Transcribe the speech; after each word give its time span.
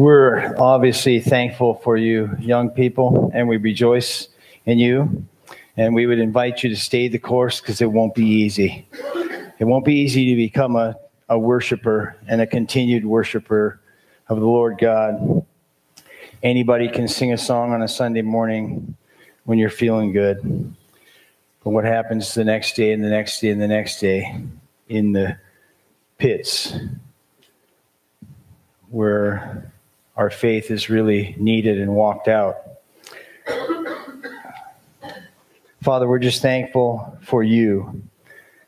We're 0.00 0.54
obviously 0.56 1.20
thankful 1.20 1.74
for 1.74 1.98
you, 1.98 2.34
young 2.40 2.70
people, 2.70 3.30
and 3.34 3.46
we 3.46 3.58
rejoice 3.58 4.28
in 4.64 4.78
you. 4.78 5.26
And 5.76 5.94
we 5.94 6.06
would 6.06 6.18
invite 6.18 6.62
you 6.62 6.70
to 6.70 6.76
stay 6.76 7.08
the 7.08 7.18
course 7.18 7.60
because 7.60 7.82
it 7.82 7.92
won't 7.92 8.14
be 8.14 8.24
easy. 8.24 8.88
It 9.58 9.66
won't 9.66 9.84
be 9.84 9.96
easy 9.96 10.30
to 10.30 10.36
become 10.36 10.74
a, 10.74 10.96
a 11.28 11.38
worshiper 11.38 12.16
and 12.26 12.40
a 12.40 12.46
continued 12.46 13.04
worshiper 13.04 13.78
of 14.30 14.40
the 14.40 14.46
Lord 14.46 14.78
God. 14.78 15.44
Anybody 16.42 16.88
can 16.88 17.06
sing 17.06 17.34
a 17.34 17.38
song 17.38 17.74
on 17.74 17.82
a 17.82 17.88
Sunday 17.88 18.22
morning 18.22 18.96
when 19.44 19.58
you're 19.58 19.68
feeling 19.68 20.12
good. 20.14 20.74
But 21.62 21.70
what 21.72 21.84
happens 21.84 22.32
the 22.32 22.44
next 22.44 22.74
day 22.74 22.94
and 22.94 23.04
the 23.04 23.10
next 23.10 23.40
day 23.40 23.50
and 23.50 23.60
the 23.60 23.68
next 23.68 24.00
day 24.00 24.34
in 24.88 25.12
the 25.12 25.36
pits 26.16 26.74
where 28.88 29.69
our 30.20 30.28
faith 30.28 30.70
is 30.70 30.90
really 30.90 31.34
needed 31.38 31.80
and 31.80 31.94
walked 31.94 32.28
out. 32.28 32.56
Father, 35.82 36.06
we're 36.06 36.18
just 36.18 36.42
thankful 36.42 37.16
for 37.22 37.42
you. 37.42 38.02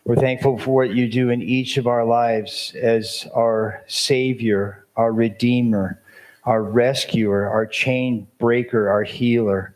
We're 0.06 0.16
thankful 0.16 0.58
for 0.58 0.70
what 0.70 0.94
you 0.94 1.10
do 1.10 1.28
in 1.28 1.42
each 1.42 1.76
of 1.76 1.86
our 1.86 2.06
lives 2.06 2.74
as 2.80 3.28
our 3.34 3.84
Savior, 3.86 4.86
our 4.96 5.12
Redeemer, 5.12 6.00
our 6.44 6.62
Rescuer, 6.62 7.46
our 7.50 7.66
chain 7.66 8.26
breaker, 8.38 8.88
our 8.88 9.02
healer, 9.02 9.74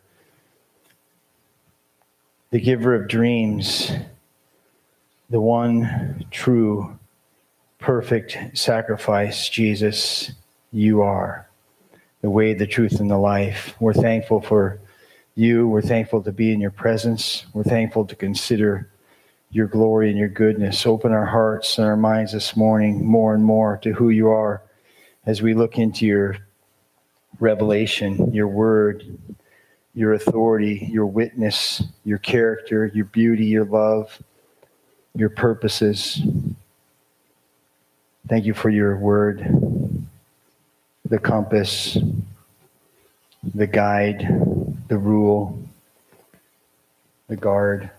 the 2.53 2.61
giver 2.61 2.95
of 2.95 3.07
dreams, 3.07 3.93
the 5.29 5.43
one 5.43 6.25
true, 6.31 6.99
perfect 7.81 8.39
sacrifice, 8.55 9.51
Jesus, 9.51 10.33
you 10.73 11.03
are 11.03 11.46
the 12.27 12.31
way, 12.31 12.55
the 12.55 12.67
truth, 12.67 12.99
and 12.99 13.09
the 13.09 13.17
life. 13.17 13.77
We're 13.79 13.93
thankful 13.93 14.41
for 14.41 14.81
you. 15.37 15.69
We're 15.69 15.81
thankful 15.81 16.25
to 16.25 16.33
be 16.33 16.51
in 16.51 16.61
your 16.61 16.73
presence. 16.73 17.47
We're 17.53 17.63
thankful 17.63 18.05
to 18.05 18.17
consider 18.17 18.91
your 19.53 19.69
glory 19.69 20.09
and 20.09 20.19
your 20.19 20.27
goodness. 20.27 20.87
Open 20.87 21.13
our 21.13 21.25
hearts 21.25 21.79
and 21.79 21.87
our 21.87 21.97
minds 21.97 22.33
this 22.33 22.57
morning 22.57 23.07
more 23.07 23.33
and 23.33 23.45
more 23.45 23.77
to 23.77 23.93
who 23.93 24.11
you 24.11 24.27
are 24.27 24.61
as 25.25 25.41
we 25.41 25.55
look 25.55 25.79
into 25.79 26.05
your 26.05 26.39
revelation, 27.39 28.35
your 28.35 28.49
word, 28.49 29.05
your 29.95 30.15
authority, 30.15 30.89
your 30.91 31.07
witness, 31.07 31.81
your 32.05 32.19
character, 32.19 32.91
your 32.93 33.05
beauty, 33.05 33.45
your 33.45 33.67
love, 33.67 34.21
your 35.15 35.31
purposes. 35.31 36.21
Thank 38.29 38.47
you 38.47 38.53
for 38.53 38.69
your 38.69 38.97
word 38.97 39.66
the 41.09 41.19
compass, 41.19 41.97
the 43.55 43.67
guide, 43.67 44.27
the 44.89 44.99
rule, 44.99 45.59
the 47.29 47.37
guard. 47.37 47.91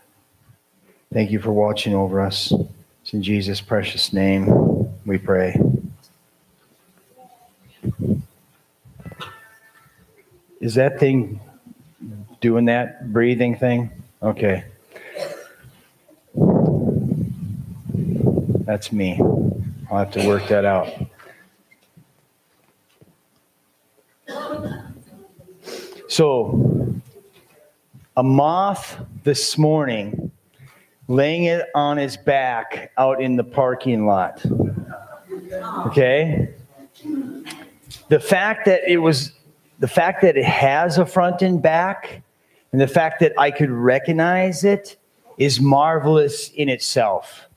Thank 1.13 1.31
you 1.31 1.39
for 1.39 1.51
watching 1.51 1.93
over 1.93 2.19
us. 2.19 2.53
It's 3.01 3.13
in 3.13 3.23
Jesus' 3.23 3.61
precious 3.61 4.11
name 4.11 4.89
we 5.05 5.17
pray. 5.17 5.59
Is 10.59 10.75
that 10.75 10.99
thing 10.99 11.39
doing 12.41 12.65
that 12.65 13.13
breathing 13.13 13.55
thing? 13.55 13.89
Okay. 14.21 14.65
That's 18.65 18.91
me. 18.91 19.17
I'll 19.89 19.99
have 19.99 20.11
to 20.11 20.27
work 20.27 20.47
that 20.49 20.65
out. 20.65 20.89
So, 26.17 26.99
a 28.15 28.23
moth 28.23 28.97
this 29.23 29.55
morning 29.55 30.31
laying 31.07 31.43
it 31.43 31.67
on 31.75 31.97
his 31.97 32.17
back 32.17 32.91
out 32.97 33.21
in 33.21 33.35
the 33.35 33.43
parking 33.43 34.07
lot. 34.07 34.43
Okay? 35.85 36.49
The 38.09 38.19
fact 38.19 38.65
that 38.65 38.91
it 38.91 38.97
was, 38.97 39.31
the 39.77 39.87
fact 39.87 40.23
that 40.23 40.37
it 40.37 40.45
has 40.45 40.97
a 40.97 41.05
front 41.05 41.43
and 41.43 41.61
back, 41.61 42.23
and 42.71 42.81
the 42.81 42.87
fact 42.87 43.19
that 43.19 43.33
I 43.37 43.51
could 43.51 43.69
recognize 43.69 44.63
it 44.63 44.97
is 45.37 45.61
marvelous 45.61 46.49
in 46.49 46.67
itself. 46.67 47.47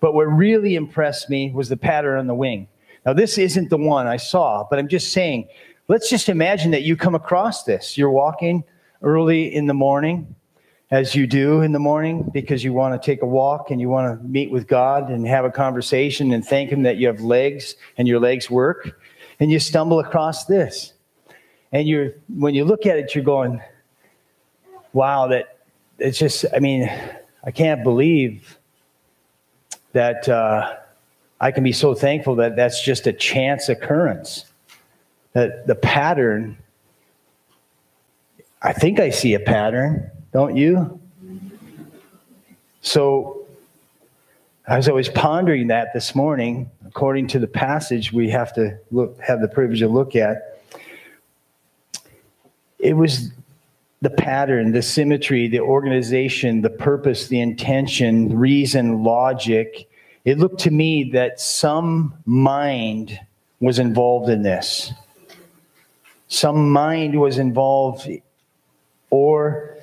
But 0.00 0.14
what 0.14 0.24
really 0.24 0.74
impressed 0.74 1.30
me 1.30 1.52
was 1.52 1.68
the 1.68 1.76
pattern 1.76 2.18
on 2.18 2.26
the 2.26 2.34
wing. 2.34 2.66
Now, 3.06 3.12
this 3.12 3.38
isn't 3.38 3.70
the 3.70 3.78
one 3.78 4.08
I 4.08 4.16
saw, 4.16 4.66
but 4.68 4.80
I'm 4.80 4.88
just 4.88 5.12
saying 5.12 5.46
Let's 5.86 6.08
just 6.08 6.30
imagine 6.30 6.70
that 6.70 6.82
you 6.82 6.96
come 6.96 7.14
across 7.14 7.64
this. 7.64 7.98
You're 7.98 8.10
walking 8.10 8.64
early 9.02 9.54
in 9.54 9.66
the 9.66 9.74
morning, 9.74 10.34
as 10.90 11.14
you 11.14 11.26
do 11.26 11.60
in 11.60 11.72
the 11.72 11.78
morning, 11.78 12.30
because 12.32 12.64
you 12.64 12.72
want 12.72 13.00
to 13.00 13.04
take 13.04 13.20
a 13.20 13.26
walk 13.26 13.70
and 13.70 13.78
you 13.78 13.90
want 13.90 14.18
to 14.18 14.26
meet 14.26 14.50
with 14.50 14.66
God 14.66 15.10
and 15.10 15.26
have 15.26 15.44
a 15.44 15.50
conversation 15.50 16.32
and 16.32 16.42
thank 16.42 16.70
Him 16.70 16.84
that 16.84 16.96
you 16.96 17.06
have 17.06 17.20
legs 17.20 17.74
and 17.98 18.08
your 18.08 18.18
legs 18.18 18.48
work. 18.48 18.98
And 19.40 19.50
you 19.50 19.58
stumble 19.58 19.98
across 19.98 20.46
this. 20.46 20.94
And 21.70 21.86
you're, 21.86 22.12
when 22.34 22.54
you 22.54 22.64
look 22.64 22.86
at 22.86 22.96
it, 22.96 23.14
you're 23.14 23.24
going, 23.24 23.60
wow, 24.94 25.26
that 25.26 25.58
it's 25.98 26.18
just, 26.18 26.46
I 26.54 26.60
mean, 26.60 26.90
I 27.44 27.50
can't 27.50 27.82
believe 27.82 28.58
that 29.92 30.26
uh, 30.30 30.76
I 31.42 31.50
can 31.50 31.62
be 31.62 31.72
so 31.72 31.94
thankful 31.94 32.36
that 32.36 32.56
that's 32.56 32.82
just 32.82 33.06
a 33.06 33.12
chance 33.12 33.68
occurrence 33.68 34.46
that 35.34 35.66
the 35.66 35.74
pattern, 35.74 36.56
I 38.62 38.72
think 38.72 38.98
I 38.98 39.10
see 39.10 39.34
a 39.34 39.40
pattern, 39.40 40.10
don't 40.32 40.56
you? 40.56 41.00
So 42.80 43.46
as 44.66 44.72
I 44.72 44.76
was 44.76 44.88
always 44.88 45.08
pondering 45.10 45.66
that 45.66 45.92
this 45.92 46.14
morning, 46.14 46.70
according 46.86 47.26
to 47.28 47.38
the 47.38 47.46
passage 47.46 48.12
we 48.12 48.30
have 48.30 48.54
to 48.54 48.78
look, 48.90 49.20
have 49.20 49.40
the 49.40 49.48
privilege 49.48 49.80
to 49.80 49.88
look 49.88 50.16
at, 50.16 50.60
it 52.78 52.94
was 52.94 53.30
the 54.02 54.10
pattern, 54.10 54.72
the 54.72 54.82
symmetry, 54.82 55.48
the 55.48 55.60
organization, 55.60 56.60
the 56.62 56.70
purpose, 56.70 57.28
the 57.28 57.40
intention, 57.40 58.38
reason, 58.38 59.02
logic. 59.02 59.88
It 60.24 60.38
looked 60.38 60.60
to 60.60 60.70
me 60.70 61.10
that 61.12 61.40
some 61.40 62.14
mind 62.24 63.18
was 63.60 63.78
involved 63.78 64.28
in 64.28 64.42
this 64.42 64.92
some 66.34 66.68
mind 66.70 67.18
was 67.18 67.38
involved, 67.38 68.08
or 69.10 69.76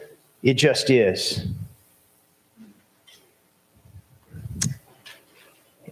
it 0.43 0.55
just 0.55 0.89
is. 0.89 1.45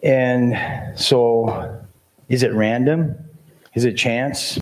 And 0.03 0.99
so, 0.99 1.81
is 2.27 2.43
it 2.43 2.53
random? 2.53 3.15
Is 3.73 3.85
it 3.85 3.93
chance? 3.93 4.59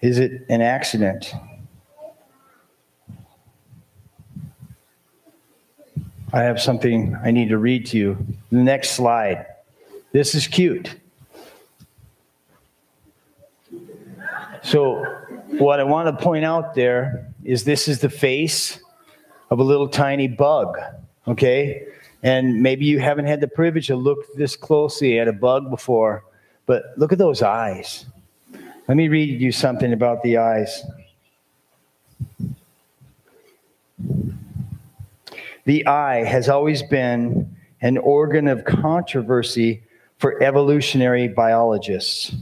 Is 0.00 0.18
it 0.18 0.46
an 0.48 0.62
accident? 0.62 1.32
I 6.32 6.42
have 6.42 6.60
something 6.60 7.16
I 7.22 7.30
need 7.30 7.48
to 7.48 7.58
read 7.58 7.86
to 7.86 7.98
you. 7.98 8.26
The 8.50 8.58
next 8.58 8.92
slide. 8.92 9.46
This 10.12 10.34
is 10.34 10.46
cute. 10.46 10.94
So, 14.62 15.21
what 15.58 15.80
I 15.80 15.84
want 15.84 16.16
to 16.16 16.24
point 16.24 16.44
out 16.44 16.74
there 16.74 17.32
is 17.44 17.64
this 17.64 17.88
is 17.88 18.00
the 18.00 18.08
face 18.08 18.80
of 19.50 19.58
a 19.58 19.62
little 19.62 19.88
tiny 19.88 20.28
bug, 20.28 20.78
okay? 21.28 21.86
And 22.22 22.62
maybe 22.62 22.84
you 22.84 23.00
haven't 23.00 23.26
had 23.26 23.40
the 23.40 23.48
privilege 23.48 23.88
to 23.88 23.96
look 23.96 24.34
this 24.34 24.56
closely 24.56 25.18
at 25.18 25.28
a 25.28 25.32
bug 25.32 25.70
before, 25.70 26.24
but 26.66 26.84
look 26.96 27.12
at 27.12 27.18
those 27.18 27.42
eyes. 27.42 28.06
Let 28.88 28.96
me 28.96 29.08
read 29.08 29.40
you 29.40 29.52
something 29.52 29.92
about 29.92 30.22
the 30.22 30.38
eyes. 30.38 30.84
The 35.64 35.86
eye 35.86 36.24
has 36.24 36.48
always 36.48 36.82
been 36.82 37.56
an 37.80 37.98
organ 37.98 38.48
of 38.48 38.64
controversy 38.64 39.82
for 40.18 40.42
evolutionary 40.42 41.28
biologists. 41.28 42.34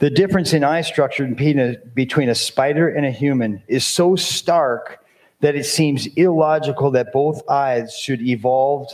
The 0.00 0.08
difference 0.08 0.54
in 0.54 0.64
eye 0.64 0.80
structure 0.80 1.26
between 1.26 2.30
a 2.30 2.34
spider 2.34 2.88
and 2.88 3.04
a 3.04 3.10
human 3.10 3.62
is 3.68 3.84
so 3.84 4.16
stark 4.16 5.04
that 5.40 5.54
it 5.54 5.64
seems 5.64 6.06
illogical 6.16 6.90
that 6.92 7.12
both 7.12 7.46
eyes 7.50 7.94
should 7.94 8.22
evolve, 8.22 8.88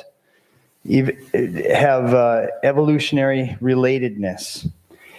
have 0.85 2.12
uh, 2.12 2.47
evolutionary 2.64 3.56
relatedness. 3.62 4.69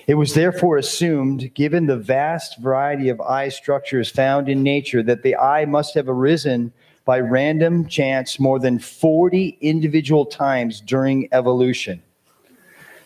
It 0.08 0.16
was 0.16 0.34
therefore 0.34 0.76
assumed, 0.76 1.54
given 1.54 1.86
the 1.86 1.96
vast 1.96 2.60
variety 2.60 3.08
of 3.08 3.22
eye 3.22 3.48
structures 3.48 4.10
found 4.10 4.50
in 4.50 4.64
nature, 4.64 5.02
that 5.04 5.24
the 5.24 5.38
eye 5.38 5.64
must 5.64 5.96
have 5.96 6.10
arisen 6.10 6.74
by 7.06 7.22
random 7.22 7.88
chance 7.88 8.42
more 8.42 8.60
than 8.60 8.78
40 8.78 9.58
individual 9.62 10.26
times 10.26 10.82
during 10.82 11.30
evolution. 11.32 12.04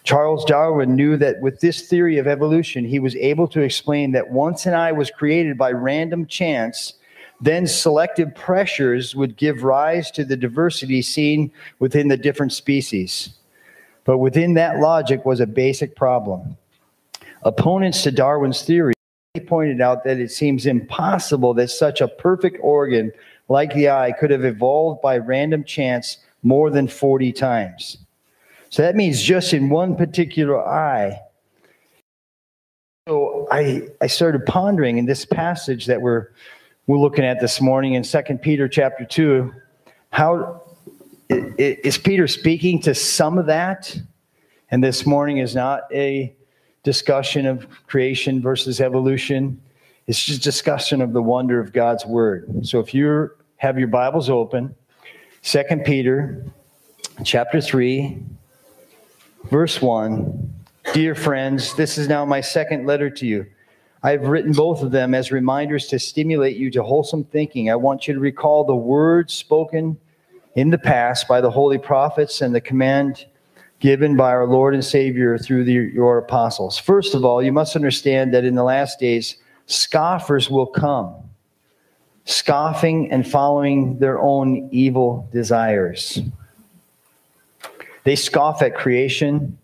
Charles 0.03 0.45
Darwin 0.45 0.95
knew 0.95 1.15
that 1.17 1.39
with 1.41 1.59
this 1.59 1.87
theory 1.87 2.17
of 2.17 2.27
evolution, 2.27 2.85
he 2.85 2.99
was 2.99 3.15
able 3.17 3.47
to 3.49 3.61
explain 3.61 4.11
that 4.11 4.31
once 4.31 4.65
an 4.65 4.73
eye 4.73 4.91
was 4.91 5.11
created 5.11 5.57
by 5.57 5.71
random 5.71 6.25
chance, 6.25 6.93
then 7.39 7.67
selective 7.67 8.33
pressures 8.35 9.15
would 9.15 9.37
give 9.37 9.63
rise 9.63 10.11
to 10.11 10.25
the 10.25 10.37
diversity 10.37 11.01
seen 11.01 11.51
within 11.79 12.07
the 12.07 12.17
different 12.17 12.53
species. 12.53 13.29
But 14.03 14.17
within 14.17 14.55
that 14.55 14.79
logic 14.79 15.25
was 15.25 15.39
a 15.39 15.47
basic 15.47 15.95
problem. 15.95 16.57
Opponents 17.43 18.03
to 18.03 18.11
Darwin's 18.11 18.63
theory 18.63 18.93
pointed 19.47 19.81
out 19.81 20.03
that 20.03 20.19
it 20.19 20.31
seems 20.31 20.65
impossible 20.65 21.53
that 21.53 21.69
such 21.69 22.01
a 22.01 22.07
perfect 22.07 22.57
organ 22.61 23.11
like 23.49 23.73
the 23.73 23.89
eye 23.89 24.11
could 24.11 24.29
have 24.29 24.45
evolved 24.45 25.01
by 25.01 25.17
random 25.17 25.63
chance 25.63 26.17
more 26.43 26.69
than 26.69 26.87
40 26.87 27.31
times. 27.31 27.97
So 28.71 28.83
that 28.83 28.95
means 28.95 29.21
just 29.21 29.53
in 29.53 29.69
one 29.69 29.97
particular 29.97 30.65
eye. 30.65 31.19
So 33.05 33.45
I, 33.51 33.89
I 33.99 34.07
started 34.07 34.45
pondering 34.45 34.97
in 34.97 35.05
this 35.05 35.25
passage 35.25 35.87
that 35.87 36.01
we're, 36.01 36.29
we're 36.87 36.97
looking 36.97 37.25
at 37.25 37.41
this 37.41 37.59
morning 37.59 37.95
in 37.95 38.03
2 38.03 38.21
Peter 38.41 38.69
chapter 38.69 39.03
2, 39.03 39.53
how 40.11 40.63
is 41.29 41.97
Peter 41.97 42.27
speaking 42.27 42.81
to 42.83 42.95
some 42.95 43.37
of 43.37 43.47
that? 43.47 43.99
And 44.69 44.81
this 44.81 45.05
morning 45.05 45.39
is 45.39 45.53
not 45.53 45.83
a 45.91 46.33
discussion 46.83 47.45
of 47.45 47.67
creation 47.87 48.41
versus 48.41 48.79
evolution. 48.79 49.61
It's 50.07 50.23
just 50.23 50.43
discussion 50.43 51.01
of 51.01 51.11
the 51.11 51.21
wonder 51.21 51.59
of 51.59 51.73
God's 51.73 52.05
word. 52.05 52.65
So 52.65 52.79
if 52.79 52.93
you 52.93 53.31
have 53.57 53.77
your 53.77 53.89
Bibles 53.89 54.29
open, 54.29 54.73
2 55.43 55.63
Peter 55.83 56.45
chapter 57.25 57.59
3, 57.59 58.23
verse 59.45 59.81
1. 59.81 60.53
Dear 60.93 61.15
friends, 61.15 61.75
this 61.75 61.97
is 61.97 62.07
now 62.07 62.25
my 62.25 62.41
second 62.41 62.85
letter 62.85 63.09
to 63.09 63.25
you. 63.25 63.45
I 64.03 64.11
have 64.11 64.27
written 64.27 64.51
both 64.51 64.81
of 64.81 64.91
them 64.91 65.13
as 65.13 65.31
reminders 65.31 65.87
to 65.87 65.99
stimulate 65.99 66.57
you 66.57 66.71
to 66.71 66.83
wholesome 66.83 67.23
thinking. 67.25 67.69
I 67.69 67.75
want 67.75 68.07
you 68.07 68.13
to 68.13 68.19
recall 68.19 68.63
the 68.63 68.75
words 68.75 69.33
spoken 69.33 69.97
in 70.55 70.69
the 70.69 70.77
past 70.77 71.27
by 71.27 71.39
the 71.39 71.51
holy 71.51 71.77
prophets 71.77 72.41
and 72.41 72.53
the 72.53 72.61
command 72.61 73.25
given 73.79 74.15
by 74.15 74.29
our 74.29 74.47
Lord 74.47 74.73
and 74.73 74.83
Savior 74.83 75.37
through 75.37 75.65
the, 75.65 75.73
your 75.73 76.17
apostles. 76.17 76.77
First 76.77 77.15
of 77.15 77.25
all, 77.25 77.41
you 77.43 77.51
must 77.51 77.75
understand 77.75 78.33
that 78.33 78.45
in 78.45 78.55
the 78.55 78.63
last 78.63 78.99
days, 78.99 79.37
scoffers 79.65 80.49
will 80.49 80.67
come, 80.67 81.15
scoffing 82.25 83.11
and 83.11 83.27
following 83.27 83.97
their 83.99 84.19
own 84.19 84.69
evil 84.71 85.27
desires. 85.31 86.21
They 88.03 88.15
scoff 88.15 88.61
at 88.61 88.75
creation. 88.75 89.57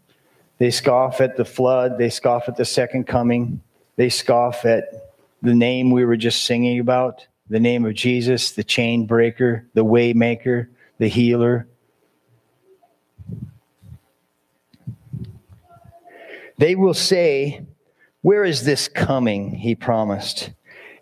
They 0.58 0.72
scoff 0.72 1.22
at 1.22 1.38
the 1.38 1.46
flood. 1.46 1.98
They 1.98 2.10
scoff 2.10 2.48
at 2.48 2.58
the 2.58 2.66
second 2.66 3.06
coming. 3.06 3.62
They 3.96 4.10
scoff 4.10 4.66
at 4.66 5.14
the 5.42 5.56
name 5.56 5.92
we 5.92 6.06
were 6.06 6.18
just 6.18 6.44
singing 6.44 6.80
about 6.80 7.28
the 7.50 7.60
name 7.60 7.86
of 7.86 7.94
Jesus, 7.94 8.52
the 8.52 8.64
chain 8.64 9.06
breaker, 9.06 9.66
the 9.74 9.84
way 9.84 10.14
maker, 10.14 10.70
the 10.98 11.08
healer. 11.08 11.68
They 16.58 16.76
will 16.76 16.94
say, 16.94 17.66
Where 18.22 18.44
is 18.44 18.66
this 18.66 18.88
coming? 18.88 19.52
He 19.52 19.76
promised. 19.76 20.52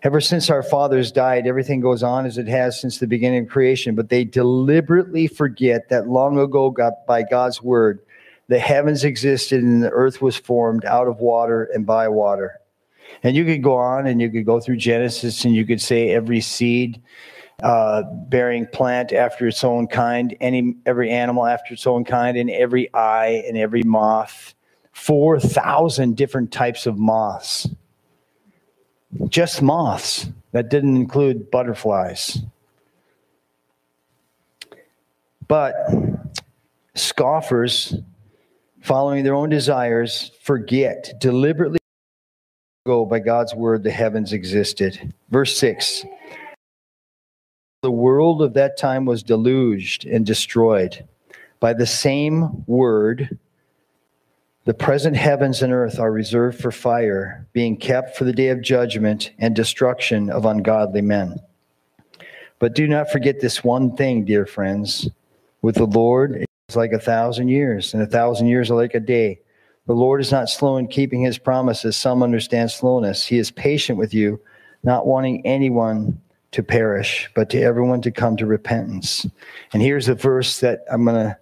Ever 0.06 0.20
since 0.20 0.50
our 0.50 0.62
fathers 0.62 1.10
died, 1.10 1.48
everything 1.48 1.80
goes 1.80 2.04
on 2.04 2.26
as 2.26 2.38
it 2.38 2.46
has 2.46 2.80
since 2.80 2.98
the 2.98 3.08
beginning 3.08 3.42
of 3.42 3.50
creation, 3.50 3.96
but 3.96 4.08
they 4.08 4.22
deliberately 4.22 5.26
forget 5.26 5.88
that 5.88 6.06
long 6.06 6.38
ago, 6.38 6.70
God, 6.70 6.92
by 7.08 7.24
God's 7.24 7.60
word, 7.60 7.98
the 8.46 8.60
heavens 8.60 9.02
existed 9.02 9.64
and 9.64 9.82
the 9.82 9.90
earth 9.90 10.22
was 10.22 10.36
formed 10.36 10.84
out 10.84 11.08
of 11.08 11.18
water 11.18 11.68
and 11.74 11.84
by 11.84 12.06
water. 12.06 12.60
And 13.24 13.34
you 13.34 13.44
could 13.44 13.64
go 13.64 13.74
on 13.78 14.06
and 14.06 14.20
you 14.20 14.30
could 14.30 14.46
go 14.46 14.60
through 14.60 14.76
Genesis 14.76 15.44
and 15.44 15.56
you 15.56 15.66
could 15.66 15.82
say 15.82 16.10
every 16.10 16.40
seed 16.40 17.02
uh, 17.64 18.04
bearing 18.28 18.68
plant 18.68 19.12
after 19.12 19.48
its 19.48 19.64
own 19.64 19.88
kind, 19.88 20.36
any 20.40 20.76
every 20.86 21.10
animal 21.10 21.46
after 21.46 21.74
its 21.74 21.84
own 21.84 22.04
kind, 22.04 22.36
and 22.36 22.48
every 22.48 22.94
eye 22.94 23.42
and 23.48 23.58
every 23.58 23.82
moth. 23.82 24.54
4,000 24.92 26.16
different 26.16 26.52
types 26.52 26.86
of 26.86 26.96
moths 26.96 27.66
just 29.28 29.62
moths. 29.62 30.28
That 30.52 30.70
didn't 30.70 30.96
include 30.96 31.50
butterflies. 31.50 32.38
But 35.48 35.74
scoffers, 36.94 37.94
following 38.80 39.22
their 39.22 39.34
own 39.34 39.50
desires, 39.50 40.32
forget, 40.42 41.14
deliberately 41.20 41.78
go 42.86 43.04
by 43.04 43.18
God's 43.18 43.54
word, 43.54 43.82
the 43.82 43.90
heavens 43.90 44.32
existed. 44.32 45.12
Verse 45.28 45.56
6 45.58 46.04
The 47.82 47.90
world 47.90 48.40
of 48.40 48.54
that 48.54 48.78
time 48.78 49.04
was 49.04 49.22
deluged 49.22 50.06
and 50.06 50.24
destroyed 50.24 51.06
by 51.60 51.72
the 51.74 51.86
same 51.86 52.64
word 52.66 53.38
the 54.66 54.74
present 54.74 55.16
heavens 55.16 55.62
and 55.62 55.72
earth 55.72 56.00
are 56.00 56.10
reserved 56.10 56.60
for 56.60 56.72
fire, 56.72 57.46
being 57.52 57.76
kept 57.76 58.16
for 58.16 58.24
the 58.24 58.32
day 58.32 58.48
of 58.48 58.60
judgment 58.60 59.30
and 59.38 59.54
destruction 59.54 60.28
of 60.28 60.44
ungodly 60.44 61.02
men. 61.02 61.40
But 62.58 62.74
do 62.74 62.88
not 62.88 63.10
forget 63.10 63.40
this 63.40 63.62
one 63.62 63.96
thing, 63.96 64.24
dear 64.24 64.44
friends. 64.44 65.08
With 65.62 65.76
the 65.76 65.86
Lord, 65.86 66.44
it's 66.68 66.76
like 66.76 66.90
a 66.90 66.98
thousand 66.98 67.48
years, 67.48 67.94
and 67.94 68.02
a 68.02 68.08
thousand 68.08 68.48
years 68.48 68.68
are 68.68 68.74
like 68.74 68.94
a 68.94 69.00
day. 69.00 69.38
The 69.86 69.94
Lord 69.94 70.20
is 70.20 70.32
not 70.32 70.48
slow 70.48 70.78
in 70.78 70.88
keeping 70.88 71.22
his 71.22 71.38
promises. 71.38 71.96
Some 71.96 72.24
understand 72.24 72.72
slowness. 72.72 73.24
He 73.24 73.38
is 73.38 73.52
patient 73.52 73.98
with 73.98 74.12
you, 74.12 74.40
not 74.82 75.06
wanting 75.06 75.46
anyone 75.46 76.20
to 76.50 76.64
perish, 76.64 77.30
but 77.36 77.50
to 77.50 77.62
everyone 77.62 78.02
to 78.02 78.10
come 78.10 78.36
to 78.38 78.46
repentance. 78.46 79.26
And 79.72 79.80
here's 79.80 80.08
a 80.08 80.14
verse 80.16 80.58
that 80.58 80.80
I'm 80.90 81.04
going 81.04 81.34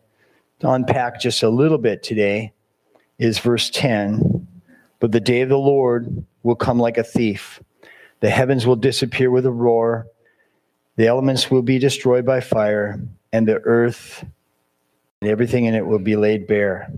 to 0.61 0.69
unpack 0.69 1.21
just 1.21 1.43
a 1.43 1.49
little 1.49 1.79
bit 1.79 2.03
today 2.03 2.54
is 3.19 3.39
verse 3.39 3.71
10 3.71 4.47
But 5.01 5.13
the 5.13 5.21
day 5.21 5.43
of 5.43 5.49
the 5.49 5.59
Lord 5.59 6.25
will 6.43 6.57
come 6.57 6.79
like 6.79 6.99
a 6.99 7.05
thief. 7.05 7.63
The 8.21 8.31
heavens 8.31 8.67
will 8.67 8.77
disappear 8.77 9.31
with 9.31 9.47
a 9.47 9.53
roar, 9.53 10.07
the 10.97 11.07
elements 11.07 11.51
will 11.51 11.63
be 11.63 11.79
destroyed 11.79 12.25
by 12.25 12.41
fire, 12.41 13.01
and 13.33 13.49
the 13.49 13.61
earth 13.65 14.25
and 15.21 15.31
everything 15.31 15.65
in 15.65 15.75
it 15.75 15.87
will 15.87 15.99
be 15.99 16.17
laid 16.17 16.47
bare. 16.47 16.93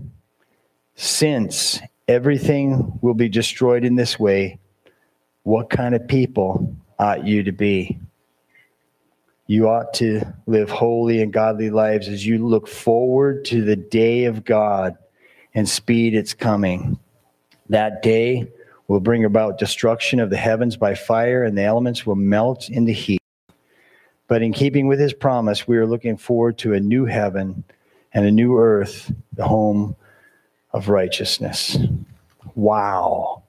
Since 0.95 1.79
everything 2.07 2.99
will 3.01 3.13
be 3.13 3.29
destroyed 3.29 3.83
in 3.83 3.95
this 3.95 4.19
way, 4.19 4.59
what 5.43 5.69
kind 5.69 5.95
of 5.95 6.07
people 6.07 6.75
ought 6.99 7.25
you 7.25 7.43
to 7.43 7.51
be? 7.51 7.99
You 9.47 9.69
ought 9.69 9.93
to 9.95 10.21
live 10.45 10.69
holy 10.69 11.21
and 11.21 11.31
godly 11.31 11.69
lives 11.69 12.07
as 12.09 12.25
you 12.25 12.45
look 12.45 12.67
forward 12.67 13.45
to 13.45 13.63
the 13.63 13.77
day 13.77 14.25
of 14.25 14.43
God 14.43 14.97
and 15.57 15.67
speed 15.67 16.13
its 16.13 16.35
coming. 16.35 16.99
That 17.69 18.03
day 18.03 18.47
will 18.87 18.99
bring 18.99 19.25
about 19.25 19.57
destruction 19.57 20.19
of 20.19 20.29
the 20.29 20.37
heavens 20.37 20.77
by 20.77 20.93
fire, 20.93 21.43
and 21.43 21.57
the 21.57 21.63
elements 21.63 22.05
will 22.05 22.15
melt 22.15 22.69
in 22.69 22.85
the 22.85 22.93
heat. 22.93 23.23
But 24.27 24.43
in 24.43 24.53
keeping 24.53 24.85
with 24.85 24.99
his 24.99 25.13
promise, 25.13 25.67
we 25.67 25.77
are 25.77 25.87
looking 25.87 26.15
forward 26.15 26.59
to 26.59 26.75
a 26.75 26.79
new 26.79 27.05
heaven 27.05 27.63
and 28.13 28.23
a 28.23 28.31
new 28.31 28.59
earth, 28.59 29.11
the 29.33 29.47
home 29.47 29.95
of 30.73 30.89
righteousness. 30.89 31.75
Wow. 32.53 33.41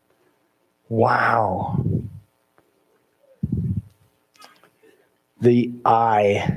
Wow. 0.88 1.84
The 5.42 5.72
eye, 5.84 6.50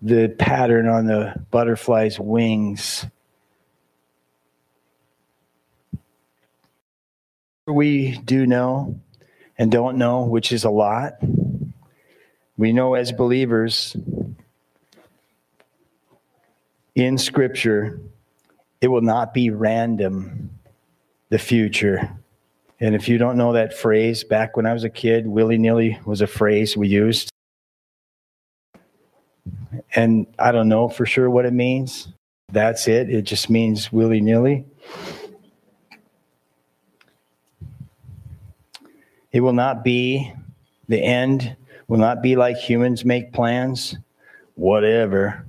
the 0.00 0.28
pattern 0.38 0.88
on 0.88 1.04
the 1.04 1.34
butterfly's 1.50 2.18
wings, 2.18 3.04
we 7.66 8.18
do 8.18 8.46
know 8.46 9.00
and 9.58 9.72
don't 9.72 9.98
know, 9.98 10.22
which 10.22 10.52
is 10.52 10.64
a 10.64 10.70
lot. 10.70 11.14
We 12.56 12.72
know 12.72 12.94
as 12.94 13.12
believers 13.12 13.96
in 16.94 17.18
Scripture, 17.18 18.00
it 18.80 18.88
will 18.88 19.02
not 19.02 19.34
be 19.34 19.50
random, 19.50 20.50
the 21.28 21.38
future. 21.38 22.10
And 22.78 22.94
if 22.94 23.08
you 23.08 23.18
don't 23.18 23.36
know 23.36 23.54
that 23.54 23.76
phrase, 23.76 24.22
back 24.22 24.56
when 24.56 24.66
I 24.66 24.72
was 24.72 24.84
a 24.84 24.90
kid, 24.90 25.26
willy 25.26 25.58
nilly 25.58 25.98
was 26.04 26.20
a 26.20 26.26
phrase 26.26 26.76
we 26.76 26.88
used. 26.88 27.30
And 29.94 30.26
I 30.38 30.52
don't 30.52 30.68
know 30.68 30.88
for 30.88 31.04
sure 31.04 31.28
what 31.28 31.46
it 31.46 31.52
means. 31.52 32.08
That's 32.52 32.86
it. 32.86 33.10
It 33.10 33.22
just 33.22 33.50
means 33.50 33.92
willy 33.92 34.20
nilly. 34.20 34.66
It 39.36 39.40
will 39.40 39.52
not 39.52 39.84
be 39.84 40.32
the 40.88 40.98
end, 40.98 41.56
will 41.88 41.98
not 41.98 42.22
be 42.22 42.36
like 42.36 42.56
humans 42.56 43.04
make 43.04 43.34
plans. 43.34 43.94
Whatever. 44.54 45.44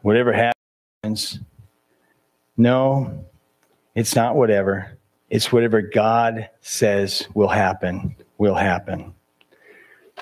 Whatever 0.00 0.32
happens, 0.32 1.38
No, 2.56 3.26
it's 3.94 4.16
not 4.16 4.34
whatever. 4.34 4.96
It's 5.28 5.52
whatever 5.52 5.82
God 5.82 6.48
says 6.62 7.28
will 7.34 7.48
happen, 7.48 8.16
will 8.38 8.54
happen. 8.54 9.12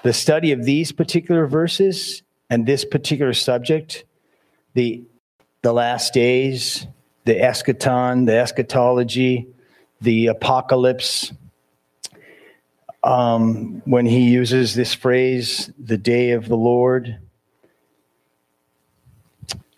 The 0.03 0.13
study 0.13 0.51
of 0.51 0.65
these 0.65 0.91
particular 0.91 1.47
verses 1.47 2.25
and 2.51 2.67
this 2.67 2.85
particular 2.85 3.35
subject, 3.35 4.05
the, 4.73 5.05
the 5.63 5.73
last 5.73 6.13
days, 6.13 6.89
the 7.25 7.37
eschaton, 7.37 8.27
the 8.27 8.37
eschatology, 8.37 9.47
the 10.01 10.27
apocalypse, 10.27 11.33
um, 13.05 13.83
when 13.85 14.07
he 14.07 14.31
uses 14.31 14.75
this 14.75 14.95
phrase, 14.95 15.71
the 15.79 15.99
day 15.99 16.31
of 16.31 16.49
the 16.49 16.57
Lord. 16.57 17.19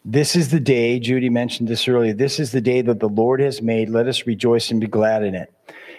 This 0.04 0.36
is 0.36 0.50
the 0.50 0.60
day, 0.60 1.00
Judy 1.00 1.28
mentioned 1.28 1.68
this 1.68 1.88
earlier. 1.88 2.14
This 2.14 2.38
is 2.38 2.52
the 2.52 2.60
day 2.60 2.82
that 2.82 3.00
the 3.00 3.08
Lord 3.08 3.40
has 3.40 3.60
made. 3.60 3.88
Let 3.88 4.06
us 4.06 4.26
rejoice 4.26 4.70
and 4.70 4.80
be 4.80 4.86
glad 4.86 5.24
in 5.24 5.34
it. 5.34 5.52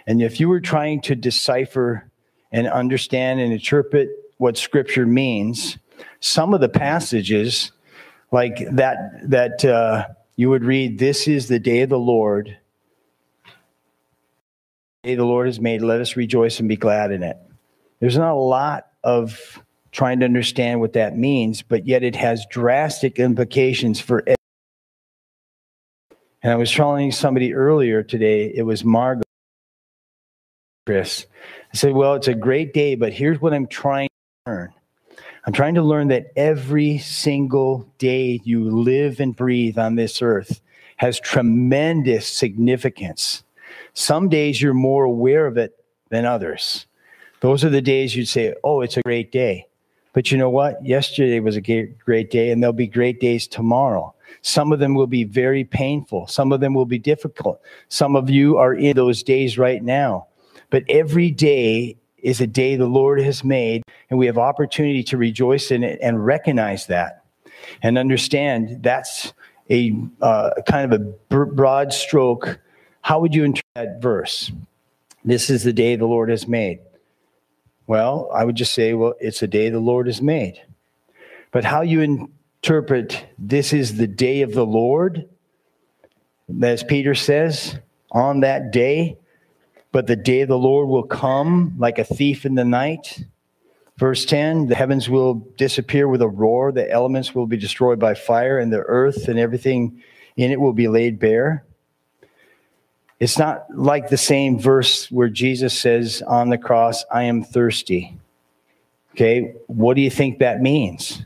And 0.07 0.22
if 0.22 0.39
you 0.39 0.48
were 0.48 0.62
trying 0.62 1.01
to 1.01 1.15
decipher 1.15 2.10
and 2.53 2.67
understand 2.67 3.41
and 3.41 3.51
interpret 3.51 4.10
what 4.38 4.57
Scripture 4.57 5.05
means, 5.05 5.77
some 6.22 6.53
of 6.53 6.62
the 6.62 6.69
passages, 6.69 7.74
like 8.31 8.65
that, 8.72 9.29
that 9.29 9.65
uh, 9.65 10.07
you 10.38 10.50
would 10.50 10.63
read, 10.63 11.00
"This 11.00 11.27
is 11.27 11.50
the 11.50 11.60
day 11.60 11.81
of 11.81 11.89
the 11.89 12.00
Lord." 12.00 12.57
The 15.08 15.14
day 15.14 15.16
the 15.16 15.24
Lord 15.24 15.48
has 15.48 15.62
made. 15.62 15.82
Let 15.82 16.02
us 16.02 16.18
rejoice 16.18 16.60
and 16.60 16.68
be 16.68 16.76
glad 16.76 17.14
in 17.14 17.24
it. 17.24 17.38
There's 18.02 18.18
not 18.18 18.34
a 18.34 18.36
lot 18.36 18.88
of 19.06 19.58
trying 19.94 20.20
to 20.20 20.26
understand 20.26 20.82
what 20.82 20.92
that 20.94 21.18
means, 21.18 21.62
but 21.62 21.88
yet 21.88 22.04
it 22.04 22.14
has 22.18 22.46
drastic 22.52 23.18
implications 23.18 24.02
for. 24.02 24.22
And 26.44 26.52
I 26.52 26.56
was 26.56 26.70
telling 26.70 27.14
somebody 27.14 27.54
earlier 27.54 28.04
today, 28.04 28.52
it 28.54 28.64
was 28.64 28.84
Margot, 28.84 29.24
Chris. 30.86 31.26
I 31.74 31.78
said, 31.78 31.94
Well, 31.94 32.16
it's 32.16 32.28
a 32.28 32.36
great 32.36 32.74
day, 32.74 32.96
but 32.96 33.14
here's 33.14 33.40
what 33.40 33.54
I'm 33.54 33.68
trying 33.68 34.10
to 34.46 34.52
learn. 34.52 34.74
I'm 35.46 35.54
trying 35.54 35.76
to 35.76 35.84
learn 35.84 36.10
that 36.10 36.34
every 36.36 36.98
single 36.98 37.90
day 37.98 38.42
you 38.44 38.70
live 38.70 39.22
and 39.22 39.34
breathe 39.34 39.78
on 39.78 39.96
this 39.96 40.22
earth 40.22 40.60
has 40.98 41.18
tremendous 41.18 42.28
significance. 42.28 43.46
Some 43.98 44.30
days 44.30 44.62
you're 44.62 44.75
more 44.75 45.06
aware 45.06 45.48
of 45.48 45.58
it 45.58 45.74
than 46.10 46.24
others. 46.24 46.86
Those 47.39 47.66
are 47.66 47.72
the 47.72 47.82
days 47.82 48.16
you'd 48.16 48.27
say, 48.27 48.54
Oh, 48.63 48.82
it's 48.82 48.96
a 48.96 49.01
great 49.01 49.32
day. 49.32 49.66
But 50.13 50.32
you 50.32 50.38
know 50.38 50.51
what? 50.51 50.86
Yesterday 50.86 51.39
was 51.39 51.56
a 51.56 51.62
great 51.62 52.30
day, 52.30 52.51
and 52.51 52.62
there'll 52.62 52.74
be 52.74 52.86
great 52.86 53.20
days 53.20 53.48
tomorrow. 53.48 54.13
Some 54.44 54.72
of 54.72 54.77
them 54.77 54.94
will 54.94 55.08
be 55.08 55.24
very 55.24 55.63
painful. 55.63 56.27
Some 56.27 56.51
of 56.51 56.60
them 56.60 56.75
will 56.75 56.86
be 56.86 57.00
difficult. 57.00 57.60
Some 57.89 58.16
of 58.16 58.30
you 58.30 58.58
are 58.58 58.75
in 58.75 58.96
those 58.96 59.24
days 59.24 59.58
right 59.58 59.84
now. 59.84 60.27
But 60.70 60.84
every 60.89 61.32
day 61.32 61.98
is 62.20 62.39
a 62.39 62.46
day 62.46 62.75
the 62.75 62.86
Lord 62.86 63.20
has 63.20 63.44
made, 63.44 63.82
and 64.12 64.20
we 64.20 64.27
have 64.27 64.38
opportunity 64.38 65.01
to 65.06 65.18
rejoice 65.18 65.72
in 65.72 65.84
it 65.84 65.98
and 66.04 66.24
recognize 66.24 66.86
that 66.86 67.24
and 67.82 67.98
understand 67.98 68.84
that's 68.84 69.34
a 69.72 69.92
uh, 70.22 70.51
kind 70.68 70.94
of 70.94 71.01
a 71.01 71.46
broad 71.46 71.94
stroke. 71.94 72.60
How 73.01 73.20
would 73.20 73.34
you 73.34 73.44
interpret 73.44 73.66
that 73.75 74.01
verse? 74.01 74.51
This 75.24 75.50
is 75.50 75.63
the 75.63 75.74
day 75.74 75.96
the 75.96 76.06
Lord 76.06 76.30
has 76.30 76.48
made. 76.48 76.80
Well, 77.86 78.30
I 78.34 78.44
would 78.44 78.56
just 78.56 78.74
say, 78.74 78.94
well, 78.94 79.13
it's 79.20 79.42
a 79.42 79.48
day 79.48 79.70
the 79.70 79.80
Lord 79.80 80.08
has 80.08 80.22
made. 80.22 80.62
But 81.51 81.63
how 81.63 81.82
you 81.82 82.01
interpret 82.01 83.25
this 83.38 83.72
is 83.72 83.96
the 83.96 84.08
day 84.08 84.42
of 84.42 84.54
the 84.54 84.66
Lord, 84.66 85.27
as 86.62 86.84
Peter 86.84 87.16
says, 87.16 87.80
on 88.12 88.42
that 88.42 88.72
day, 88.72 89.18
but 89.92 90.08
the 90.08 90.16
day 90.16 90.42
of 90.42 90.50
the 90.50 90.58
Lord 90.58 90.89
will 90.89 91.04
come 91.04 91.75
like 91.77 91.98
a 91.98 92.04
thief 92.04 92.46
in 92.46 92.56
the 92.56 92.66
night. 92.66 93.24
Verse 93.98 94.25
10 94.25 94.68
the 94.68 94.75
heavens 94.75 95.10
will 95.10 95.36
disappear 95.58 96.08
with 96.08 96.22
a 96.22 96.27
roar, 96.27 96.72
the 96.72 96.89
elements 96.92 97.34
will 97.34 97.48
be 97.48 97.58
destroyed 97.58 98.00
by 98.00 98.13
fire, 98.13 98.60
and 98.60 98.72
the 98.72 98.82
earth 98.82 99.27
and 99.27 99.39
everything 99.39 100.04
in 100.36 100.51
it 100.51 100.60
will 100.60 100.74
be 100.74 100.88
laid 100.88 101.20
bare. 101.20 101.66
It's 103.20 103.38
not 103.38 103.66
like 103.76 104.10
the 104.10 104.18
same 104.18 104.60
verse 104.60 105.10
where 105.10 105.30
Jesus 105.30 105.78
says 105.78 106.22
on 106.22 106.50
the 106.50 106.58
cross, 106.58 107.04
I 107.12 107.24
am 107.24 107.44
thirsty. 107.44 108.16
Okay, 109.14 109.56
what 109.66 109.96
do 109.96 110.02
you 110.02 110.12
think 110.12 110.40
that 110.40 110.62
means? 110.62 111.24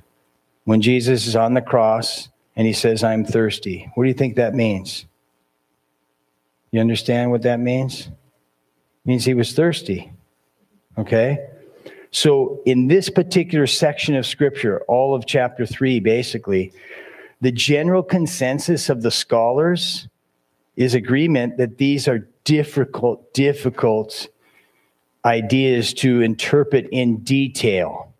When 0.63 0.81
Jesus 0.81 1.27
is 1.27 1.35
on 1.35 1.53
the 1.53 1.61
cross 1.61 2.29
and 2.55 2.65
he 2.65 2.71
says, 2.71 3.03
I'm 3.03 3.25
thirsty, 3.25 3.91
what 3.95 4.03
do 4.03 4.07
you 4.07 4.13
think 4.13 4.35
that 4.35 4.53
means? 4.53 5.05
You 6.71 6.79
understand 6.79 7.31
what 7.31 7.41
that 7.41 7.59
means? 7.59 8.07
It 8.07 8.13
means 9.03 9.25
he 9.25 9.33
was 9.33 9.51
thirsty. 9.51 10.13
Okay? 10.97 11.45
So, 12.11 12.61
in 12.65 12.87
this 12.87 13.09
particular 13.09 13.67
section 13.67 14.15
of 14.15 14.25
scripture, 14.25 14.81
all 14.87 15.15
of 15.15 15.25
chapter 15.25 15.65
3, 15.65 15.99
basically, 15.99 16.71
the 17.41 17.51
general 17.51 18.03
consensus 18.03 18.89
of 18.89 19.01
the 19.01 19.11
scholars 19.11 20.07
is 20.81 20.93
agreement 20.93 21.57
that 21.57 21.77
these 21.77 22.07
are 22.07 22.27
difficult, 22.43 23.33
difficult 23.33 24.27
ideas 25.25 25.93
to 25.93 26.21
interpret 26.21 26.87
in 26.91 27.17
detail. 27.17 28.13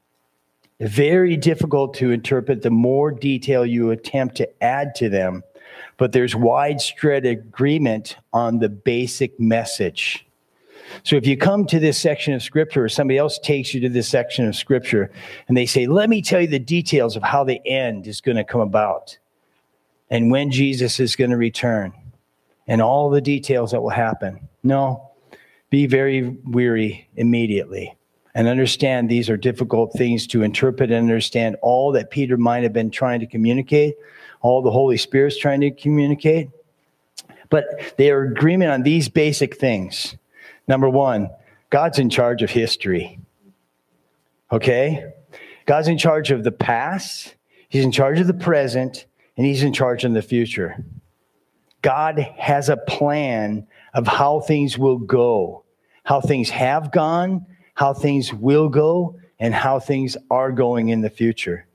Very 0.80 1.38
difficult 1.38 1.94
to 1.96 2.12
interpret 2.12 2.62
the 2.62 2.70
more 2.72 3.12
detail 3.12 3.66
you 3.66 3.92
attempt 3.92 4.36
to 4.38 4.64
add 4.64 4.96
to 4.96 5.10
them, 5.10 5.44
but 5.98 6.12
there's 6.12 6.36
widespread 6.36 7.26
agreement 7.26 8.18
on 8.34 8.60
the 8.60 8.70
basic 8.70 9.40
message. 9.40 10.26
So 11.04 11.16
if 11.16 11.26
you 11.26 11.38
come 11.38 11.66
to 11.68 11.80
this 11.80 11.98
section 11.98 12.34
of 12.34 12.44
scripture 12.44 12.84
or 12.84 12.90
somebody 12.90 13.18
else 13.18 13.40
takes 13.40 13.74
you 13.74 13.80
to 13.82 13.90
this 13.90 14.10
section 14.10 14.48
of 14.48 14.56
scripture 14.56 15.12
and 15.48 15.56
they 15.56 15.66
say, 15.66 15.88
Let 15.88 16.10
me 16.10 16.22
tell 16.22 16.42
you 16.42 16.48
the 16.48 16.60
details 16.60 17.16
of 17.16 17.24
how 17.24 17.44
the 17.44 17.66
end 17.66 18.08
is 18.08 18.20
going 18.20 18.38
to 18.38 18.44
come 18.44 18.62
about 18.62 19.18
and 20.10 20.30
when 20.30 20.52
Jesus 20.52 21.00
is 21.00 21.16
going 21.16 21.30
to 21.30 21.38
return 21.38 21.94
and 22.68 22.82
all 22.82 23.10
the 23.10 23.22
details 23.22 23.72
that 23.72 23.82
will 23.82 23.90
happen. 23.90 24.48
No, 24.64 25.12
be 25.70 25.88
very 25.88 26.38
weary 26.44 27.08
immediately 27.16 27.98
and 28.34 28.48
understand 28.48 29.10
these 29.10 29.30
are 29.30 29.38
difficult 29.38 29.94
things 29.94 30.28
to 30.28 30.44
interpret 30.44 30.92
and 30.92 31.00
understand 31.00 31.58
all 31.62 31.92
that 31.92 32.12
Peter 32.12 32.38
might 32.38 32.64
have 32.64 32.74
been 32.74 32.92
trying 32.92 33.20
to 33.20 33.26
communicate, 33.26 33.96
all 34.42 34.62
the 34.62 34.72
Holy 34.72 34.98
Spirit's 34.98 35.38
trying 35.38 35.62
to 35.62 35.72
communicate. 35.72 36.50
But 37.50 37.66
they 37.98 38.12
are 38.12 38.24
agreement 38.24 38.72
on 38.72 38.84
these 38.84 39.10
basic 39.10 39.58
things. 39.58 40.16
Number 40.68 40.90
one, 40.90 41.30
God's 41.70 42.00
in 42.00 42.10
charge 42.10 42.42
of 42.42 42.50
history. 42.50 43.20
Okay? 44.52 45.12
God's 45.66 45.90
in 45.90 45.98
charge 45.98 46.32
of 46.32 46.44
the 46.44 46.52
past, 46.52 47.36
He's 47.68 47.84
in 47.84 47.92
charge 47.92 48.20
of 48.20 48.28
the 48.28 48.34
present, 48.34 49.06
and 49.36 49.46
He's 49.46 49.64
in 49.64 49.74
charge 49.74 50.06
of 50.06 50.14
the 50.14 50.22
future. 50.22 50.84
God 51.82 52.20
has 52.38 52.70
a 52.70 52.78
plan 52.78 53.68
of 53.94 54.08
how 54.08 54.40
things 54.40 54.78
will 54.78 54.98
go, 54.98 55.64
how 56.04 56.22
things 56.22 56.50
have 56.50 56.92
gone, 56.92 57.46
how 57.74 57.94
things 57.94 58.34
will 58.34 58.70
go, 58.70 59.18
and 59.40 59.54
how 59.54 59.80
things 59.80 60.16
are 60.30 60.52
going 60.52 60.90
in 60.90 61.02
the 61.02 61.10
future. 61.10 61.66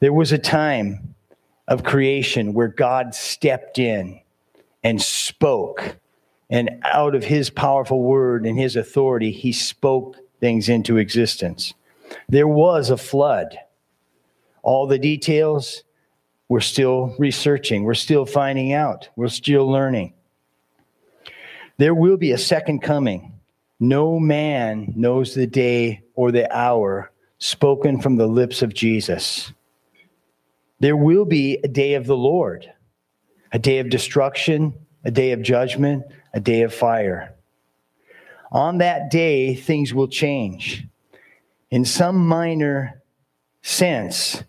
There 0.00 0.12
was 0.12 0.32
a 0.32 0.38
time 0.38 1.14
of 1.68 1.84
creation 1.84 2.54
where 2.54 2.68
God 2.68 3.14
stepped 3.14 3.78
in 3.78 4.20
and 4.82 5.00
spoke, 5.00 5.96
and 6.50 6.70
out 6.84 7.14
of 7.14 7.24
his 7.24 7.50
powerful 7.50 8.02
word 8.02 8.46
and 8.46 8.58
his 8.58 8.76
authority, 8.76 9.32
he 9.32 9.52
spoke 9.52 10.16
things 10.40 10.68
into 10.68 10.98
existence. 10.98 11.74
There 12.28 12.48
was 12.48 12.90
a 12.90 12.96
flood. 12.96 13.58
All 14.62 14.86
the 14.86 14.98
details, 14.98 15.84
we're 16.48 16.60
still 16.60 17.14
researching, 17.18 17.84
we're 17.84 17.94
still 17.94 18.26
finding 18.26 18.72
out, 18.72 19.08
we're 19.16 19.28
still 19.28 19.68
learning. 19.68 20.14
There 21.76 21.94
will 21.94 22.16
be 22.16 22.32
a 22.32 22.38
second 22.38 22.80
coming. 22.80 23.32
No 23.80 24.20
man 24.20 24.92
knows 24.96 25.34
the 25.34 25.46
day 25.46 26.02
or 26.14 26.30
the 26.30 26.50
hour 26.54 27.10
spoken 27.38 28.00
from 28.00 28.16
the 28.16 28.26
lips 28.26 28.62
of 28.62 28.72
Jesus. 28.72 29.52
There 30.80 30.96
will 30.96 31.24
be 31.24 31.58
a 31.64 31.68
day 31.68 31.94
of 31.94 32.06
the 32.06 32.16
Lord, 32.16 32.72
a 33.52 33.58
day 33.58 33.78
of 33.78 33.90
destruction, 33.90 34.74
a 35.04 35.10
day 35.10 35.32
of 35.32 35.42
judgment, 35.42 36.04
a 36.32 36.40
day 36.40 36.62
of 36.62 36.72
fire. 36.72 37.34
On 38.52 38.78
that 38.78 39.10
day, 39.10 39.54
things 39.54 39.92
will 39.92 40.08
change. 40.08 40.86
In 41.70 41.84
some 41.84 42.26
minor 42.26 43.02
sense, 43.62 44.44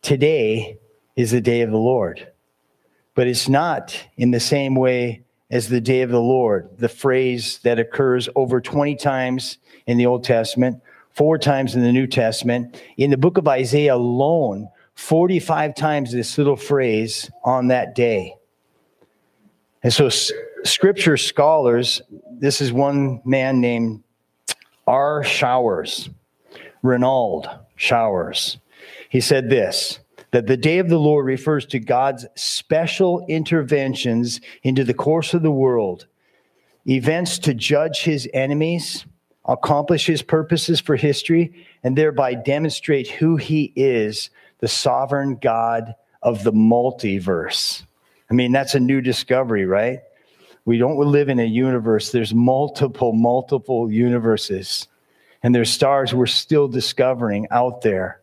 today 0.00 0.79
is 1.20 1.30
the 1.30 1.40
day 1.40 1.60
of 1.60 1.70
the 1.70 1.76
Lord. 1.76 2.32
But 3.14 3.26
it's 3.26 3.48
not 3.48 4.06
in 4.16 4.30
the 4.30 4.40
same 4.40 4.74
way 4.74 5.24
as 5.50 5.68
the 5.68 5.80
day 5.80 6.02
of 6.02 6.10
the 6.10 6.20
Lord, 6.20 6.70
the 6.78 6.88
phrase 6.88 7.58
that 7.64 7.78
occurs 7.78 8.28
over 8.34 8.60
20 8.60 8.96
times 8.96 9.58
in 9.86 9.98
the 9.98 10.06
Old 10.06 10.24
Testament, 10.24 10.80
four 11.10 11.36
times 11.36 11.74
in 11.74 11.82
the 11.82 11.92
New 11.92 12.06
Testament. 12.06 12.80
In 12.96 13.10
the 13.10 13.16
book 13.16 13.36
of 13.36 13.48
Isaiah 13.48 13.96
alone, 13.96 14.68
45 14.94 15.74
times 15.74 16.12
this 16.12 16.38
little 16.38 16.56
phrase 16.56 17.30
on 17.44 17.68
that 17.68 17.94
day. 17.94 18.36
And 19.82 19.92
so, 19.92 20.06
s- 20.06 20.30
scripture 20.64 21.16
scholars, 21.16 22.00
this 22.30 22.60
is 22.60 22.72
one 22.72 23.20
man 23.24 23.60
named 23.60 24.04
R. 24.86 25.24
Showers, 25.24 26.10
Renald 26.84 27.58
Showers. 27.76 28.58
He 29.08 29.20
said 29.20 29.50
this 29.50 30.00
that 30.32 30.46
the 30.46 30.56
day 30.56 30.78
of 30.78 30.88
the 30.88 30.98
Lord 30.98 31.26
refers 31.26 31.66
to 31.66 31.78
God's 31.78 32.26
special 32.36 33.24
interventions 33.28 34.40
into 34.62 34.84
the 34.84 34.94
course 34.94 35.34
of 35.34 35.42
the 35.42 35.50
world, 35.50 36.06
events 36.86 37.38
to 37.40 37.54
judge 37.54 38.02
his 38.02 38.28
enemies, 38.32 39.04
accomplish 39.44 40.06
his 40.06 40.22
purposes 40.22 40.80
for 40.80 40.96
history, 40.96 41.66
and 41.82 41.96
thereby 41.96 42.34
demonstrate 42.34 43.08
who 43.08 43.36
he 43.36 43.72
is, 43.74 44.30
the 44.60 44.68
sovereign 44.68 45.36
God 45.36 45.94
of 46.22 46.44
the 46.44 46.52
multiverse. 46.52 47.84
I 48.30 48.34
mean, 48.34 48.52
that's 48.52 48.74
a 48.74 48.80
new 48.80 49.00
discovery, 49.00 49.66
right? 49.66 50.00
We 50.64 50.78
don't 50.78 50.98
live 50.98 51.28
in 51.28 51.40
a 51.40 51.44
universe, 51.44 52.12
there's 52.12 52.34
multiple, 52.34 53.12
multiple 53.12 53.90
universes, 53.90 54.86
and 55.42 55.54
there's 55.54 55.70
stars 55.70 56.14
we're 56.14 56.26
still 56.26 56.68
discovering 56.68 57.48
out 57.50 57.80
there. 57.80 58.19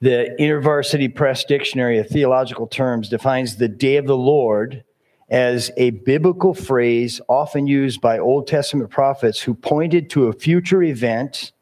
The 0.00 0.36
InterVarsity 0.38 1.14
Press 1.14 1.42
Dictionary 1.44 1.98
of 1.98 2.06
Theological 2.06 2.66
Terms 2.66 3.08
defines 3.08 3.56
the 3.56 3.68
day 3.68 3.96
of 3.96 4.06
the 4.06 4.16
Lord 4.16 4.84
as 5.30 5.70
a 5.78 5.88
biblical 5.90 6.52
phrase 6.52 7.18
often 7.30 7.66
used 7.66 8.02
by 8.02 8.18
Old 8.18 8.46
Testament 8.46 8.90
prophets 8.90 9.40
who 9.40 9.54
pointed 9.54 10.10
to 10.10 10.26
a 10.26 10.34
future 10.34 10.82
event 10.82 11.52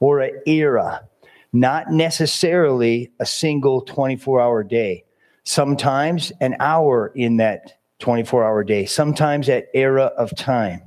or 0.00 0.20
an 0.20 0.38
era, 0.46 1.08
not 1.54 1.90
necessarily 1.90 3.10
a 3.20 3.26
single 3.26 3.80
24 3.80 4.38
hour 4.38 4.62
day. 4.62 5.04
Sometimes 5.44 6.30
an 6.42 6.56
hour 6.60 7.10
in 7.14 7.38
that 7.38 7.78
24 8.00 8.44
hour 8.44 8.64
day, 8.64 8.84
sometimes 8.84 9.46
that 9.46 9.68
era 9.72 10.12
of 10.18 10.36
time. 10.36 10.82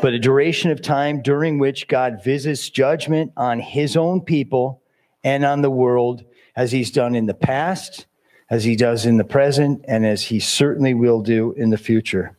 But 0.00 0.14
a 0.14 0.20
duration 0.20 0.70
of 0.70 0.80
time 0.80 1.22
during 1.22 1.58
which 1.58 1.88
God 1.88 2.22
visits 2.22 2.70
judgment 2.70 3.32
on 3.36 3.58
his 3.58 3.96
own 3.96 4.20
people 4.20 4.80
and 5.24 5.44
on 5.44 5.62
the 5.62 5.70
world 5.70 6.24
as 6.56 6.72
he's 6.72 6.90
done 6.90 7.14
in 7.14 7.26
the 7.26 7.34
past, 7.34 8.06
as 8.50 8.64
he 8.64 8.76
does 8.76 9.06
in 9.06 9.16
the 9.16 9.24
present, 9.24 9.84
and 9.86 10.04
as 10.04 10.22
he 10.22 10.40
certainly 10.40 10.94
will 10.94 11.20
do 11.20 11.52
in 11.52 11.70
the 11.70 11.78
future. 11.78 12.36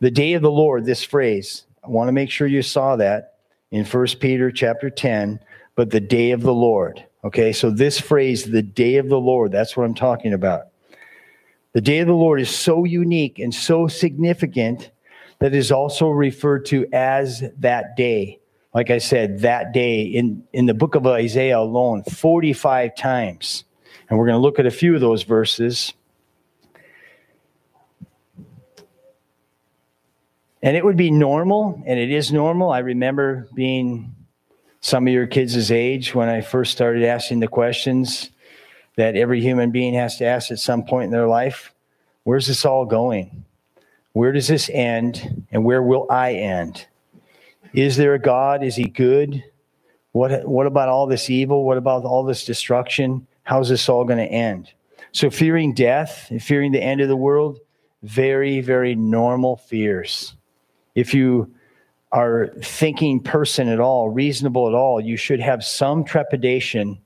The 0.00 0.10
day 0.10 0.34
of 0.34 0.42
the 0.42 0.50
Lord, 0.50 0.84
this 0.84 1.04
phrase, 1.04 1.64
I 1.84 1.88
want 1.88 2.08
to 2.08 2.12
make 2.12 2.30
sure 2.30 2.46
you 2.46 2.62
saw 2.62 2.96
that 2.96 3.34
in 3.70 3.84
1 3.84 4.06
Peter 4.20 4.50
chapter 4.50 4.90
10, 4.90 5.40
but 5.76 5.90
the 5.90 6.00
day 6.00 6.32
of 6.32 6.42
the 6.42 6.54
Lord. 6.54 7.04
Okay, 7.22 7.52
so 7.52 7.70
this 7.70 8.00
phrase, 8.00 8.44
the 8.44 8.62
day 8.62 8.96
of 8.96 9.08
the 9.08 9.20
Lord, 9.20 9.52
that's 9.52 9.76
what 9.76 9.84
I'm 9.84 9.94
talking 9.94 10.32
about. 10.32 10.68
The 11.72 11.80
day 11.80 11.98
of 11.98 12.08
the 12.08 12.14
Lord 12.14 12.40
is 12.40 12.50
so 12.50 12.84
unique 12.84 13.38
and 13.38 13.54
so 13.54 13.86
significant 13.86 14.90
that 15.38 15.54
is 15.54 15.70
also 15.70 16.08
referred 16.08 16.66
to 16.66 16.86
as 16.92 17.44
that 17.58 17.96
day 17.96 18.39
like 18.72 18.90
I 18.90 18.98
said, 18.98 19.40
that 19.40 19.72
day 19.72 20.02
in, 20.02 20.44
in 20.52 20.66
the 20.66 20.74
book 20.74 20.94
of 20.94 21.06
Isaiah 21.06 21.58
alone, 21.58 22.04
45 22.04 22.94
times. 22.96 23.64
And 24.08 24.18
we're 24.18 24.26
going 24.26 24.36
to 24.36 24.42
look 24.42 24.58
at 24.58 24.66
a 24.66 24.70
few 24.70 24.94
of 24.94 25.00
those 25.00 25.22
verses. 25.22 25.92
And 30.62 30.76
it 30.76 30.84
would 30.84 30.96
be 30.96 31.10
normal, 31.10 31.82
and 31.86 31.98
it 31.98 32.10
is 32.10 32.32
normal. 32.32 32.70
I 32.70 32.80
remember 32.80 33.48
being 33.54 34.14
some 34.80 35.06
of 35.06 35.12
your 35.12 35.26
kids' 35.26 35.70
age 35.70 36.14
when 36.14 36.28
I 36.28 36.40
first 36.40 36.72
started 36.72 37.04
asking 37.04 37.40
the 37.40 37.48
questions 37.48 38.30
that 38.96 39.16
every 39.16 39.40
human 39.40 39.70
being 39.70 39.94
has 39.94 40.16
to 40.18 40.24
ask 40.24 40.50
at 40.50 40.58
some 40.58 40.84
point 40.84 41.06
in 41.06 41.10
their 41.10 41.28
life 41.28 41.72
Where's 42.24 42.46
this 42.46 42.66
all 42.66 42.84
going? 42.84 43.44
Where 44.12 44.30
does 44.30 44.46
this 44.46 44.68
end? 44.72 45.46
And 45.50 45.64
where 45.64 45.82
will 45.82 46.06
I 46.10 46.34
end? 46.34 46.86
Is 47.72 47.96
there 47.96 48.14
a 48.14 48.18
God? 48.18 48.62
Is 48.62 48.76
he 48.76 48.84
good? 48.84 49.44
What, 50.12 50.46
what 50.48 50.66
about 50.66 50.88
all 50.88 51.06
this 51.06 51.30
evil? 51.30 51.64
What 51.64 51.76
about 51.76 52.04
all 52.04 52.24
this 52.24 52.44
destruction? 52.44 53.26
How's 53.44 53.68
this 53.68 53.88
all 53.88 54.04
going 54.04 54.18
to 54.18 54.24
end? 54.24 54.72
So, 55.12 55.30
fearing 55.30 55.74
death, 55.74 56.32
fearing 56.40 56.72
the 56.72 56.82
end 56.82 57.00
of 57.00 57.08
the 57.08 57.16
world, 57.16 57.58
very, 58.02 58.60
very 58.60 58.94
normal 58.94 59.56
fears. 59.56 60.36
If 60.94 61.14
you 61.14 61.52
are 62.12 62.48
thinking 62.62 63.20
person 63.20 63.68
at 63.68 63.80
all, 63.80 64.08
reasonable 64.08 64.68
at 64.68 64.74
all, 64.74 65.00
you 65.00 65.16
should 65.16 65.40
have 65.40 65.64
some 65.64 66.04
trepidation 66.04 66.98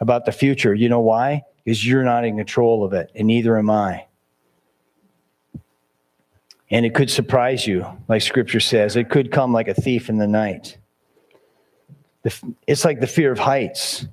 about 0.00 0.24
the 0.24 0.32
future. 0.32 0.74
You 0.74 0.88
know 0.88 1.00
why? 1.00 1.42
Because 1.64 1.86
you're 1.86 2.04
not 2.04 2.24
in 2.24 2.36
control 2.36 2.84
of 2.84 2.92
it, 2.92 3.10
and 3.14 3.26
neither 3.26 3.56
am 3.56 3.70
I. 3.70 4.07
And 6.70 6.84
it 6.84 6.94
could 6.94 7.10
surprise 7.10 7.66
you, 7.66 7.86
like 8.08 8.22
scripture 8.22 8.60
says. 8.60 8.96
It 8.96 9.08
could 9.08 9.32
come 9.32 9.52
like 9.52 9.68
a 9.68 9.74
thief 9.74 10.08
in 10.08 10.18
the 10.18 10.26
night. 10.26 10.76
It's 12.66 12.84
like 12.84 13.00
the 13.00 13.06
fear 13.06 13.32
of 13.32 13.38
heights. 13.38 14.06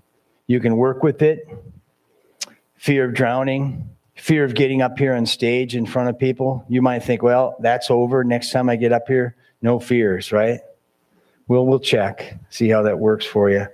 You 0.48 0.60
can 0.60 0.78
work 0.78 1.04
with 1.04 1.22
it. 1.22 1.48
Fear 2.78 3.06
of 3.06 3.14
drowning, 3.14 3.90
fear 4.16 4.44
of 4.44 4.54
getting 4.54 4.82
up 4.82 4.98
here 5.00 5.14
on 5.14 5.26
stage 5.26 5.76
in 5.76 5.86
front 5.86 6.08
of 6.10 6.20
people. 6.20 6.64
You 6.70 6.82
might 6.82 7.00
think, 7.00 7.24
well, 7.24 7.56
that's 7.60 7.90
over. 7.90 8.24
Next 8.24 8.52
time 8.52 8.70
I 8.70 8.76
get 8.76 8.94
up 8.94 9.08
here, 9.08 9.36
no 9.62 9.80
fears, 9.80 10.32
right? 10.32 10.62
Well, 11.48 11.66
we'll 11.66 11.80
check, 11.80 12.38
see 12.50 12.70
how 12.70 12.84
that 12.84 13.00
works 13.00 13.26
for 13.26 13.50
you. 13.50 13.68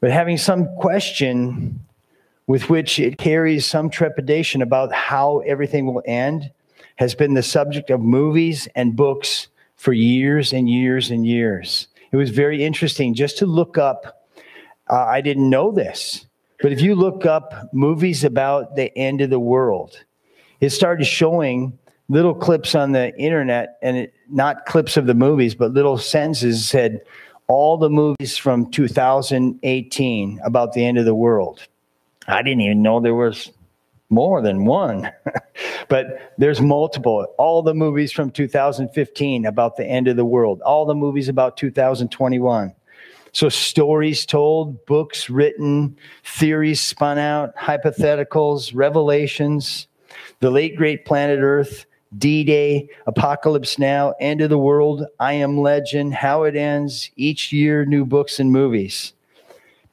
But 0.00 0.10
having 0.10 0.36
some 0.36 0.68
question 0.76 1.80
with 2.46 2.68
which 2.68 2.98
it 2.98 3.18
carries 3.18 3.66
some 3.66 3.90
trepidation 3.90 4.62
about 4.62 4.92
how 4.92 5.38
everything 5.40 5.86
will 5.86 6.02
end 6.04 6.52
has 6.96 7.14
been 7.14 7.34
the 7.34 7.42
subject 7.42 7.90
of 7.90 8.00
movies 8.00 8.68
and 8.74 8.96
books 8.96 9.48
for 9.76 9.92
years 9.92 10.52
and 10.52 10.68
years 10.68 11.10
and 11.10 11.26
years. 11.26 11.88
It 12.10 12.16
was 12.16 12.30
very 12.30 12.64
interesting 12.64 13.14
just 13.14 13.38
to 13.38 13.46
look 13.46 13.78
up. 13.78 14.26
Uh, 14.88 15.04
I 15.04 15.20
didn't 15.20 15.50
know 15.50 15.70
this, 15.70 16.26
but 16.60 16.72
if 16.72 16.80
you 16.80 16.94
look 16.94 17.26
up 17.26 17.72
movies 17.72 18.24
about 18.24 18.76
the 18.76 18.96
end 18.96 19.20
of 19.20 19.30
the 19.30 19.40
world, 19.40 20.04
it 20.60 20.70
started 20.70 21.04
showing 21.04 21.78
little 22.08 22.34
clips 22.34 22.74
on 22.74 22.92
the 22.92 23.14
internet, 23.18 23.78
and 23.82 23.96
it, 23.96 24.14
not 24.30 24.64
clips 24.64 24.96
of 24.96 25.06
the 25.06 25.14
movies, 25.14 25.54
but 25.54 25.72
little 25.72 25.98
sentences 25.98 26.66
said 26.66 27.02
all 27.48 27.76
the 27.76 27.90
movies 27.90 28.36
from 28.36 28.70
2018 28.70 30.40
about 30.44 30.72
the 30.72 30.84
end 30.84 30.98
of 30.98 31.04
the 31.04 31.14
world. 31.14 31.66
I 32.28 32.42
didn't 32.42 32.62
even 32.62 32.82
know 32.82 33.00
there 33.00 33.14
was 33.14 33.52
more 34.08 34.40
than 34.40 34.64
one, 34.64 35.10
but 35.88 36.32
there's 36.38 36.60
multiple. 36.60 37.26
All 37.38 37.62
the 37.62 37.74
movies 37.74 38.12
from 38.12 38.30
2015 38.30 39.46
about 39.46 39.76
the 39.76 39.84
end 39.84 40.08
of 40.08 40.16
the 40.16 40.24
world, 40.24 40.60
all 40.62 40.86
the 40.86 40.94
movies 40.94 41.28
about 41.28 41.56
2021. 41.56 42.74
So, 43.32 43.50
stories 43.50 44.24
told, 44.24 44.86
books 44.86 45.28
written, 45.28 45.98
theories 46.24 46.80
spun 46.80 47.18
out, 47.18 47.54
hypotheticals, 47.56 48.74
revelations, 48.74 49.88
the 50.40 50.50
late 50.50 50.76
great 50.76 51.04
planet 51.04 51.40
Earth, 51.42 51.84
D 52.16 52.44
Day, 52.44 52.88
Apocalypse 53.06 53.78
Now, 53.78 54.14
End 54.20 54.40
of 54.40 54.48
the 54.48 54.58
World, 54.58 55.04
I 55.20 55.34
Am 55.34 55.58
Legend, 55.58 56.14
How 56.14 56.44
It 56.44 56.56
Ends, 56.56 57.10
each 57.16 57.52
year, 57.52 57.84
new 57.84 58.06
books 58.06 58.40
and 58.40 58.50
movies. 58.50 59.12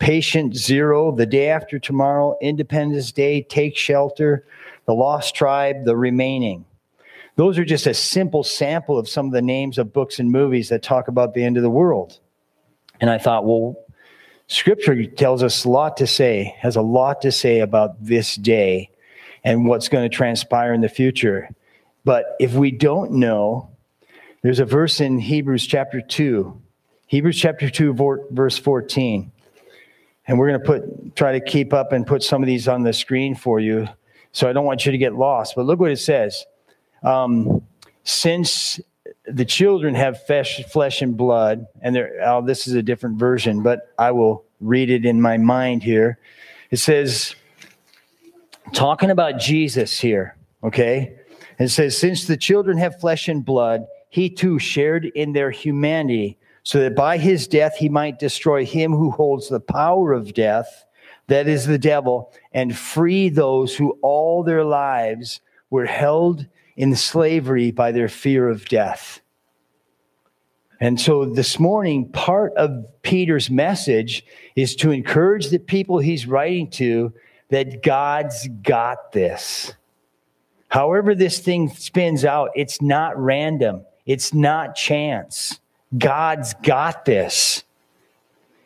Patient 0.04 0.54
Zero, 0.54 1.14
The 1.16 1.26
Day 1.26 1.48
After 1.48 1.80
Tomorrow, 1.80 2.38
Independence 2.42 3.14
Day, 3.14 3.42
Take 3.42 3.78
Shelter, 3.78 4.46
The 4.86 4.94
Lost 4.94 5.34
Tribe, 5.34 5.86
The 5.86 5.96
Remaining. 5.96 6.66
Those 7.38 7.58
are 7.58 7.64
just 7.64 7.88
a 7.88 7.94
simple 7.94 8.44
sample 8.44 9.00
of 9.00 9.08
some 9.08 9.28
of 9.28 9.32
the 9.32 9.42
names 9.42 9.78
of 9.78 9.94
books 9.94 10.20
and 10.20 10.30
movies 10.30 10.68
that 10.68 10.84
talk 10.84 11.08
about 11.08 11.34
the 11.34 11.46
end 11.46 11.56
of 11.56 11.64
the 11.64 11.70
world. 11.70 12.20
And 13.00 13.10
I 13.10 13.18
thought, 13.18 13.46
well, 13.46 13.78
Scripture 14.48 15.06
tells 15.06 15.42
us 15.42 15.64
a 15.64 15.70
lot 15.70 15.96
to 15.96 16.06
say, 16.06 16.54
has 16.60 16.76
a 16.76 16.82
lot 16.82 17.22
to 17.22 17.32
say 17.32 17.62
about 17.62 18.04
this 18.04 18.36
day 18.36 18.90
and 19.42 19.66
what's 19.66 19.88
going 19.88 20.04
to 20.04 20.14
transpire 20.14 20.74
in 20.74 20.82
the 20.82 20.90
future. 20.90 21.48
But 22.04 22.36
if 22.42 22.56
we 22.56 22.72
don't 22.72 23.14
know, 23.14 23.70
there's 24.42 24.60
a 24.60 24.66
verse 24.66 25.00
in 25.00 25.18
Hebrews 25.18 25.66
chapter 25.66 26.02
2, 26.02 26.62
Hebrews 27.08 27.40
chapter 27.40 27.70
2, 27.70 28.28
verse 28.32 28.58
14 28.58 29.32
and 30.28 30.40
we're 30.40 30.48
going 30.48 30.60
to 30.60 30.66
put 30.66 31.16
try 31.16 31.32
to 31.32 31.40
keep 31.40 31.74
up 31.74 31.92
and 31.92 32.08
put 32.08 32.24
some 32.24 32.42
of 32.42 32.48
these 32.48 32.68
on 32.68 32.84
the 32.84 32.94
screen 32.94 33.36
for 33.36 33.60
you. 33.60 33.88
So 34.32 34.50
i 34.50 34.54
don't 34.54 34.66
want 34.66 34.86
you 34.86 34.92
to 34.92 34.98
get 34.98 35.14
lost 35.14 35.56
but 35.56 35.66
look 35.66 35.80
what 35.80 35.92
it 35.92 36.00
says. 36.00 36.46
Um, 37.04 37.62
since 38.04 38.80
the 39.26 39.46
children 39.46 39.96
have 39.96 40.26
flesh, 40.26 40.64
flesh 40.66 41.02
and 41.02 41.16
blood 41.16 41.68
and 41.82 41.98
oh, 41.98 42.42
this 42.42 42.68
is 42.68 42.74
a 42.74 42.82
different 42.82 43.18
version 43.18 43.62
but 43.62 43.94
i 43.98 44.12
will 44.12 44.44
read 44.60 44.90
it 44.90 45.06
in 45.06 45.22
my 45.22 45.38
mind 45.38 45.84
here. 45.84 46.18
It 46.72 46.78
says 46.78 47.36
talking 48.72 49.12
about 49.12 49.40
jesus 49.40 50.00
here 50.00 50.36
okay? 50.64 51.16
It 51.60 51.68
says 51.70 51.98
since 51.98 52.26
the 52.26 52.38
children 52.38 52.78
have 52.78 53.00
flesh 53.00 53.28
and 53.28 53.46
blood 53.46 53.86
he 54.10 54.30
too 54.30 54.60
shared 54.60 55.06
in 55.06 55.34
their 55.34 55.52
humanity 55.52 56.38
so 56.64 56.80
that 56.80 56.96
by 56.96 57.18
his 57.18 57.48
death 57.48 57.76
he 57.78 57.90
might 57.90 58.20
destroy 58.20 58.66
him 58.66 58.92
who 58.92 59.12
holds 59.12 59.50
the 59.50 59.60
power 59.60 60.14
of 60.14 60.34
death, 60.34 60.86
that 61.28 61.48
is 61.48 61.66
the 61.66 61.78
devil, 61.78 62.34
and 62.52 62.76
free 62.76 63.30
those 63.30 63.76
who 63.76 63.98
all 64.02 64.44
their 64.44 64.64
lives 64.64 65.42
were 65.70 65.86
held 65.86 66.46
in 66.76 66.96
slavery 66.96 67.72
by 67.72 67.92
their 67.92 68.10
fear 68.10 68.50
of 68.50 68.66
death. 68.66 69.22
And 70.80 71.00
so 71.00 71.26
this 71.26 71.60
morning, 71.60 72.10
part 72.10 72.54
of 72.56 72.86
Peter's 73.04 73.50
message 73.50 74.26
is 74.56 74.76
to 74.78 74.92
encourage 74.92 75.50
the 75.50 75.60
people 75.60 76.00
he's 76.00 76.28
writing 76.28 76.70
to 76.72 77.14
that 77.50 77.84
God's 77.84 78.50
got 78.62 79.12
this. 79.12 79.74
However, 80.68 81.14
this 81.16 81.40
thing 81.40 81.70
spins 81.70 82.26
out, 82.26 82.50
it's 82.56 82.82
not 82.82 83.18
random, 83.18 83.86
it's 84.06 84.34
not 84.34 84.76
chance. 84.76 85.60
God's 85.98 86.54
got 86.64 87.06
this. 87.06 87.64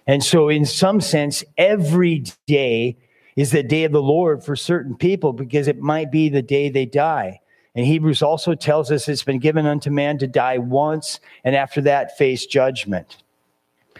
And 0.06 0.24
so, 0.24 0.48
in 0.48 0.66
some 0.66 1.02
sense, 1.02 1.44
every 1.58 2.24
day 2.46 2.98
is 3.36 3.52
the 3.52 3.64
day 3.64 3.84
of 3.84 3.92
the 3.92 4.02
Lord 4.02 4.44
for 4.44 4.56
certain 4.56 4.96
people 4.96 5.34
because 5.34 5.68
it 5.68 5.80
might 5.80 6.12
be 6.12 6.30
the 6.30 6.42
day 6.42 6.70
they 6.70 6.86
die. 6.86 7.42
And 7.76 7.86
Hebrews 7.86 8.24
also 8.24 8.56
tells 8.56 8.90
us 8.92 9.08
it's 9.08 9.24
been 9.24 9.40
given 9.40 9.66
unto 9.66 9.92
man 9.92 10.18
to 10.20 10.28
die 10.28 10.58
once 10.58 11.20
and 11.44 11.56
after 11.56 11.82
that 11.82 12.18
face 12.18 12.46
judgment. 12.46 13.24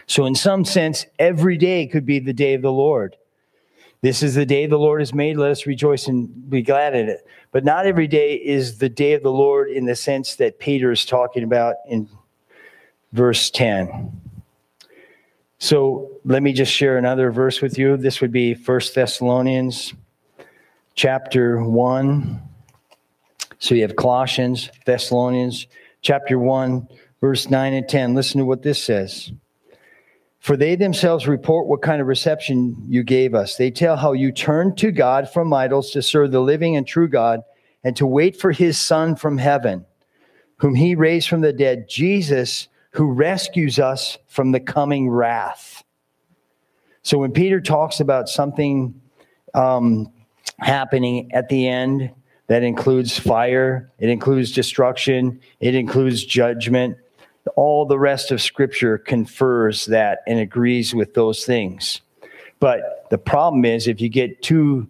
So, 0.06 0.24
in 0.24 0.34
some 0.34 0.64
sense, 0.64 1.06
every 1.18 1.58
day 1.58 1.86
could 1.86 2.06
be 2.06 2.18
the 2.18 2.32
day 2.32 2.54
of 2.54 2.62
the 2.62 2.72
Lord. 2.72 3.16
This 4.00 4.22
is 4.22 4.34
the 4.34 4.46
day 4.46 4.66
the 4.66 4.78
Lord 4.78 5.00
has 5.00 5.12
made. 5.12 5.36
Let 5.36 5.50
us 5.50 5.66
rejoice 5.66 6.06
and 6.06 6.48
be 6.48 6.62
glad 6.62 6.94
in 6.94 7.08
it. 7.08 7.26
But 7.50 7.64
not 7.64 7.84
every 7.84 8.06
day 8.06 8.34
is 8.34 8.78
the 8.78 8.88
day 8.88 9.12
of 9.12 9.22
the 9.22 9.32
Lord 9.32 9.68
in 9.70 9.86
the 9.86 9.96
sense 9.96 10.36
that 10.36 10.58
Peter 10.58 10.90
is 10.92 11.04
talking 11.04 11.42
about 11.42 11.76
in 11.88 12.08
verse 13.12 13.50
10. 13.50 14.20
So 15.58 16.10
let 16.24 16.42
me 16.42 16.52
just 16.52 16.72
share 16.72 16.98
another 16.98 17.30
verse 17.30 17.60
with 17.60 17.78
you. 17.78 17.96
This 17.96 18.20
would 18.20 18.32
be 18.32 18.54
1 18.54 18.80
Thessalonians 18.94 19.92
chapter 20.94 21.62
1. 21.62 22.42
So 23.58 23.74
you 23.74 23.82
have 23.82 23.96
Colossians, 23.96 24.70
Thessalonians 24.86 25.66
chapter 26.00 26.38
1, 26.38 26.88
verse 27.20 27.50
9 27.50 27.74
and 27.74 27.88
10. 27.88 28.14
Listen 28.14 28.38
to 28.38 28.44
what 28.44 28.62
this 28.62 28.82
says. 28.82 29.32
For 30.38 30.56
they 30.56 30.76
themselves 30.76 31.26
report 31.26 31.66
what 31.66 31.82
kind 31.82 32.00
of 32.00 32.06
reception 32.06 32.76
you 32.88 33.02
gave 33.02 33.34
us. 33.34 33.56
They 33.56 33.72
tell 33.72 33.96
how 33.96 34.12
you 34.12 34.30
turned 34.30 34.78
to 34.78 34.92
God 34.92 35.28
from 35.28 35.52
idols 35.52 35.90
to 35.90 36.02
serve 36.02 36.30
the 36.30 36.40
living 36.40 36.76
and 36.76 36.86
true 36.86 37.08
God 37.08 37.42
and 37.82 37.96
to 37.96 38.06
wait 38.06 38.40
for 38.40 38.52
his 38.52 38.78
Son 38.78 39.16
from 39.16 39.38
heaven, 39.38 39.84
whom 40.58 40.76
he 40.76 40.94
raised 40.94 41.28
from 41.28 41.40
the 41.40 41.52
dead, 41.52 41.88
Jesus 41.88 42.68
who 42.98 43.12
rescues 43.12 43.78
us 43.78 44.18
from 44.26 44.50
the 44.50 44.58
coming 44.58 45.08
wrath. 45.08 45.84
So 47.02 47.16
when 47.18 47.30
Peter 47.30 47.60
talks 47.60 48.00
about 48.00 48.28
something 48.28 49.00
um, 49.54 50.12
happening 50.58 51.30
at 51.30 51.48
the 51.48 51.68
end 51.68 52.10
that 52.48 52.64
includes 52.64 53.16
fire, 53.16 53.92
it 54.00 54.08
includes 54.08 54.50
destruction, 54.50 55.40
it 55.60 55.76
includes 55.76 56.24
judgment, 56.24 56.96
all 57.54 57.86
the 57.86 58.00
rest 58.00 58.32
of 58.32 58.42
Scripture 58.42 58.98
confers 58.98 59.86
that 59.86 60.18
and 60.26 60.40
agrees 60.40 60.92
with 60.92 61.14
those 61.14 61.44
things. 61.44 62.00
But 62.58 63.06
the 63.10 63.18
problem 63.18 63.64
is 63.64 63.86
if 63.86 64.00
you 64.00 64.08
get 64.08 64.42
too 64.42 64.88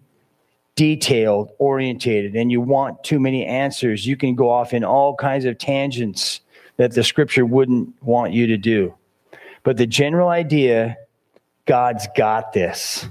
detailed, 0.75 1.51
orientated, 1.59 2.35
and 2.35 2.51
you 2.51 2.59
want 2.59 3.03
too 3.03 3.19
many 3.19 3.45
answers, 3.45 4.07
you 4.07 4.17
can 4.17 4.33
go 4.33 4.49
off 4.49 4.73
in 4.73 4.83
all 4.83 5.15
kinds 5.15 5.45
of 5.45 5.59
tangents 5.59 6.41
that 6.79 6.95
the 6.95 7.03
scripture 7.03 7.45
wouldn't 7.45 8.01
want 8.01 8.31
you 8.31 8.47
to 8.47 8.57
do. 8.57 8.95
But 9.63 9.75
the 9.75 9.85
general 9.85 10.29
idea 10.29 10.95
God's 11.65 12.07
got 12.15 12.53
this. 12.53 13.05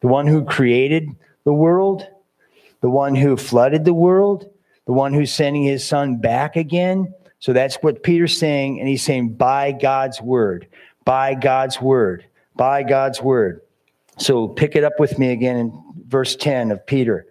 The 0.00 0.08
one 0.08 0.26
who 0.26 0.44
created 0.44 1.08
the 1.44 1.52
world, 1.52 2.04
the 2.80 2.90
one 2.90 3.14
who 3.14 3.36
flooded 3.36 3.84
the 3.84 3.94
world, 3.94 4.50
the 4.86 4.92
one 4.92 5.14
who's 5.14 5.32
sending 5.32 5.62
his 5.62 5.86
son 5.86 6.16
back 6.16 6.56
again. 6.56 7.14
So 7.38 7.52
that's 7.52 7.76
what 7.76 8.02
Peter's 8.02 8.36
saying. 8.36 8.80
And 8.80 8.88
he's 8.88 9.04
saying, 9.04 9.34
by 9.34 9.70
God's 9.70 10.20
word, 10.20 10.66
by 11.04 11.36
God's 11.36 11.80
word, 11.80 12.24
by 12.56 12.82
God's 12.82 13.22
word. 13.22 13.60
So 14.18 14.48
pick 14.48 14.74
it 14.74 14.82
up 14.82 14.98
with 14.98 15.16
me 15.16 15.30
again 15.30 15.56
in 15.56 15.82
verse 16.08 16.34
10 16.34 16.72
of 16.72 16.84
Peter. 16.86 17.26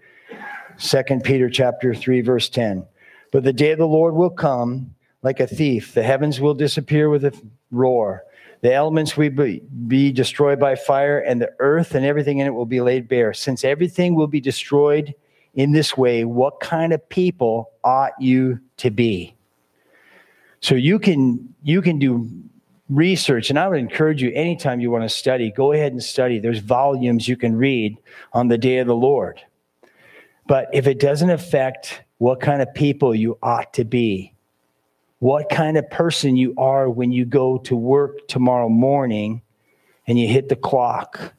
2 0.80 1.04
Peter 1.22 1.50
chapter 1.50 1.94
3 1.94 2.22
verse 2.22 2.48
10. 2.48 2.86
But 3.34 3.44
the 3.44 3.52
day 3.52 3.72
of 3.72 3.78
the 3.78 3.86
Lord 3.86 4.14
will 4.14 4.30
come 4.30 4.96
like 5.24 5.40
a 5.40 5.48
thief. 5.48 5.94
The 5.94 6.04
heavens 6.04 6.40
will 6.40 6.54
disappear 6.54 7.10
with 7.10 7.26
a 7.26 7.34
roar. 7.72 8.24
The 8.62 8.74
elements 8.74 9.18
will 9.18 9.30
be, 9.88 10.12
destroyed 10.12 10.60
by 10.60 10.76
fire, 10.76 11.20
and 11.20 11.42
the 11.42 11.52
earth 11.60 11.96
and 11.96 12.06
everything 12.06 12.40
in 12.40 12.48
it 12.48 12.54
will 12.54 12.66
be 12.66 12.82
laid 12.82 13.08
bare. 13.08 13.34
Since 13.34 13.64
everything 13.64 14.14
will 14.14 14.28
be 14.28 14.40
destroyed 14.40 15.16
in 15.56 15.72
this 15.72 15.98
way, 15.98 16.26
what 16.26 16.60
kind 16.60 16.94
of 16.94 17.08
people 17.10 17.72
ought 17.84 18.14
you 18.20 18.60
to 18.78 18.92
be? 18.92 19.36
So 20.60 20.76
you 20.76 21.00
can 21.00 21.54
you 21.64 21.82
can 21.82 21.98
do 21.98 22.30
research, 22.88 23.50
and 23.50 23.58
I 23.58 23.68
would 23.68 23.80
encourage 23.80 24.22
you 24.22 24.32
anytime 24.34 24.80
you 24.80 24.92
want 24.92 25.04
to 25.04 25.10
study, 25.10 25.52
go 25.52 25.72
ahead 25.72 25.92
and 25.92 26.04
study. 26.04 26.38
There's 26.38 26.60
volumes 26.60 27.28
you 27.28 27.38
can 27.38 27.56
read 27.56 27.98
on 28.34 28.48
the 28.48 28.60
day 28.60 28.78
of 28.78 28.86
the 28.86 28.96
Lord. 28.96 29.42
But 30.46 30.68
if 30.74 30.86
it 30.86 31.00
doesn't 31.00 31.30
affect 31.30 32.04
what 32.20 32.42
kind 32.42 32.62
of 32.62 32.72
people 32.76 33.16
you 33.16 33.40
ought 33.42 33.74
to 33.74 33.86
be, 33.86 34.34
what 35.22 35.50
kind 35.50 35.78
of 35.78 35.88
person 35.92 36.36
you 36.36 36.52
are 36.58 36.90
when 36.90 37.12
you 37.12 37.26
go 37.26 37.60
to 37.60 37.76
work 37.76 38.28
tomorrow 38.28 38.68
morning 38.68 39.40
and 40.08 40.20
you 40.20 40.28
hit 40.28 40.50
the 40.50 40.56
clock 40.56 41.36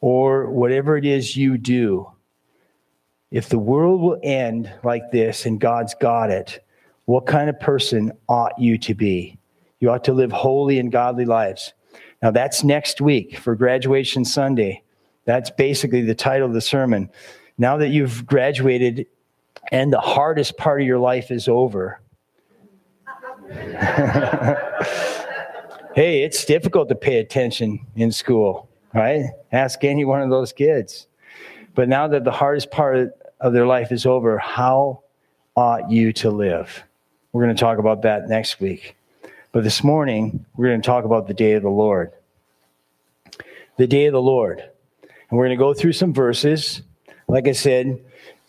or 0.00 0.48
whatever 0.48 0.96
it 0.96 1.04
is 1.04 1.36
you 1.36 1.58
do. 1.58 2.10
If 3.30 3.50
the 3.50 3.58
world 3.58 4.00
will 4.00 4.18
end 4.22 4.72
like 4.82 5.10
this 5.12 5.44
and 5.44 5.60
God's 5.60 5.94
got 5.96 6.30
it, 6.30 6.64
what 7.04 7.26
kind 7.26 7.50
of 7.50 7.60
person 7.60 8.10
ought 8.26 8.58
you 8.58 8.78
to 8.78 8.94
be? 8.94 9.38
You 9.80 9.90
ought 9.90 10.04
to 10.04 10.14
live 10.14 10.32
holy 10.32 10.78
and 10.78 10.90
godly 10.90 11.26
lives. 11.26 11.74
Now, 12.22 12.30
that's 12.30 12.64
next 12.64 13.02
week 13.02 13.36
for 13.36 13.54
graduation 13.54 14.24
Sunday. 14.24 14.82
That's 15.26 15.50
basically 15.50 16.00
the 16.00 16.14
title 16.14 16.48
of 16.48 16.54
the 16.54 16.62
sermon. 16.62 17.10
Now 17.58 17.76
that 17.76 17.88
you've 17.88 18.24
graduated 18.24 19.06
and 19.70 19.92
the 19.92 20.00
hardest 20.00 20.56
part 20.56 20.80
of 20.80 20.86
your 20.86 20.98
life 20.98 21.30
is 21.30 21.48
over, 21.48 22.00
hey, 25.94 26.22
it's 26.22 26.44
difficult 26.44 26.88
to 26.88 26.94
pay 26.94 27.18
attention 27.18 27.84
in 27.96 28.12
school, 28.12 28.68
right? 28.94 29.24
Ask 29.50 29.82
any 29.82 30.04
one 30.04 30.22
of 30.22 30.30
those 30.30 30.52
kids. 30.52 31.08
But 31.74 31.88
now 31.88 32.06
that 32.06 32.22
the 32.22 32.30
hardest 32.30 32.70
part 32.70 33.10
of 33.40 33.52
their 33.52 33.66
life 33.66 33.90
is 33.90 34.06
over, 34.06 34.38
how 34.38 35.02
ought 35.56 35.90
you 35.90 36.12
to 36.12 36.30
live? 36.30 36.84
We're 37.32 37.42
going 37.42 37.56
to 37.56 37.60
talk 37.60 37.78
about 37.78 38.02
that 38.02 38.28
next 38.28 38.60
week. 38.60 38.94
But 39.50 39.64
this 39.64 39.82
morning, 39.82 40.46
we're 40.56 40.68
going 40.68 40.80
to 40.80 40.86
talk 40.86 41.04
about 41.04 41.26
the 41.26 41.34
day 41.34 41.54
of 41.54 41.64
the 41.64 41.70
Lord. 41.70 42.12
The 43.78 43.88
day 43.88 44.06
of 44.06 44.12
the 44.12 44.22
Lord. 44.22 44.60
And 44.60 45.38
we're 45.38 45.46
going 45.46 45.58
to 45.58 45.62
go 45.62 45.74
through 45.74 45.94
some 45.94 46.14
verses. 46.14 46.82
Like 47.26 47.48
I 47.48 47.52
said, 47.52 48.00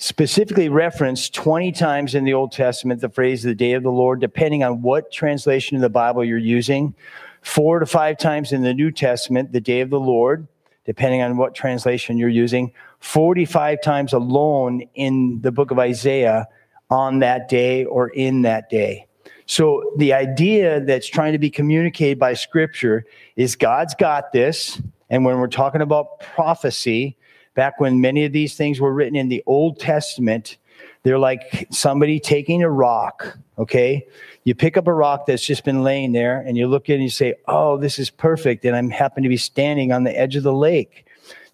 specifically 0.01 0.67
referenced 0.67 1.31
20 1.35 1.71
times 1.73 2.15
in 2.15 2.23
the 2.23 2.33
Old 2.33 2.51
Testament 2.51 3.01
the 3.01 3.09
phrase 3.09 3.43
the 3.43 3.53
day 3.53 3.73
of 3.73 3.83
the 3.83 3.91
Lord, 3.91 4.19
depending 4.19 4.63
on 4.63 4.81
what 4.81 5.11
translation 5.11 5.75
of 5.77 5.81
the 5.81 5.91
Bible 5.91 6.25
you're 6.25 6.39
using. 6.39 6.95
Four 7.43 7.77
to 7.77 7.85
five 7.85 8.17
times 8.17 8.51
in 8.51 8.63
the 8.63 8.73
New 8.73 8.89
Testament, 8.89 9.51
the 9.51 9.61
day 9.61 9.79
of 9.79 9.91
the 9.91 9.99
Lord, 9.99 10.47
depending 10.85 11.21
on 11.21 11.37
what 11.37 11.53
translation 11.53 12.17
you're 12.17 12.29
using. 12.29 12.73
45 12.99 13.79
times 13.83 14.11
alone 14.11 14.81
in 14.95 15.39
the 15.41 15.51
book 15.51 15.69
of 15.69 15.77
Isaiah 15.77 16.47
on 16.89 17.19
that 17.19 17.47
day 17.47 17.85
or 17.85 18.09
in 18.09 18.41
that 18.41 18.71
day. 18.71 19.05
So 19.45 19.93
the 19.97 20.13
idea 20.13 20.81
that's 20.83 21.07
trying 21.07 21.33
to 21.33 21.39
be 21.39 21.51
communicated 21.51 22.17
by 22.17 22.33
scripture 22.33 23.05
is 23.35 23.55
God's 23.55 23.93
got 23.93 24.31
this. 24.31 24.81
And 25.11 25.25
when 25.25 25.37
we're 25.37 25.47
talking 25.47 25.81
about 25.81 26.21
prophecy, 26.21 27.17
back 27.53 27.79
when 27.79 28.01
many 28.01 28.25
of 28.25 28.31
these 28.31 28.55
things 28.55 28.79
were 28.79 28.93
written 28.93 29.15
in 29.15 29.29
the 29.29 29.43
Old 29.45 29.79
Testament, 29.79 30.57
they're 31.03 31.19
like 31.19 31.67
somebody 31.71 32.19
taking 32.19 32.63
a 32.63 32.69
rock, 32.69 33.37
okay? 33.57 34.05
You 34.43 34.55
pick 34.55 34.77
up 34.77 34.87
a 34.87 34.93
rock 34.93 35.25
that's 35.25 35.45
just 35.45 35.63
been 35.63 35.83
laying 35.83 36.11
there 36.11 36.39
and 36.39 36.57
you 36.57 36.67
look 36.67 36.89
at 36.89 36.93
it 36.93 36.95
and 36.95 37.03
you 37.03 37.09
say, 37.09 37.35
oh, 37.47 37.77
this 37.77 37.99
is 37.99 38.09
perfect. 38.09 38.65
And 38.65 38.75
I 38.75 38.95
happen 38.95 39.23
to 39.23 39.29
be 39.29 39.37
standing 39.37 39.91
on 39.91 40.03
the 40.03 40.17
edge 40.17 40.35
of 40.35 40.43
the 40.43 40.53
lake. 40.53 41.05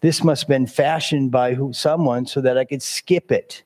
This 0.02 0.24
must 0.24 0.44
have 0.44 0.50
been 0.50 0.68
fashioned 0.68 1.32
by 1.32 1.54
who, 1.54 1.74
someone 1.74 2.26
so 2.26 2.42
that 2.42 2.58
I 2.58 2.66
could 2.66 2.82
skip 2.82 3.32
it. 3.32 3.64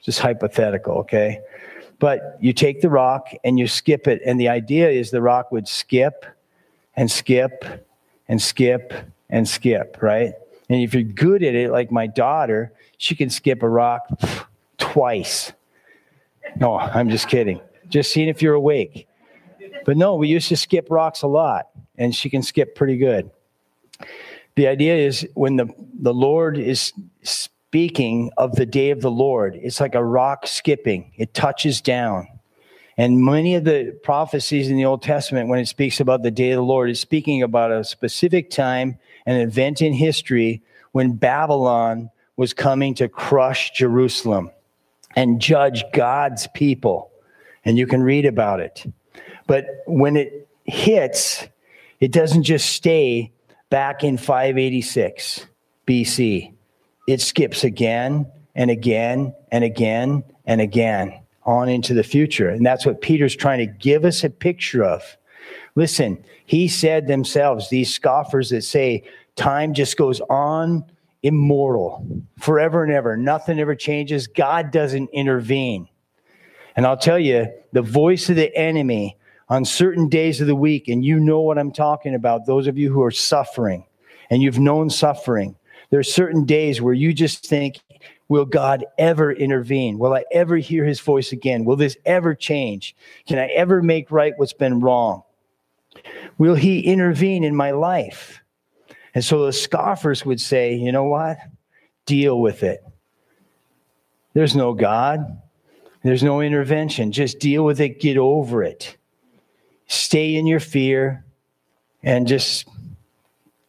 Just 0.00 0.20
hypothetical, 0.20 0.94
okay? 0.98 1.40
But 1.98 2.38
you 2.40 2.52
take 2.52 2.80
the 2.80 2.90
rock 2.90 3.28
and 3.44 3.58
you 3.58 3.68
skip 3.68 4.08
it. 4.08 4.22
And 4.24 4.40
the 4.40 4.48
idea 4.48 4.90
is 4.90 5.10
the 5.10 5.22
rock 5.22 5.52
would 5.52 5.68
skip 5.68 6.24
and 6.96 7.10
skip 7.10 7.64
and 8.28 8.40
skip 8.40 8.92
and 9.30 9.48
skip, 9.48 9.98
right? 10.00 10.34
And 10.72 10.80
if 10.80 10.94
you're 10.94 11.02
good 11.02 11.42
at 11.42 11.54
it, 11.54 11.70
like 11.70 11.92
my 11.92 12.06
daughter, 12.06 12.72
she 12.96 13.14
can 13.14 13.28
skip 13.28 13.62
a 13.62 13.68
rock 13.68 14.08
twice. 14.78 15.52
No, 16.56 16.78
I'm 16.78 17.10
just 17.10 17.28
kidding. 17.28 17.60
Just 17.90 18.10
seeing 18.10 18.30
if 18.30 18.40
you're 18.40 18.54
awake. 18.54 19.06
But 19.84 19.98
no, 19.98 20.14
we 20.14 20.28
used 20.28 20.48
to 20.48 20.56
skip 20.56 20.86
rocks 20.88 21.20
a 21.20 21.26
lot, 21.26 21.68
and 21.98 22.14
she 22.14 22.30
can 22.30 22.42
skip 22.42 22.74
pretty 22.74 22.96
good. 22.96 23.30
The 24.54 24.66
idea 24.66 24.96
is 24.96 25.28
when 25.34 25.56
the, 25.56 25.68
the 26.00 26.14
Lord 26.14 26.56
is 26.56 26.94
speaking 27.22 28.30
of 28.38 28.56
the 28.56 28.64
day 28.64 28.88
of 28.88 29.02
the 29.02 29.10
Lord, 29.10 29.56
it's 29.56 29.78
like 29.78 29.94
a 29.94 30.02
rock 30.02 30.46
skipping, 30.46 31.12
it 31.18 31.34
touches 31.34 31.82
down. 31.82 32.28
And 32.96 33.22
many 33.22 33.56
of 33.56 33.64
the 33.64 33.94
prophecies 34.02 34.70
in 34.70 34.78
the 34.78 34.86
Old 34.86 35.02
Testament, 35.02 35.50
when 35.50 35.58
it 35.58 35.68
speaks 35.68 36.00
about 36.00 36.22
the 36.22 36.30
day 36.30 36.52
of 36.52 36.56
the 36.56 36.62
Lord, 36.62 36.88
is 36.88 36.98
speaking 36.98 37.42
about 37.42 37.70
a 37.72 37.84
specific 37.84 38.48
time, 38.48 38.98
an 39.26 39.36
event 39.36 39.82
in 39.82 39.92
history 39.92 40.62
when 40.92 41.12
Babylon 41.12 42.10
was 42.36 42.52
coming 42.52 42.94
to 42.94 43.08
crush 43.08 43.70
Jerusalem 43.70 44.50
and 45.14 45.40
judge 45.40 45.84
God's 45.92 46.48
people. 46.54 47.10
And 47.64 47.78
you 47.78 47.86
can 47.86 48.02
read 48.02 48.26
about 48.26 48.60
it. 48.60 48.84
But 49.46 49.66
when 49.86 50.16
it 50.16 50.48
hits, 50.64 51.46
it 52.00 52.12
doesn't 52.12 52.42
just 52.42 52.70
stay 52.70 53.32
back 53.70 54.04
in 54.04 54.18
586 54.18 55.46
BC, 55.86 56.52
it 57.08 57.20
skips 57.20 57.64
again 57.64 58.26
and 58.54 58.70
again 58.70 59.34
and 59.50 59.64
again 59.64 60.24
and 60.44 60.60
again 60.60 61.20
on 61.44 61.68
into 61.68 61.94
the 61.94 62.04
future. 62.04 62.48
And 62.48 62.64
that's 62.64 62.86
what 62.86 63.00
Peter's 63.00 63.34
trying 63.34 63.58
to 63.58 63.66
give 63.66 64.04
us 64.04 64.24
a 64.24 64.30
picture 64.30 64.84
of. 64.84 65.16
Listen, 65.74 66.22
he 66.44 66.68
said 66.68 67.06
themselves, 67.06 67.70
these 67.70 67.92
scoffers 67.92 68.50
that 68.50 68.62
say 68.62 69.04
time 69.36 69.72
just 69.72 69.96
goes 69.96 70.20
on 70.22 70.84
immortal 71.22 72.06
forever 72.38 72.82
and 72.84 72.92
ever, 72.92 73.16
nothing 73.16 73.58
ever 73.58 73.74
changes, 73.74 74.26
God 74.26 74.70
doesn't 74.70 75.08
intervene. 75.10 75.88
And 76.76 76.86
I'll 76.86 76.96
tell 76.96 77.18
you, 77.18 77.48
the 77.72 77.82
voice 77.82 78.28
of 78.28 78.36
the 78.36 78.54
enemy 78.56 79.16
on 79.48 79.64
certain 79.64 80.08
days 80.08 80.40
of 80.40 80.46
the 80.46 80.56
week, 80.56 80.88
and 80.88 81.04
you 81.04 81.20
know 81.20 81.40
what 81.40 81.58
I'm 81.58 81.72
talking 81.72 82.14
about, 82.14 82.46
those 82.46 82.66
of 82.66 82.78
you 82.78 82.92
who 82.92 83.02
are 83.02 83.10
suffering 83.10 83.84
and 84.30 84.42
you've 84.42 84.58
known 84.58 84.90
suffering, 84.90 85.56
there 85.90 86.00
are 86.00 86.04
certain 86.04 86.44
days 86.44 86.80
where 86.80 86.94
you 86.94 87.12
just 87.12 87.46
think, 87.46 87.80
Will 88.32 88.46
God 88.46 88.86
ever 88.96 89.30
intervene? 89.30 89.98
Will 89.98 90.14
I 90.14 90.24
ever 90.32 90.56
hear 90.56 90.86
his 90.86 91.00
voice 91.00 91.32
again? 91.32 91.66
Will 91.66 91.76
this 91.76 91.98
ever 92.06 92.34
change? 92.34 92.96
Can 93.26 93.38
I 93.38 93.48
ever 93.48 93.82
make 93.82 94.10
right 94.10 94.32
what's 94.38 94.54
been 94.54 94.80
wrong? 94.80 95.22
Will 96.38 96.54
he 96.54 96.80
intervene 96.80 97.44
in 97.44 97.54
my 97.54 97.70
life? 97.70 98.40
And 99.14 99.24
so 99.24 99.46
the 99.46 99.52
scoffers 99.52 100.24
would 100.24 100.40
say, 100.40 100.74
you 100.74 100.92
know 100.92 101.04
what? 101.04 101.38
Deal 102.06 102.40
with 102.40 102.62
it. 102.62 102.84
There's 104.34 104.56
no 104.56 104.72
God. 104.72 105.40
There's 106.02 106.22
no 106.22 106.40
intervention. 106.40 107.12
Just 107.12 107.38
deal 107.38 107.64
with 107.64 107.80
it. 107.80 108.00
Get 108.00 108.16
over 108.16 108.62
it. 108.62 108.96
Stay 109.86 110.34
in 110.36 110.46
your 110.46 110.60
fear 110.60 111.24
and 112.02 112.26
just 112.26 112.66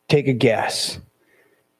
take 0.08 0.28
a 0.28 0.34
guess 0.34 1.00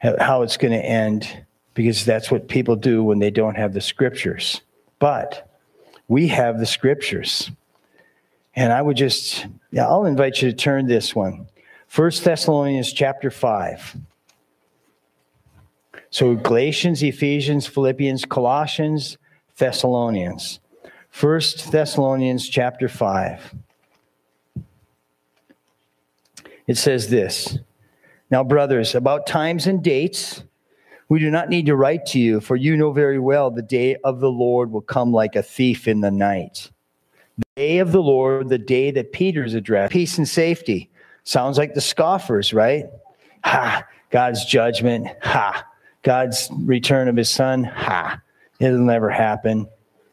at 0.02 0.22
how 0.22 0.42
it's 0.42 0.58
going 0.58 0.74
to 0.74 0.86
end 0.86 1.46
because 1.74 2.06
that's 2.06 2.30
what 2.30 2.48
people 2.48 2.76
do 2.76 3.04
when 3.04 3.20
they 3.20 3.32
don't 3.32 3.56
have 3.56 3.74
the 3.74 3.82
scriptures. 3.82 4.62
But 5.00 5.50
we 6.08 6.28
have 6.28 6.60
the 6.60 6.66
scriptures. 6.66 7.50
And 8.56 8.72
I 8.72 8.82
would 8.82 8.98
just, 8.98 9.48
yeah, 9.72 9.88
I'll 9.88 10.06
invite 10.06 10.42
you 10.42 10.52
to 10.52 10.56
turn 10.56 10.86
this 10.86 11.16
one. 11.16 11.48
First 11.88 12.24
Thessalonians 12.24 12.94
chapter 12.94 13.32
5. 13.32 13.98
So 16.10 16.36
Galatians, 16.36 17.02
Ephesians, 17.02 17.66
Philippians, 17.66 18.26
Colossians, 18.26 19.18
Thessalonians. 19.58 20.60
First 21.10 21.72
Thessalonians 21.72 22.48
chapter 22.48 22.88
5. 22.88 23.56
It 26.68 26.78
says 26.78 27.10
this 27.10 27.58
Now, 28.30 28.44
brothers, 28.44 28.96
about 28.96 29.28
times 29.28 29.68
and 29.68 29.84
dates, 29.84 30.44
we 31.10 31.20
do 31.20 31.30
not 31.30 31.50
need 31.50 31.66
to 31.68 31.76
write 31.76 32.06
to 32.08 32.20
you, 32.20 32.39
for 32.39 32.56
you 32.56 32.78
know 32.78 32.92
very 32.92 33.20
well 33.20 33.52
the 33.52 33.62
day 33.62 33.98
of 34.04 34.20
the 34.20 34.32
Lord 34.32 34.72
will 34.72 34.82
come 34.82 35.12
like 35.12 35.36
a 35.36 35.44
thief 35.44 35.88
in 35.88 36.02
the 36.02 36.12
night. 36.12 36.72
The 37.38 37.46
day 37.56 37.78
of 37.80 37.91
the 37.91 38.02
Lord, 38.02 38.50
the 38.50 38.58
day 38.58 38.91
that 38.91 39.12
Peter's 39.12 39.54
addressed, 39.54 39.91
peace 39.91 40.17
and 40.17 40.28
safety. 40.28 40.89
Sounds 41.24 41.58
like 41.58 41.74
the 41.74 41.82
scoffers, 41.82 42.54
right? 42.54 42.86
Ha, 43.43 43.86
God's 44.10 44.46
judgment. 44.46 45.08
Ha, 45.22 45.65
God's 46.04 46.50
return 46.60 47.08
of 47.08 47.15
his 47.15 47.30
son. 47.30 47.63
Ha, 47.63 48.22
it'll 48.60 48.78
never 48.80 49.10
happen. 49.10 49.67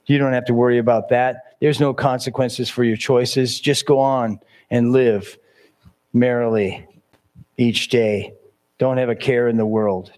You 0.07 0.19
don't 0.19 0.33
have 0.33 0.47
to 0.47 0.55
worry 0.55 0.79
about 0.79 1.09
that. 1.11 1.57
There's 1.61 1.81
no 1.81 1.93
consequences 1.93 2.71
for 2.71 2.85
your 2.85 2.97
choices. 2.97 3.61
Just 3.61 3.87
go 3.87 3.99
on 3.99 4.41
and 4.71 4.93
live 4.93 5.37
merrily 6.13 6.87
each 7.57 7.89
day. 7.89 8.35
Don't 8.79 8.97
have 8.97 9.11
a 9.11 9.15
care 9.15 9.47
in 9.49 9.57
the 9.57 9.67
world. 9.67 10.13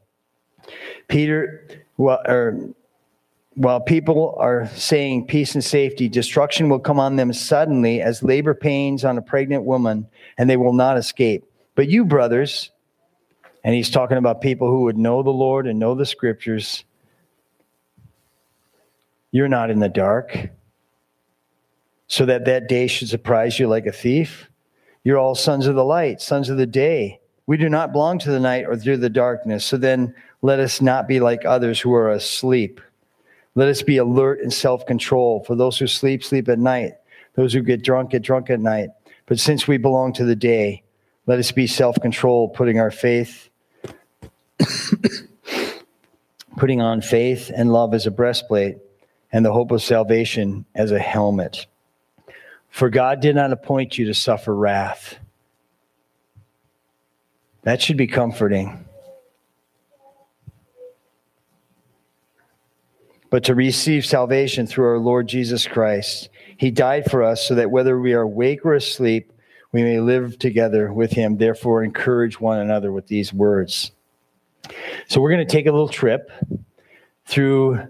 Peter, 1.09 1.69
well, 1.97 2.21
or, 2.27 2.71
while 3.55 3.81
people 3.81 4.35
are 4.38 4.69
saying 4.75 5.27
peace 5.27 5.55
and 5.55 5.62
safety, 5.62 6.09
destruction 6.09 6.69
will 6.69 6.79
come 6.79 6.99
on 6.99 7.17
them 7.17 7.33
suddenly 7.33 8.01
as 8.01 8.23
labor 8.23 8.55
pains 8.55 9.05
on 9.05 9.19
a 9.19 9.23
pregnant 9.23 9.65
woman, 9.65 10.07
and 10.38 10.49
they 10.49 10.57
will 10.57 10.73
not 10.73 10.97
escape. 10.97 11.45
But 11.75 11.88
you, 11.88 12.05
brothers, 12.05 12.71
and 13.65 13.75
he's 13.75 13.91
talking 13.91 14.17
about 14.17 14.41
people 14.41 14.69
who 14.69 14.83
would 14.83 14.97
know 14.97 15.23
the 15.23 15.31
Lord 15.31 15.67
and 15.67 15.79
know 15.79 15.95
the 15.95 16.07
scriptures, 16.07 16.85
you're 19.31 19.49
not 19.49 19.71
in 19.71 19.81
the 19.81 19.88
dark, 19.88 20.51
so 22.07 22.27
that 22.27 22.45
that 22.47 22.69
day 22.69 22.87
should 22.87 23.09
surprise 23.09 23.59
you 23.59 23.69
like 23.69 23.87
a 23.87 23.93
thief. 23.93 24.49
You're 25.05 25.19
all 25.19 25.35
sons 25.35 25.67
of 25.67 25.75
the 25.75 25.85
light, 25.85 26.21
sons 26.21 26.49
of 26.49 26.59
the 26.59 26.67
day. 26.67 27.21
We 27.47 27.57
do 27.57 27.69
not 27.69 27.93
belong 27.93 28.19
to 28.21 28.31
the 28.31 28.41
night 28.41 28.67
or 28.67 28.77
to 28.77 28.97
the 28.97 29.11
darkness. 29.11 29.65
So 29.65 29.77
then 29.77 30.15
let 30.43 30.61
us 30.61 30.81
not 30.81 31.09
be 31.09 31.21
like 31.21 31.45
others 31.45 31.81
who 31.81 31.93
are 31.95 32.11
asleep. 32.11 32.81
Let 33.55 33.69
us 33.69 33.83
be 33.83 33.99
alert 33.99 34.41
and 34.41 34.53
self 34.53 34.87
control. 34.87 35.45
For 35.45 35.55
those 35.55 35.79
who 35.79 35.87
sleep, 35.87 36.25
sleep 36.25 36.49
at 36.49 36.59
night. 36.59 36.95
Those 37.35 37.53
who 37.53 37.62
get 37.62 37.83
drunk, 37.83 38.11
get 38.11 38.23
drunk 38.23 38.51
at 38.51 38.61
night. 38.61 38.91
But 39.27 39.38
since 39.38 39.69
we 39.69 39.77
belong 39.79 40.12
to 40.15 40.25
the 40.25 40.37
day, 40.37 40.83
let 41.27 41.38
us 41.38 41.53
be 41.53 41.67
self 41.67 41.97
controlled, 42.01 42.55
putting 42.55 42.81
our 42.81 42.91
faith, 42.91 43.49
putting 46.57 46.81
on 46.81 47.01
faith 47.01 47.51
and 47.55 47.73
love 47.73 47.95
as 47.95 48.07
a 48.07 48.11
breastplate, 48.11 48.79
and 49.31 49.45
the 49.45 49.53
hope 49.53 49.71
of 49.71 49.83
salvation 49.83 50.65
as 50.75 50.91
a 50.91 50.99
helmet. 50.99 51.67
For 52.71 52.88
God 52.88 53.21
did 53.21 53.37
not 53.37 53.53
appoint 53.53 53.99
you 53.99 54.07
to 54.07 54.15
suffer 54.15 54.55
wrath. 54.55 55.17
That 57.62 57.81
should 57.81 57.97
be 57.97 58.07
comforting. 58.07 58.87
But 63.33 63.45
to 63.45 63.55
receive 63.55 64.05
salvation 64.05 64.66
through 64.66 64.85
our 64.85 64.99
Lord 64.99 65.27
Jesus 65.27 65.66
Christ. 65.66 66.29
He 66.59 66.71
died 66.71 67.11
for 67.11 67.23
us 67.23 67.49
so 67.49 67.55
that 67.55 67.71
whether 67.71 67.99
we 67.99 68.12
are 68.12 68.21
awake 68.21 68.66
or 68.66 68.75
asleep, 68.75 69.33
we 69.73 69.83
may 69.83 70.01
live 70.01 70.38
together 70.38 70.92
with 70.92 71.12
him. 71.12 71.38
Therefore, 71.38 71.83
encourage 71.83 72.38
one 72.38 72.59
another 72.59 72.92
with 72.92 73.07
these 73.07 73.33
words. 73.33 73.90
So, 75.09 75.23
we're 75.23 75.31
going 75.31 75.47
to 75.47 75.51
take 75.51 75.64
a 75.64 75.73
little 75.73 75.88
trip 75.88 76.31
through 77.25 77.88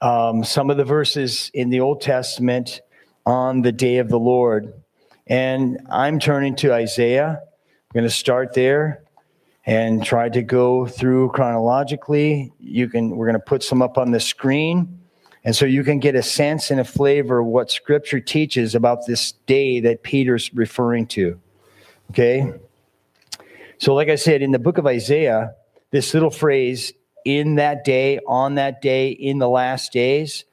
um, 0.00 0.42
some 0.42 0.70
of 0.70 0.76
the 0.76 0.84
verses 0.84 1.52
in 1.54 1.70
the 1.70 1.78
Old 1.78 2.00
Testament 2.00 2.80
on 3.24 3.62
the 3.62 3.70
day 3.70 3.98
of 3.98 4.08
the 4.08 4.18
Lord. 4.18 4.74
And 5.28 5.86
I'm 5.88 6.18
turning 6.18 6.56
to 6.56 6.72
Isaiah. 6.72 7.40
I'm 7.40 7.92
going 7.92 8.06
to 8.06 8.10
start 8.10 8.54
there 8.54 9.03
and 9.66 10.04
try 10.04 10.28
to 10.28 10.42
go 10.42 10.86
through 10.86 11.30
chronologically. 11.30 12.52
You 12.60 12.88
can 12.88 13.16
we're 13.16 13.26
going 13.26 13.38
to 13.38 13.44
put 13.44 13.62
some 13.62 13.82
up 13.82 13.98
on 13.98 14.10
the 14.10 14.20
screen. 14.20 15.00
And 15.44 15.54
so 15.54 15.66
you 15.66 15.84
can 15.84 15.98
get 15.98 16.14
a 16.14 16.22
sense 16.22 16.70
and 16.70 16.80
a 16.80 16.84
flavor 16.84 17.40
of 17.40 17.46
what 17.46 17.70
scripture 17.70 18.20
teaches 18.20 18.74
about 18.74 19.06
this 19.06 19.32
day 19.46 19.80
that 19.80 20.02
Peter's 20.02 20.52
referring 20.54 21.06
to. 21.08 21.38
Okay? 22.10 22.52
So 23.78 23.94
like 23.94 24.08
I 24.08 24.14
said 24.14 24.40
in 24.40 24.52
the 24.52 24.58
book 24.58 24.78
of 24.78 24.86
Isaiah, 24.86 25.54
this 25.90 26.14
little 26.14 26.30
phrase 26.30 26.92
in 27.24 27.56
that 27.56 27.84
day, 27.84 28.20
on 28.26 28.54
that 28.54 28.80
day, 28.80 29.10
in 29.10 29.38
the 29.38 29.48
last 29.48 29.92
days, 29.92 30.44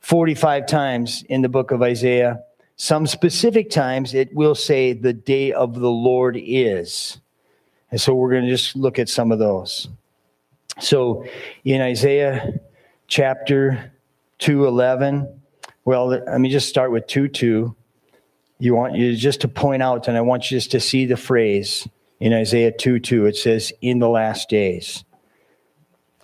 45 0.00 0.66
times 0.66 1.24
in 1.28 1.42
the 1.42 1.48
book 1.48 1.70
of 1.70 1.82
Isaiah. 1.82 2.40
Some 2.76 3.06
specific 3.06 3.70
times 3.70 4.14
it 4.14 4.34
will 4.34 4.54
say 4.54 4.92
the 4.92 5.12
day 5.12 5.52
of 5.52 5.78
the 5.78 5.90
Lord 5.90 6.36
is. 6.40 7.18
And 7.90 8.00
so 8.00 8.14
we're 8.14 8.30
going 8.30 8.44
to 8.44 8.50
just 8.50 8.76
look 8.76 8.98
at 8.98 9.08
some 9.08 9.32
of 9.32 9.38
those. 9.38 9.88
So 10.78 11.26
in 11.64 11.80
Isaiah 11.80 12.60
chapter 13.08 13.92
211, 14.38 15.40
well, 15.84 16.06
let 16.08 16.40
me 16.40 16.50
just 16.50 16.68
start 16.68 16.92
with 16.92 17.06
2 17.06 17.28
2. 17.28 17.76
You 18.58 18.74
want 18.74 18.94
you 18.94 19.16
just 19.16 19.40
to 19.40 19.48
point 19.48 19.82
out, 19.82 20.06
and 20.06 20.16
I 20.16 20.20
want 20.20 20.50
you 20.50 20.56
just 20.56 20.70
to 20.72 20.80
see 20.80 21.06
the 21.06 21.16
phrase 21.16 21.88
in 22.20 22.32
Isaiah 22.32 22.72
2 22.72 23.00
2. 23.00 23.26
It 23.26 23.36
says, 23.36 23.72
in 23.80 23.98
the 23.98 24.08
last 24.08 24.48
days. 24.48 25.04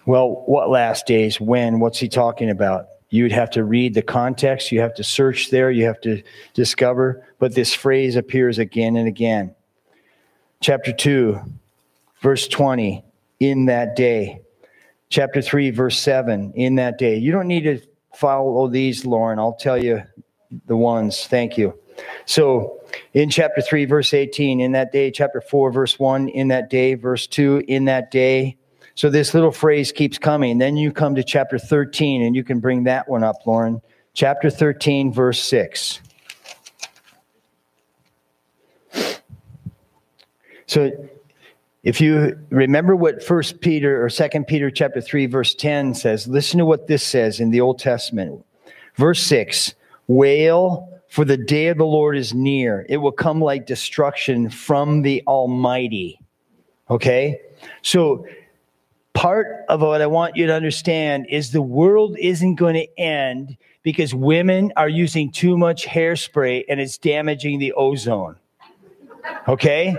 Well, 0.05 0.45
what 0.47 0.71
last 0.71 1.07
days? 1.07 1.41
When? 1.41 1.81
What's 1.81 1.99
he 1.99 2.09
talking 2.09 2.51
about? 2.51 2.87
You'd 3.09 3.33
have 3.33 3.51
to 3.53 3.65
read 3.65 3.95
the 3.95 4.03
context, 4.03 4.73
you 4.73 4.81
have 4.81 4.95
to 4.95 5.05
search 5.05 5.51
there, 5.51 5.71
you 5.71 5.85
have 5.87 6.01
to 6.03 6.23
discover, 6.55 7.25
but 7.39 7.55
this 7.55 7.73
phrase 7.73 8.17
appears 8.17 8.59
again 8.59 8.97
and 8.97 9.07
again 9.07 9.56
chapter 10.61 10.93
2, 10.93 11.41
verse 12.21 12.49
20, 12.49 13.05
in 13.41 13.67
that 13.67 13.97
day. 13.97 14.41
Chapter 15.09 15.41
3, 15.41 15.71
verse 15.71 15.99
7, 15.99 16.53
in 16.55 16.75
that 16.77 16.99
day. 16.99 17.17
You 17.17 17.33
don't 17.33 17.47
need 17.47 17.63
to 17.63 17.81
follow 18.15 18.69
these, 18.69 19.07
Lauren. 19.07 19.39
I'll 19.39 19.55
tell 19.55 19.83
you 19.83 20.03
the 20.67 20.77
ones. 20.77 21.27
Thank 21.27 21.57
you. 21.57 21.79
So 22.25 22.81
in 23.15 23.31
chapter 23.31 23.61
3, 23.61 23.85
verse 23.85 24.13
18, 24.13 24.61
in 24.61 24.73
that 24.73 24.93
day, 24.93 25.11
chapter 25.11 25.41
4, 25.41 25.71
verse 25.71 25.99
1, 25.99 26.29
in 26.29 26.49
that 26.49 26.71
day, 26.71 26.95
verse 26.95 27.27
2, 27.27 27.65
in 27.69 27.85
that 27.87 28.11
day. 28.11 28.57
So 28.95 29.11
this 29.11 29.35
little 29.35 29.53
phrase 29.53 29.93
keeps 29.93 30.19
coming. 30.19 30.59
Then 30.59 30.77
you 30.77 30.91
come 30.91 31.15
to 31.15 31.23
chapter 31.23 31.59
13, 31.59 32.23
and 32.23 32.35
you 32.35 32.43
can 32.43 32.61
bring 32.61 32.85
that 32.85 33.09
one 33.09 33.23
up, 33.23 33.37
Lauren. 33.47 33.81
Chapter 34.15 34.51
13, 34.51 35.13
verse 35.13 35.39
6. 35.43 36.01
So 40.67 40.91
if 41.83 42.01
you 42.01 42.37
remember 42.51 42.97
what 42.97 43.23
first 43.23 43.61
peter 43.61 44.05
or 44.05 44.11
second 44.11 44.47
peter 44.47 44.71
chapter 44.71 45.01
3 45.01 45.27
verse 45.27 45.55
10 45.55 45.95
says 45.95 46.27
listen 46.27 46.59
to 46.59 46.67
what 46.67 46.89
this 46.89 47.05
says 47.05 47.41
in 47.41 47.51
the 47.51 47.61
old 47.61 47.79
testament. 47.79 48.45
Verse 48.97 49.23
6 49.23 49.75
wail 50.09 50.89
for 51.09 51.25
the 51.25 51.37
day 51.37 51.69
of 51.69 51.79
the 51.79 51.87
lord 51.87 52.17
is 52.17 52.35
near. 52.35 52.85
It 52.89 52.99
will 52.99 53.13
come 53.13 53.41
like 53.41 53.67
destruction 53.67 54.51
from 54.51 55.03
the 55.03 55.23
almighty. 55.27 56.21
Okay? 56.91 57.41
So 57.83 58.27
part 59.15 59.65
of 59.69 59.81
what 59.81 60.03
i 60.03 60.07
want 60.07 60.37
you 60.37 60.47
to 60.47 60.53
understand 60.53 61.27
is 61.31 61.53
the 61.53 61.63
world 61.63 62.19
isn't 62.19 62.57
going 62.57 62.75
to 62.75 63.01
end 63.01 63.57
because 63.83 64.13
women 64.13 64.73
are 64.77 64.89
using 64.89 65.31
too 65.31 65.57
much 65.57 65.87
hairspray 65.87 66.65
and 66.69 66.81
it's 66.81 66.99
damaging 66.99 67.61
the 67.61 67.73
ozone. 67.75 68.37
Okay 69.47 69.97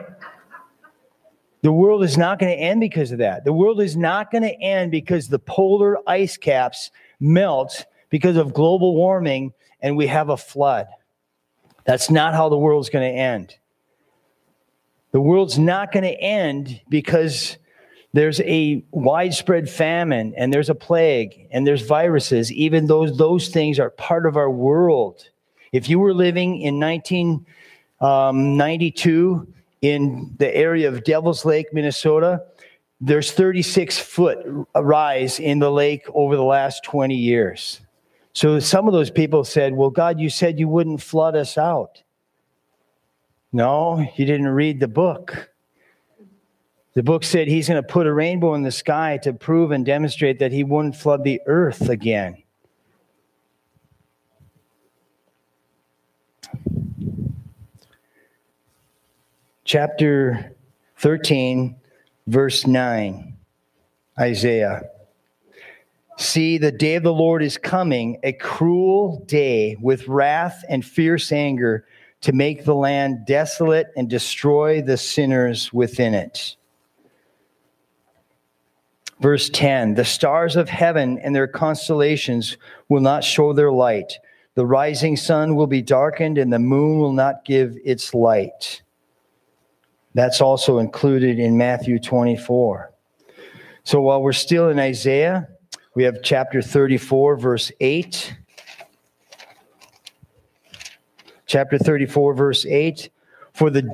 the 1.62 1.72
world 1.72 2.04
is 2.04 2.18
not 2.18 2.40
going 2.40 2.56
to 2.56 2.62
end 2.62 2.80
because 2.80 3.12
of 3.12 3.20
that. 3.20 3.44
The 3.44 3.54
world 3.54 3.82
is 3.82 3.98
not 3.98 4.32
going 4.32 4.44
to 4.44 4.62
end 4.62 4.92
because 4.92 5.28
the 5.28 5.40
polar 5.40 5.98
ice 6.08 6.38
caps 6.38 6.92
melt 7.20 7.86
because 8.10 8.38
of 8.38 8.54
global 8.54 8.96
warming 8.96 9.54
and 9.82 9.98
we 9.98 10.08
have 10.08 10.30
a 10.30 10.38
flood. 10.38 10.88
That's 11.86 12.12
not 12.12 12.34
how 12.34 12.50
the 12.50 12.58
world's 12.58 12.90
going 12.90 13.12
to 13.12 13.20
end. 13.20 13.56
The 15.12 15.22
world's 15.22 15.58
not 15.58 15.92
going 15.92 16.04
to 16.04 16.20
end 16.20 16.82
because 16.90 17.58
there's 18.14 18.40
a 18.42 18.84
widespread 18.92 19.70
famine 19.70 20.34
and 20.38 20.54
there's 20.54 20.70
a 20.70 20.76
plague 20.76 21.48
and 21.52 21.66
there's 21.66 21.82
viruses, 21.82 22.52
even 22.52 22.86
though 22.88 23.10
those 23.10 23.48
things 23.50 23.80
are 23.80 23.90
part 23.90 24.26
of 24.26 24.38
our 24.38 24.52
world. 24.52 25.30
If 25.72 25.90
you 25.90 26.00
were 26.00 26.14
living 26.14 26.62
in 26.62 26.80
1992 26.80 29.54
in 29.82 30.36
the 30.38 30.56
area 30.56 30.88
of 30.88 31.04
Devil's 31.04 31.46
Lake, 31.46 31.68
Minnesota, 31.74 32.44
there's 33.00 33.32
36 33.32 34.00
foot 34.00 34.40
rise 34.76 35.40
in 35.40 35.60
the 35.60 35.72
lake 35.72 36.06
over 36.14 36.36
the 36.36 36.44
last 36.44 36.84
20 36.84 37.16
years. 37.16 37.82
So 38.34 38.60
some 38.60 38.88
of 38.88 38.94
those 38.94 39.12
people 39.12 39.44
said, 39.44 39.74
Well, 39.74 39.90
God, 39.90 40.20
you 40.20 40.30
said 40.30 40.60
you 40.60 40.68
wouldn't 40.68 41.02
flood 41.02 41.36
us 41.36 41.58
out. 41.58 42.04
No, 43.52 44.08
you 44.16 44.26
didn't 44.26 44.50
read 44.50 44.80
the 44.80 44.88
book. 44.88 45.50
The 46.94 47.04
book 47.04 47.24
said 47.24 47.48
he's 47.48 47.68
going 47.68 47.82
to 47.82 47.88
put 47.88 48.08
a 48.08 48.14
rainbow 48.14 48.56
in 48.56 48.64
the 48.64 48.72
sky 48.72 49.18
to 49.24 49.32
prove 49.32 49.72
and 49.72 49.86
demonstrate 49.86 50.40
that 50.40 50.52
he 50.52 50.64
wouldn't 50.64 50.96
flood 50.96 51.24
the 51.24 51.40
earth 51.46 51.90
again. 51.90 52.42
Chapter 59.68 60.56
13, 61.00 61.76
verse 62.26 62.66
9, 62.66 63.36
Isaiah. 64.18 64.84
See, 66.18 66.58
the 66.58 66.72
day 66.72 66.96
of 66.96 67.04
the 67.04 67.14
Lord 67.14 67.44
is 67.44 67.58
coming, 67.58 68.18
a 68.24 68.32
cruel 68.32 69.24
day 69.28 69.76
with 69.82 70.08
wrath 70.08 70.64
and 70.70 70.86
fierce 70.86 71.34
anger 71.34 71.86
to 72.22 72.32
make 72.32 72.64
the 72.64 72.74
land 72.74 73.26
desolate 73.28 73.88
and 73.98 74.10
destroy 74.10 74.82
the 74.82 74.96
sinners 74.96 75.74
within 75.74 76.14
it. 76.14 76.56
Verse 79.20 79.50
10 79.50 79.96
The 79.96 80.06
stars 80.06 80.56
of 80.56 80.70
heaven 80.70 81.20
and 81.20 81.36
their 81.36 81.48
constellations 81.48 82.56
will 82.88 83.02
not 83.02 83.24
show 83.24 83.52
their 83.52 83.74
light. 83.74 84.14
The 84.56 84.66
rising 84.66 85.18
sun 85.18 85.56
will 85.56 85.68
be 85.68 85.82
darkened, 85.82 86.38
and 86.38 86.52
the 86.54 86.58
moon 86.58 87.00
will 87.00 87.12
not 87.12 87.44
give 87.44 87.78
its 87.84 88.14
light. 88.14 88.82
That's 90.14 90.42
also 90.42 90.80
included 90.80 91.40
in 91.40 91.58
Matthew 91.58 92.00
24. 92.00 92.92
So 93.84 94.02
while 94.02 94.22
we're 94.22 94.34
still 94.34 94.70
in 94.70 94.80
Isaiah, 94.80 95.48
we 95.96 96.04
have 96.04 96.22
chapter 96.22 96.62
34, 96.62 97.38
verse 97.38 97.72
8. 97.80 98.36
Chapter 101.46 101.78
34, 101.78 102.34
verse 102.34 102.66
8. 102.66 103.10
For 103.54 103.70
the, 103.70 103.90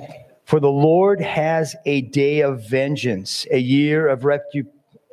for 0.45 0.60
the 0.60 0.71
Lord 0.71 1.21
has 1.21 1.76
a 1.86 2.02
day 2.02 2.41
of 2.41 2.67
vengeance, 2.67 3.45
a 3.52 3.60
year 3.60 4.08
of 4.08 4.26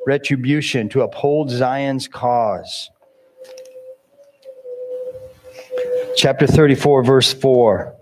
retribution 0.05 0.89
to 0.89 1.01
uphold 1.01 1.49
Zion's 1.49 2.07
cause. 2.07 2.89
Chapter 6.15 6.47
34, 6.47 7.03
verse 7.03 7.33
4 7.33 7.95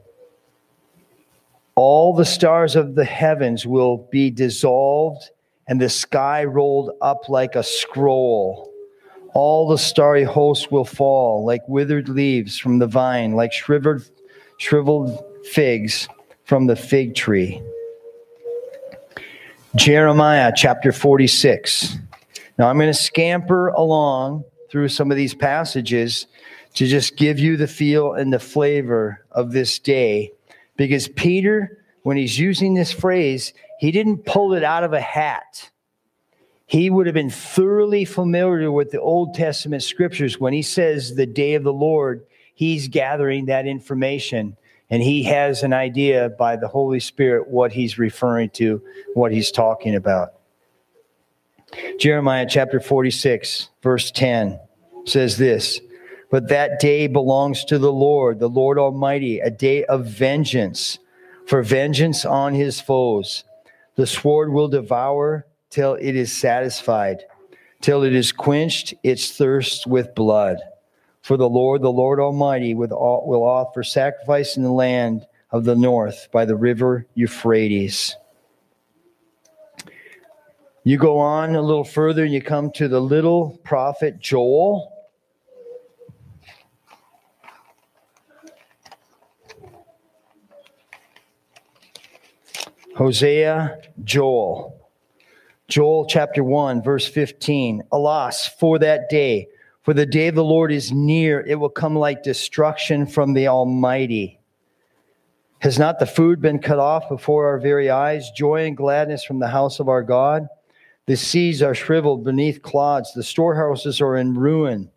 all 1.80 2.14
the 2.14 2.26
stars 2.26 2.76
of 2.76 2.96
the 2.96 3.06
heavens 3.06 3.66
will 3.66 4.10
be 4.12 4.30
dissolved 4.30 5.30
and 5.70 5.80
the 5.80 5.88
sky 5.88 6.44
rolled 6.44 6.92
up 7.00 7.30
like 7.30 7.56
a 7.56 7.64
scroll. 7.64 8.70
All 9.34 9.66
the 9.66 9.78
starry 9.78 10.26
hosts 10.26 10.70
will 10.70 10.84
fall 10.84 11.46
like 11.46 11.62
withered 11.70 12.10
leaves 12.10 12.58
from 12.58 12.80
the 12.80 12.86
vine, 12.86 13.32
like 13.32 13.54
shriveled, 13.54 14.12
shriveled 14.58 15.24
figs 15.54 16.10
from 16.44 16.68
the 16.68 16.76
fig 16.76 17.16
tree. 17.16 17.64
Jeremiah 19.78 20.52
chapter 20.54 20.92
46. 20.92 21.98
Now 22.58 22.68
I'm 22.68 22.76
going 22.78 22.92
to 22.92 22.94
scamper 22.94 23.70
along 23.70 24.44
through 24.70 24.90
some 24.90 25.12
of 25.12 25.16
these 25.16 25.34
passages 25.34 26.28
to 26.74 26.88
just 26.88 27.16
give 27.16 27.40
you 27.40 27.56
the 27.56 27.68
feel 27.68 28.16
and 28.16 28.34
the 28.34 28.40
flavor 28.40 29.24
of 29.32 29.54
this 29.54 29.80
day 29.80 30.34
because 30.80 31.10
Peter, 31.10 31.84
when 32.04 32.16
he's 32.16 32.40
using 32.40 32.74
this 32.74 32.90
phrase, 32.90 33.52
he 33.80 33.92
didn't 33.92 34.26
pull 34.26 34.54
it 34.54 34.64
out 34.64 34.86
of 34.86 34.94
a 34.94 35.02
hat. 35.02 35.72
He 36.68 36.90
would 36.90 37.06
have 37.06 37.14
been 37.14 37.30
thoroughly 37.30 38.06
familiar 38.06 38.72
with 38.72 38.92
the 38.92 39.02
Old 39.02 39.34
Testament 39.34 39.84
scriptures. 39.84 40.40
When 40.40 40.54
he 40.54 40.62
says 40.62 41.16
the 41.16 41.26
day 41.26 41.56
of 41.56 41.64
the 41.64 41.74
Lord, 41.74 42.26
he's 42.56 42.88
gathering 42.88 43.48
that 43.48 43.68
information 43.68 44.56
and 44.90 45.04
he 45.04 45.24
has 45.24 45.64
an 45.64 45.74
idea 45.74 46.30
by 46.30 46.56
the 46.56 46.70
Holy 46.70 47.02
Spirit 47.02 47.50
what 47.50 47.74
he's 47.74 48.00
referring 48.00 48.50
to, 48.52 48.82
what 49.16 49.34
he's 49.34 49.52
talking 49.52 49.96
about. 49.96 50.30
Jeremiah 52.00 52.48
chapter 52.50 52.80
46, 52.80 53.68
verse 53.84 54.12
10 54.12 54.58
says 55.04 55.38
this 55.38 55.82
but 56.30 56.48
that 56.50 56.80
day 56.80 57.08
belongs 57.08 57.66
to 57.66 57.80
the 57.80 57.92
Lord, 57.92 58.40
the 58.40 58.50
Lord 58.50 58.78
Almighty, 58.78 59.40
a 59.40 59.50
day 59.50 59.84
of 59.86 60.06
vengeance, 60.06 61.00
for 61.48 61.64
vengeance 61.64 62.26
on 62.26 62.54
his 62.54 62.80
foes. 62.80 63.44
The 63.96 64.06
sword 64.06 64.52
will 64.52 64.68
devour 64.68 65.48
till 65.70 65.96
it 65.96 66.16
is 66.16 66.36
satisfied, 66.36 67.24
till 67.82 68.04
it 68.04 68.14
is 68.14 68.32
quenched 68.32 68.94
its 69.04 69.32
thirst 69.32 69.88
with 69.88 70.16
blood. 70.16 70.58
For 71.22 71.36
the 71.36 71.50
Lord, 71.50 71.82
the 71.82 71.92
Lord 71.92 72.20
Almighty, 72.20 72.74
will 72.74 72.94
offer 72.94 73.84
sacrifice 73.84 74.56
in 74.56 74.64
the 74.64 74.72
land 74.72 75.28
of 75.52 75.66
the 75.66 75.76
north 75.76 76.30
by 76.32 76.46
the 76.46 76.56
river 76.56 77.08
Euphrates. 77.16 78.16
You 80.84 80.98
go 80.98 81.18
on 81.20 81.56
a 81.56 81.62
little 81.62 81.84
further 81.84 82.24
and 82.24 82.34
you 82.34 82.42
come 82.42 82.72
to 82.74 82.88
the 82.88 83.02
little 83.02 83.60
prophet 83.64 84.20
Joel. 84.20 84.99
Hosea, 93.10 93.82
Joel. 94.04 94.88
Joel 95.68 96.06
chapter 96.06 96.44
1, 96.44 96.84
verse 96.84 97.08
15. 97.08 97.82
Alas, 97.92 98.48
for 98.48 98.78
that 98.78 99.10
day, 99.10 99.48
for 99.82 99.96
the 99.96 100.06
day 100.06 100.28
of 100.28 100.36
the 100.36 100.44
Lord 100.44 100.72
is 100.72 100.92
near, 100.92 101.42
it 101.42 101.56
will 101.56 101.72
come 101.72 101.96
like 101.96 102.22
destruction 102.22 103.08
from 103.08 103.34
the 103.34 103.48
Almighty. 103.48 104.40
Has 105.58 105.80
not 105.80 105.98
the 105.98 106.06
food 106.06 106.40
been 106.40 106.60
cut 106.60 106.78
off 106.78 107.10
before 107.10 107.48
our 107.48 107.58
very 107.58 107.90
eyes, 107.90 108.30
joy 108.30 108.68
and 108.68 108.78
gladness 108.78 109.24
from 109.24 109.40
the 109.40 109.48
house 109.48 109.80
of 109.80 109.90
our 109.90 110.04
God? 110.04 110.48
The 111.08 111.18
seas 111.18 111.64
are 111.64 111.74
shriveled 111.74 112.24
beneath 112.24 112.62
clods, 112.62 113.12
the 113.16 113.24
storehouses 113.24 114.02
are 114.02 114.18
in 114.18 114.36
ruin, 114.36 114.88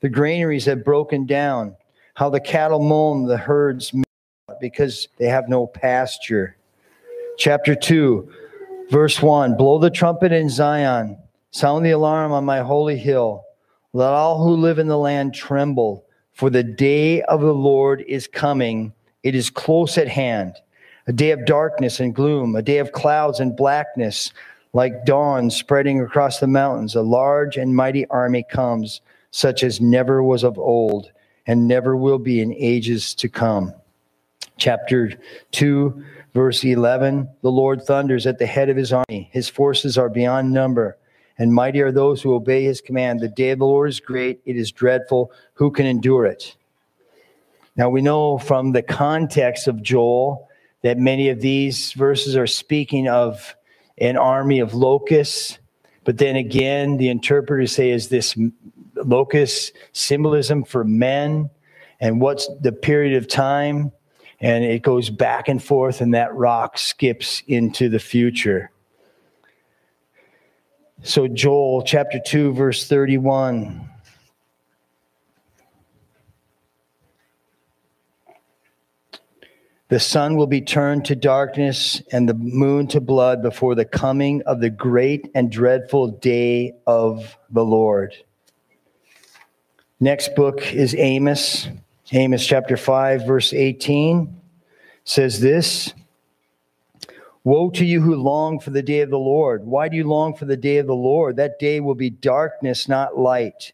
the 0.00 0.10
granaries 0.10 0.66
have 0.66 0.84
broken 0.84 1.24
down. 1.24 1.74
How 2.12 2.28
the 2.28 2.38
cattle 2.38 2.80
moan, 2.80 3.24
the 3.24 3.38
herds 3.38 3.94
because 4.60 5.08
they 5.16 5.28
have 5.28 5.48
no 5.48 5.66
pasture 5.66 6.58
chapter 7.38 7.74
2 7.74 8.28
Verse 8.92 9.22
1 9.22 9.56
Blow 9.56 9.78
the 9.78 9.88
trumpet 9.88 10.32
in 10.32 10.50
Zion, 10.50 11.16
sound 11.50 11.86
the 11.86 11.92
alarm 11.92 12.30
on 12.30 12.44
my 12.44 12.60
holy 12.60 12.98
hill. 12.98 13.42
Let 13.94 14.12
all 14.12 14.44
who 14.44 14.54
live 14.54 14.78
in 14.78 14.86
the 14.86 14.98
land 14.98 15.32
tremble, 15.32 16.04
for 16.34 16.50
the 16.50 16.62
day 16.62 17.22
of 17.22 17.40
the 17.40 17.54
Lord 17.54 18.04
is 18.06 18.26
coming. 18.26 18.92
It 19.22 19.34
is 19.34 19.48
close 19.48 19.96
at 19.96 20.08
hand. 20.08 20.56
A 21.06 21.12
day 21.14 21.30
of 21.30 21.46
darkness 21.46 22.00
and 22.00 22.14
gloom, 22.14 22.54
a 22.54 22.60
day 22.60 22.76
of 22.76 22.92
clouds 22.92 23.40
and 23.40 23.56
blackness, 23.56 24.34
like 24.74 25.06
dawn 25.06 25.48
spreading 25.48 26.02
across 26.02 26.38
the 26.38 26.46
mountains. 26.46 26.94
A 26.94 27.00
large 27.00 27.56
and 27.56 27.74
mighty 27.74 28.06
army 28.08 28.42
comes, 28.42 29.00
such 29.30 29.64
as 29.64 29.80
never 29.80 30.22
was 30.22 30.44
of 30.44 30.58
old 30.58 31.10
and 31.46 31.66
never 31.66 31.96
will 31.96 32.18
be 32.18 32.42
in 32.42 32.52
ages 32.52 33.14
to 33.14 33.28
come. 33.30 33.72
Chapter 34.58 35.14
2, 35.52 36.04
verse 36.34 36.64
11 36.64 37.28
The 37.42 37.50
Lord 37.50 37.82
thunders 37.82 38.26
at 38.26 38.38
the 38.38 38.46
head 38.46 38.68
of 38.68 38.76
his 38.76 38.92
army, 38.92 39.28
his 39.32 39.48
forces 39.48 39.98
are 39.98 40.08
beyond 40.08 40.52
number. 40.52 40.96
And 41.38 41.52
mighty 41.52 41.80
are 41.80 41.92
those 41.92 42.22
who 42.22 42.34
obey 42.34 42.62
his 42.62 42.80
command. 42.80 43.20
The 43.20 43.28
day 43.28 43.50
of 43.50 43.58
the 43.58 43.64
Lord 43.64 43.88
is 43.88 44.00
great, 44.00 44.40
it 44.44 44.56
is 44.56 44.70
dreadful. 44.70 45.32
Who 45.54 45.70
can 45.70 45.86
endure 45.86 46.26
it? 46.26 46.56
Now, 47.74 47.88
we 47.88 48.02
know 48.02 48.36
from 48.38 48.72
the 48.72 48.82
context 48.82 49.66
of 49.66 49.82
Joel 49.82 50.48
that 50.82 50.98
many 50.98 51.30
of 51.30 51.40
these 51.40 51.92
verses 51.92 52.36
are 52.36 52.46
speaking 52.46 53.08
of 53.08 53.56
an 53.98 54.16
army 54.16 54.60
of 54.60 54.74
locusts. 54.74 55.58
But 56.04 56.18
then 56.18 56.36
again, 56.36 56.98
the 56.98 57.08
interpreters 57.08 57.74
say, 57.74 57.90
is 57.90 58.08
this 58.08 58.36
locust 58.94 59.72
symbolism 59.92 60.64
for 60.64 60.84
men? 60.84 61.50
And 62.00 62.20
what's 62.20 62.48
the 62.60 62.72
period 62.72 63.16
of 63.16 63.28
time? 63.28 63.92
And 64.42 64.64
it 64.64 64.82
goes 64.82 65.08
back 65.08 65.48
and 65.48 65.62
forth, 65.62 66.00
and 66.00 66.12
that 66.14 66.34
rock 66.34 66.76
skips 66.76 67.42
into 67.46 67.88
the 67.88 68.00
future. 68.00 68.70
So, 71.04 71.26
Joel 71.28 71.82
chapter 71.82 72.20
2, 72.24 72.52
verse 72.52 72.86
31. 72.86 73.88
The 79.92 80.00
sun 80.00 80.36
will 80.36 80.46
be 80.46 80.62
turned 80.62 81.04
to 81.04 81.14
darkness 81.14 82.00
and 82.12 82.26
the 82.26 82.32
moon 82.32 82.86
to 82.88 83.00
blood 83.00 83.42
before 83.42 83.74
the 83.74 83.84
coming 83.84 84.40
of 84.46 84.60
the 84.60 84.70
great 84.70 85.30
and 85.34 85.52
dreadful 85.52 86.08
day 86.08 86.72
of 86.86 87.36
the 87.50 87.64
Lord. 87.64 88.16
Next 90.00 90.34
book 90.34 90.72
is 90.72 90.94
Amos. 90.94 91.68
Amos 92.10 92.44
chapter 92.44 92.76
5, 92.76 93.26
verse 93.26 93.52
18 93.52 94.40
says 95.04 95.40
this 95.40 95.94
Woe 97.44 97.70
to 97.70 97.84
you 97.84 98.00
who 98.00 98.16
long 98.16 98.58
for 98.58 98.70
the 98.70 98.82
day 98.82 99.00
of 99.00 99.10
the 99.10 99.18
Lord. 99.18 99.64
Why 99.64 99.88
do 99.88 99.96
you 99.96 100.04
long 100.04 100.34
for 100.34 100.44
the 100.44 100.56
day 100.56 100.78
of 100.78 100.86
the 100.88 100.94
Lord? 100.94 101.36
That 101.36 101.60
day 101.60 101.80
will 101.80 101.94
be 101.94 102.10
darkness, 102.10 102.88
not 102.88 103.16
light. 103.16 103.72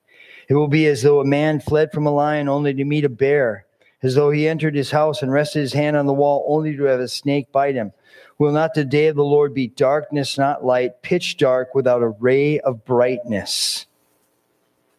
It 0.49 0.55
will 0.55 0.69
be 0.69 0.87
as 0.87 1.03
though 1.03 1.21
a 1.21 1.25
man 1.25 1.59
fled 1.59 1.91
from 1.91 2.07
a 2.07 2.11
lion 2.11 2.49
only 2.49 2.75
to 2.75 2.85
meet 2.85 3.05
a 3.05 3.09
bear 3.09 3.65
as 4.03 4.15
though 4.15 4.31
he 4.31 4.47
entered 4.47 4.77
his 4.77 4.91
house 4.91 5.23
and 5.23 5.33
rested 5.33 5.61
his 5.61 5.73
hand 5.73 5.97
on 5.97 6.07
the 6.07 6.13
wall 6.13 6.45
only 6.49 6.77
to 6.77 6.85
have 6.85 7.01
a 7.01 7.09
snake 7.09 7.51
bite 7.51 7.75
him. 7.75 7.93
Will 8.39 8.53
not 8.53 8.75
the 8.75 8.85
day 8.85 9.09
of 9.09 9.17
the 9.17 9.25
Lord 9.25 9.53
be 9.53 9.67
darkness, 9.67 10.39
not 10.39 10.65
light, 10.65 11.03
pitch 11.03 11.39
dark 11.39 11.75
without 11.75 12.03
a 12.03 12.09
ray 12.09 12.61
of 12.61 12.85
brightness? 12.85 13.88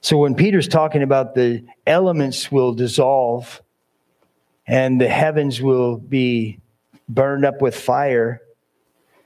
So 0.02 0.18
when 0.18 0.36
Peter's 0.36 0.68
talking 0.68 1.04
about 1.04 1.36
the 1.36 1.64
elements 1.86 2.52
will 2.52 2.74
dissolve 2.74 3.62
and 4.66 5.00
the 5.00 5.10
heavens 5.10 5.62
will 5.62 5.98
be 5.98 6.60
burned 7.10 7.44
up 7.44 7.62
with 7.62 7.76
fire, 7.76 8.42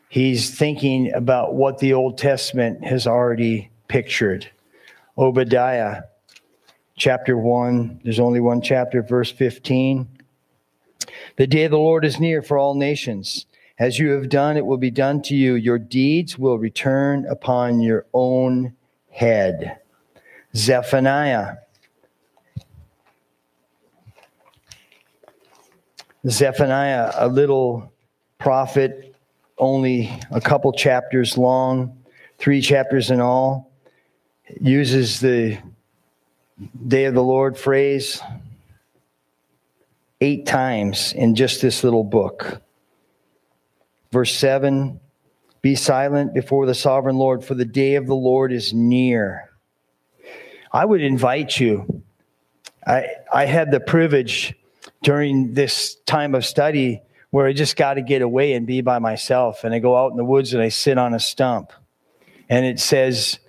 he's 0.10 0.56
thinking 0.56 1.14
about 1.14 1.54
what 1.54 1.78
the 1.78 1.94
Old 1.94 2.18
Testament 2.18 2.84
has 2.84 3.06
already 3.06 3.70
pictured. 3.88 4.50
Obadiah 5.18 6.04
chapter 6.96 7.38
1. 7.38 8.02
There's 8.04 8.20
only 8.20 8.40
one 8.40 8.62
chapter, 8.62 9.04
verse 9.04 9.32
15. 9.32 10.08
The 11.36 11.48
day 11.48 11.66
of 11.66 11.72
the 11.72 11.78
Lord 11.78 12.04
is 12.04 12.20
near 12.20 12.42
for 12.42 12.58
all 12.58 12.74
nations. 12.74 13.46
As 13.78 14.00
you 14.00 14.10
have 14.12 14.30
done, 14.30 14.58
it 14.58 14.66
will 14.66 14.78
be 14.78 14.92
done 14.92 15.22
to 15.24 15.36
you. 15.36 15.54
Your 15.54 15.78
deeds 15.78 16.38
will 16.38 16.58
return 16.58 17.26
upon 17.28 17.82
your 17.82 18.06
own 18.14 18.76
head. 19.12 19.80
Zephaniah. 20.56 21.56
Zephaniah, 26.28 27.12
a 27.16 27.28
little 27.28 27.92
prophet, 28.38 29.16
only 29.58 30.12
a 30.32 30.40
couple 30.40 30.72
chapters 30.72 31.38
long, 31.38 32.04
three 32.38 32.62
chapters 32.62 33.12
in 33.12 33.20
all, 33.20 33.72
uses 34.62 35.20
the 35.20 35.58
day 36.88 37.06
of 37.06 37.14
the 37.14 37.24
Lord 37.24 37.58
phrase 37.58 38.22
eight 40.22 40.46
times 40.46 41.14
in 41.14 41.36
just 41.36 41.62
this 41.62 41.84
little 41.84 42.04
book. 42.04 42.62
Verse 44.12 44.34
7 44.36 45.00
Be 45.62 45.76
silent 45.76 46.34
before 46.34 46.66
the 46.66 46.76
sovereign 46.76 47.18
Lord, 47.18 47.44
for 47.44 47.56
the 47.56 47.66
day 47.66 47.96
of 47.96 48.08
the 48.08 48.16
Lord 48.16 48.54
is 48.54 48.74
near. 48.74 49.50
I 50.74 50.86
would 50.86 51.02
invite 51.02 51.60
you. 51.60 52.04
I, 52.86 53.08
I 53.32 53.46
had 53.46 53.72
the 53.72 53.80
privilege 53.80 54.56
during 55.04 55.54
this 55.54 55.96
time 56.06 56.34
of 56.34 56.46
study 56.46 57.02
where 57.30 57.48
I 57.48 57.54
just 57.54 57.76
got 57.76 57.96
to 57.96 58.02
get 58.02 58.22
away 58.22 58.54
and 58.54 58.66
be 58.66 58.82
by 58.82 59.00
myself. 59.00 59.64
And 59.64 59.74
I 59.74 59.80
go 59.80 59.96
out 59.96 60.12
in 60.12 60.18
the 60.18 60.26
woods 60.26 60.54
and 60.54 60.62
I 60.62 60.70
sit 60.70 60.98
on 60.98 61.14
a 61.14 61.20
stump. 61.20 61.72
And 62.50 62.66
it 62.66 62.80
says, 62.80 63.40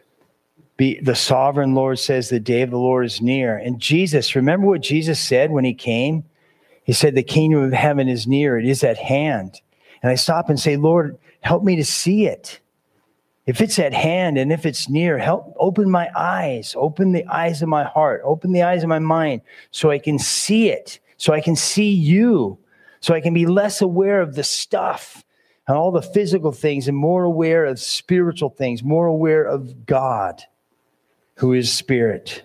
be, 0.76 1.00
the 1.00 1.14
sovereign 1.14 1.74
Lord 1.74 1.98
says 1.98 2.28
the 2.28 2.40
day 2.40 2.62
of 2.62 2.70
the 2.70 2.78
Lord 2.78 3.06
is 3.06 3.20
near. 3.20 3.56
And 3.56 3.80
Jesus, 3.80 4.34
remember 4.34 4.66
what 4.66 4.80
Jesus 4.80 5.20
said 5.20 5.50
when 5.50 5.64
he 5.64 5.74
came? 5.74 6.24
He 6.82 6.92
said, 6.92 7.14
The 7.14 7.22
kingdom 7.22 7.62
of 7.62 7.72
heaven 7.72 8.08
is 8.08 8.26
near, 8.26 8.58
it 8.58 8.66
is 8.66 8.84
at 8.84 8.98
hand. 8.98 9.60
And 10.02 10.10
I 10.10 10.16
stop 10.16 10.50
and 10.50 10.58
say, 10.58 10.76
Lord, 10.76 11.18
help 11.40 11.62
me 11.62 11.76
to 11.76 11.84
see 11.84 12.26
it. 12.26 12.60
If 13.46 13.60
it's 13.60 13.78
at 13.78 13.92
hand 13.92 14.38
and 14.38 14.50
if 14.50 14.64
it's 14.64 14.88
near, 14.88 15.18
help 15.18 15.54
open 15.58 15.90
my 15.90 16.08
eyes, 16.16 16.74
open 16.78 17.12
the 17.12 17.26
eyes 17.26 17.60
of 17.60 17.68
my 17.68 17.84
heart, 17.84 18.22
open 18.24 18.52
the 18.52 18.62
eyes 18.62 18.82
of 18.82 18.88
my 18.88 18.98
mind 18.98 19.42
so 19.70 19.90
I 19.90 19.98
can 19.98 20.18
see 20.18 20.70
it, 20.70 20.98
so 21.18 21.34
I 21.34 21.40
can 21.40 21.54
see 21.54 21.90
you, 21.90 22.58
so 23.00 23.12
I 23.12 23.20
can 23.20 23.34
be 23.34 23.44
less 23.44 23.82
aware 23.82 24.22
of 24.22 24.34
the 24.34 24.44
stuff 24.44 25.24
and 25.68 25.76
all 25.76 25.90
the 25.90 26.00
physical 26.00 26.52
things 26.52 26.88
and 26.88 26.96
more 26.96 27.24
aware 27.24 27.66
of 27.66 27.78
spiritual 27.78 28.48
things, 28.48 28.82
more 28.82 29.06
aware 29.06 29.44
of 29.44 29.84
God 29.84 30.42
who 31.36 31.52
is 31.52 31.70
spirit. 31.70 32.43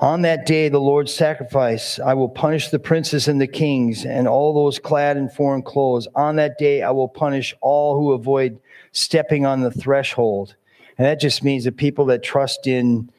On 0.00 0.22
that 0.22 0.46
day, 0.46 0.68
the 0.68 0.80
Lord's 0.80 1.12
sacrifice, 1.12 1.98
I 1.98 2.14
will 2.14 2.28
punish 2.28 2.68
the 2.68 2.78
princes 2.78 3.26
and 3.26 3.40
the 3.40 3.48
kings 3.48 4.04
and 4.04 4.28
all 4.28 4.54
those 4.54 4.78
clad 4.78 5.16
in 5.16 5.28
foreign 5.28 5.62
clothes. 5.62 6.06
On 6.14 6.36
that 6.36 6.56
day, 6.56 6.82
I 6.82 6.92
will 6.92 7.08
punish 7.08 7.52
all 7.60 7.98
who 7.98 8.12
avoid 8.12 8.60
stepping 8.92 9.44
on 9.44 9.62
the 9.62 9.72
threshold. 9.72 10.54
And 10.96 11.04
that 11.04 11.20
just 11.20 11.42
means 11.42 11.64
the 11.64 11.72
people 11.72 12.04
that 12.06 12.22
trust 12.22 12.68
in 12.68 13.10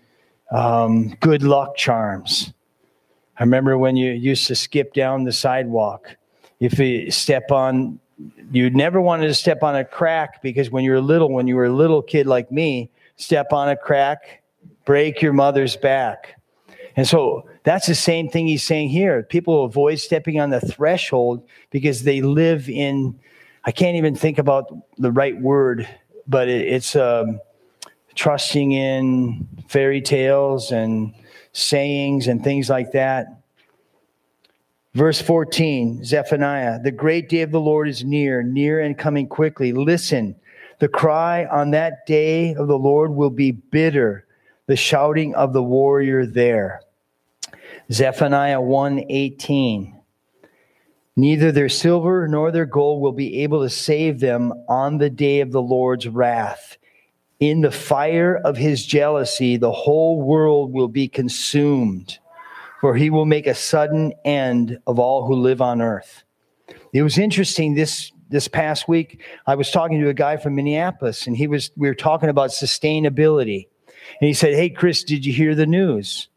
um, 0.51 1.17
good 1.19 1.43
luck 1.43 1.75
charms. 1.75 2.53
I 3.37 3.43
remember 3.43 3.77
when 3.77 3.97
you 3.97 4.11
used 4.11 4.47
to 4.47 4.55
skip 4.55 4.93
down 4.93 5.25
the 5.25 5.33
sidewalk. 5.33 6.15
If 6.61 6.79
you 6.79 7.11
step 7.11 7.51
on 7.51 7.99
you 8.51 8.69
never 8.69 8.99
wanted 8.99 9.27
to 9.27 9.33
step 9.33 9.63
on 9.63 9.75
a 9.75 9.85
crack 9.85 10.41
because 10.41 10.69
when 10.69 10.83
you 10.83 10.91
were 10.91 11.01
little, 11.01 11.31
when 11.31 11.47
you 11.47 11.55
were 11.55 11.65
a 11.65 11.73
little 11.73 12.01
kid 12.01 12.27
like 12.27 12.51
me, 12.51 12.89
step 13.15 13.53
on 13.53 13.69
a 13.69 13.77
crack, 13.77 14.43
break 14.85 15.21
your 15.21 15.33
mother's 15.33 15.77
back. 15.77 16.38
And 16.99 17.07
so 17.07 17.47
that's 17.63 17.87
the 17.87 17.95
same 17.95 18.27
thing 18.27 18.45
he's 18.47 18.61
saying 18.61 18.89
here. 18.89 19.23
People 19.23 19.63
avoid 19.63 19.99
stepping 19.99 20.37
on 20.41 20.49
the 20.49 20.59
threshold 20.59 21.47
because 21.69 22.03
they 22.03 22.19
live 22.19 22.67
in, 22.67 23.17
I 23.63 23.71
can't 23.71 23.95
even 23.95 24.15
think 24.15 24.37
about 24.37 24.65
the 24.97 25.09
right 25.09 25.39
word, 25.39 25.87
but 26.27 26.49
it, 26.49 26.67
it's 26.67 26.97
um, 26.97 27.39
trusting 28.15 28.73
in 28.73 29.47
fairy 29.69 30.01
tales 30.01 30.73
and 30.73 31.13
sayings 31.53 32.27
and 32.27 32.43
things 32.43 32.69
like 32.69 32.91
that. 32.91 33.27
Verse 34.93 35.21
14, 35.21 36.03
Zephaniah, 36.03 36.81
the 36.81 36.91
great 36.91 37.29
day 37.29 37.43
of 37.43 37.51
the 37.51 37.61
Lord 37.61 37.87
is 37.87 38.03
near, 38.03 38.43
near 38.43 38.81
and 38.81 38.97
coming 38.97 39.29
quickly. 39.29 39.71
Listen, 39.71 40.35
the 40.79 40.89
cry 40.89 41.45
on 41.45 41.71
that 41.71 42.05
day 42.05 42.55
of 42.55 42.67
the 42.67 42.77
Lord 42.77 43.11
will 43.11 43.29
be 43.29 43.51
bitter, 43.51 44.25
the 44.65 44.75
shouting 44.75 45.33
of 45.35 45.53
the 45.53 45.63
warrior 45.63 46.25
there. 46.25 46.81
Zephaniah 47.91 48.61
1:18. 48.61 49.95
Neither 51.15 51.51
their 51.51 51.69
silver 51.69 52.27
nor 52.27 52.51
their 52.51 52.65
gold 52.65 53.01
will 53.01 53.11
be 53.11 53.43
able 53.43 53.61
to 53.63 53.69
save 53.69 54.19
them 54.19 54.53
on 54.69 54.97
the 54.97 55.09
day 55.09 55.41
of 55.41 55.51
the 55.51 55.61
Lord's 55.61 56.07
wrath. 56.07 56.77
In 57.39 57.61
the 57.61 57.71
fire 57.71 58.37
of 58.37 58.57
his 58.57 58.85
jealousy, 58.85 59.57
the 59.57 59.71
whole 59.71 60.21
world 60.21 60.71
will 60.71 60.87
be 60.87 61.07
consumed 61.07 62.19
for 62.79 62.95
he 62.95 63.09
will 63.09 63.25
make 63.25 63.47
a 63.47 63.53
sudden 63.53 64.13
end 64.23 64.79
of 64.87 64.99
all 64.99 65.25
who 65.25 65.35
live 65.35 65.61
on 65.61 65.81
earth. 65.81 66.23
it 66.93 67.03
was 67.03 67.17
interesting 67.17 67.75
this 67.75 68.11
this 68.29 68.47
past 68.47 68.87
week 68.87 69.21
i 69.47 69.55
was 69.55 69.71
talking 69.71 69.99
to 69.99 70.09
a 70.09 70.13
guy 70.13 70.37
from 70.37 70.55
minneapolis 70.55 71.27
and 71.27 71.35
he 71.35 71.47
was 71.47 71.71
we 71.75 71.87
were 71.87 71.95
talking 71.95 72.29
about 72.29 72.51
sustainability 72.51 73.67
and 74.21 74.27
he 74.27 74.33
said 74.33 74.53
hey 74.53 74.69
chris 74.69 75.03
did 75.03 75.25
you 75.25 75.33
hear 75.33 75.55
the 75.55 75.65
news 75.65 76.28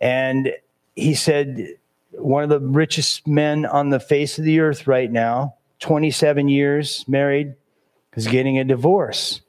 and 0.00 0.52
he 0.94 1.14
said 1.14 1.74
one 2.12 2.42
of 2.42 2.48
the 2.48 2.60
richest 2.60 3.26
men 3.26 3.66
on 3.66 3.90
the 3.90 4.00
face 4.00 4.38
of 4.38 4.44
the 4.44 4.60
earth 4.60 4.86
right 4.86 5.10
now 5.10 5.54
27 5.80 6.48
years 6.48 7.04
married 7.06 7.54
is 8.14 8.26
getting 8.26 8.58
a 8.58 8.64
divorce. 8.64 9.40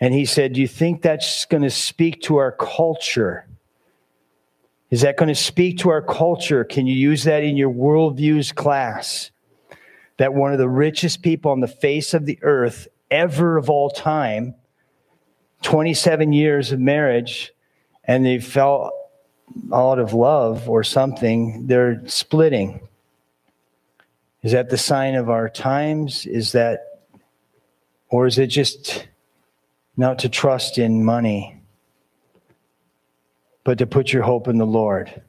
And 0.00 0.14
he 0.14 0.24
said 0.24 0.52
do 0.52 0.60
you 0.60 0.68
think 0.68 1.02
that's 1.02 1.44
going 1.46 1.62
to 1.62 1.70
speak 1.70 2.22
to 2.22 2.36
our 2.36 2.52
culture? 2.52 3.46
Is 4.90 5.02
that 5.02 5.16
going 5.16 5.28
to 5.28 5.34
speak 5.34 5.78
to 5.78 5.90
our 5.90 6.00
culture? 6.00 6.64
Can 6.64 6.86
you 6.86 6.94
use 6.94 7.24
that 7.24 7.42
in 7.42 7.56
your 7.56 7.70
worldviews 7.70 8.54
class? 8.54 9.30
That 10.16 10.34
one 10.34 10.52
of 10.52 10.58
the 10.58 10.68
richest 10.68 11.22
people 11.22 11.50
on 11.50 11.60
the 11.60 11.68
face 11.68 12.14
of 12.14 12.24
the 12.24 12.38
earth 12.42 12.88
ever 13.10 13.58
of 13.58 13.68
all 13.68 13.90
time, 13.90 14.54
27 15.62 16.32
years 16.32 16.72
of 16.72 16.80
marriage, 16.80 17.52
and 18.04 18.24
they 18.24 18.38
fell 18.38 18.92
out 19.72 19.98
of 19.98 20.12
love 20.12 20.68
or 20.68 20.84
something, 20.84 21.66
they're 21.66 22.02
splitting. 22.06 22.80
Is 24.42 24.52
that 24.52 24.70
the 24.70 24.78
sign 24.78 25.14
of 25.14 25.28
our 25.28 25.48
times? 25.48 26.26
Is 26.26 26.52
that, 26.52 27.00
or 28.08 28.26
is 28.26 28.38
it 28.38 28.46
just 28.46 29.06
not 29.96 30.20
to 30.20 30.28
trust 30.28 30.78
in 30.78 31.04
money, 31.04 31.60
but 33.64 33.78
to 33.78 33.86
put 33.86 34.12
your 34.12 34.22
hope 34.22 34.48
in 34.48 34.58
the 34.58 34.66
Lord? 34.66 35.22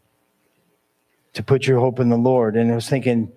To 1.33 1.43
put 1.43 1.67
your 1.67 1.79
hope 1.79 1.99
in 1.99 2.09
the 2.09 2.17
Lord. 2.17 2.55
And 2.55 2.71
I 2.71 2.75
was 2.75 2.89
thinking, 2.89 3.31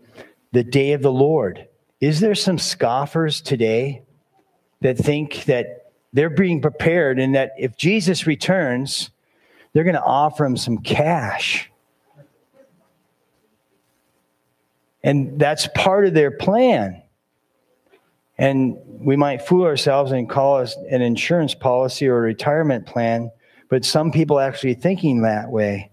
the 0.53 0.62
day 0.62 0.93
of 0.93 1.03
the 1.03 1.12
Lord. 1.12 1.66
Is 2.01 2.20
there 2.20 2.35
some 2.35 2.59
scoffers 2.59 3.41
today 3.41 4.03
that 4.80 4.99
think 4.99 5.45
that 5.45 5.93
they're 6.12 6.30
being 6.30 6.61
prepared 6.61 7.18
and 7.18 7.35
that 7.35 7.53
if 7.59 7.76
Jesus 7.76 8.26
returns, 8.26 9.11
they're 9.73 9.85
going 9.85 9.95
to 9.95 10.03
offer 10.03 10.45
him 10.45 10.57
some 10.57 10.79
cash? 10.79 11.70
And 15.05 15.39
that's 15.39 15.68
part 15.75 16.07
of 16.07 16.14
their 16.14 16.31
plan. 16.31 17.03
And 18.39 18.77
we 18.87 19.16
might 19.16 19.43
fool 19.43 19.64
ourselves 19.64 20.12
and 20.12 20.29
call 20.29 20.61
it 20.61 20.75
an 20.91 21.03
insurance 21.03 21.55
policy 21.55 22.07
or 22.07 22.18
a 22.18 22.20
retirement 22.20 22.87
plan, 22.87 23.31
but 23.68 23.85
some 23.85 24.12
people 24.12 24.39
actually 24.39 24.75
thinking 24.75 25.23
that 25.23 25.51
way. 25.51 25.91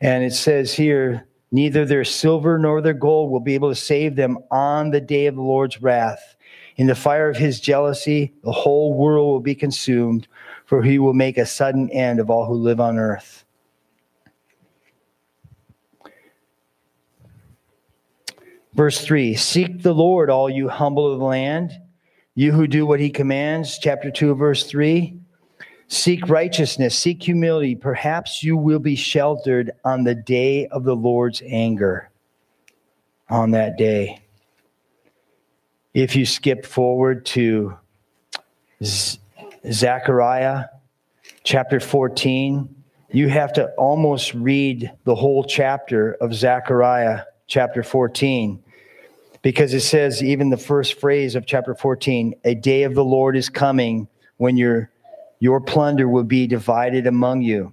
And 0.00 0.22
it 0.24 0.32
says 0.32 0.72
here, 0.72 1.26
Neither 1.52 1.84
their 1.84 2.04
silver 2.04 2.58
nor 2.58 2.80
their 2.80 2.94
gold 2.94 3.30
will 3.30 3.40
be 3.40 3.54
able 3.54 3.70
to 3.70 3.74
save 3.74 4.14
them 4.14 4.38
on 4.50 4.90
the 4.90 5.00
day 5.00 5.26
of 5.26 5.34
the 5.34 5.42
Lord's 5.42 5.82
wrath. 5.82 6.36
In 6.76 6.86
the 6.86 6.94
fire 6.94 7.28
of 7.28 7.36
his 7.36 7.60
jealousy, 7.60 8.32
the 8.44 8.52
whole 8.52 8.94
world 8.94 9.28
will 9.28 9.40
be 9.40 9.56
consumed, 9.56 10.28
for 10.70 10.84
he 10.84 11.00
will 11.00 11.14
make 11.14 11.36
a 11.36 11.44
sudden 11.44 11.90
end 11.90 12.20
of 12.20 12.30
all 12.30 12.46
who 12.46 12.54
live 12.54 12.78
on 12.78 12.96
earth. 12.96 13.44
Verse 18.74 19.00
3 19.04 19.34
Seek 19.34 19.82
the 19.82 19.92
Lord, 19.92 20.30
all 20.30 20.48
you 20.48 20.68
humble 20.68 21.12
of 21.12 21.18
the 21.18 21.24
land, 21.24 21.72
you 22.36 22.52
who 22.52 22.68
do 22.68 22.86
what 22.86 23.00
he 23.00 23.10
commands. 23.10 23.80
Chapter 23.80 24.12
2, 24.12 24.36
verse 24.36 24.62
3. 24.62 25.18
Seek 25.88 26.28
righteousness, 26.28 26.96
seek 26.96 27.20
humility. 27.20 27.74
Perhaps 27.74 28.44
you 28.44 28.56
will 28.56 28.78
be 28.78 28.94
sheltered 28.94 29.72
on 29.84 30.04
the 30.04 30.14
day 30.14 30.68
of 30.68 30.84
the 30.84 30.94
Lord's 30.94 31.42
anger. 31.44 32.10
On 33.28 33.50
that 33.50 33.76
day. 33.76 34.20
If 35.94 36.14
you 36.14 36.24
skip 36.24 36.64
forward 36.64 37.26
to 37.26 37.76
Zechariah 39.70 40.66
chapter 41.44 41.80
14, 41.80 42.74
you 43.10 43.28
have 43.28 43.52
to 43.54 43.66
almost 43.72 44.34
read 44.34 44.90
the 45.04 45.14
whole 45.14 45.44
chapter 45.44 46.14
of 46.14 46.34
Zechariah 46.34 47.24
chapter 47.46 47.82
14 47.82 48.62
because 49.42 49.74
it 49.74 49.80
says, 49.80 50.22
even 50.22 50.50
the 50.50 50.56
first 50.56 51.00
phrase 51.00 51.34
of 51.34 51.46
chapter 51.46 51.74
14, 51.74 52.34
a 52.44 52.54
day 52.54 52.84
of 52.84 52.94
the 52.94 53.04
Lord 53.04 53.36
is 53.36 53.48
coming 53.48 54.08
when 54.36 54.56
you're 54.56 54.90
your 55.42 55.60
plunder 55.60 56.06
will 56.06 56.24
be 56.24 56.46
divided 56.46 57.06
among 57.06 57.40
you. 57.40 57.72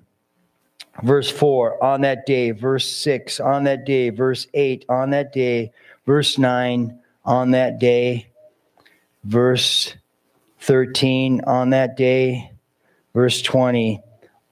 Verse 1.03 1.29
4, 1.29 1.83
on 1.83 2.01
that 2.01 2.25
day. 2.25 2.51
Verse 2.51 2.87
6, 2.87 3.41
on 3.41 3.65
that 3.65 3.85
day. 3.85 4.09
Verse 4.09 4.47
8, 4.53 4.85
on 4.87 5.09
that 5.09 5.33
day. 5.33 5.73
Verse 6.05 6.37
9, 6.37 6.97
on 7.25 7.51
that 7.51 7.77
day. 7.77 8.27
Verse 9.25 9.93
13, 10.59 11.41
on 11.45 11.69
that 11.71 11.95
day. 11.97 12.51
Verse 13.13 13.41
20, 13.41 14.01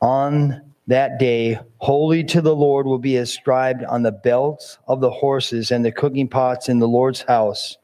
on 0.01 0.61
that 0.87 1.19
day, 1.19 1.59
holy 1.77 2.23
to 2.23 2.41
the 2.41 2.55
Lord 2.55 2.85
will 2.85 2.99
be 2.99 3.15
inscribed 3.15 3.83
on 3.83 4.03
the 4.03 4.11
belts 4.11 4.77
of 4.87 5.01
the 5.01 5.11
horses, 5.11 5.71
and 5.71 5.83
the 5.83 5.91
cooking 5.91 6.27
pots 6.27 6.69
in 6.69 6.79
the 6.79 6.87
Lord's 6.87 7.21
house 7.21 7.77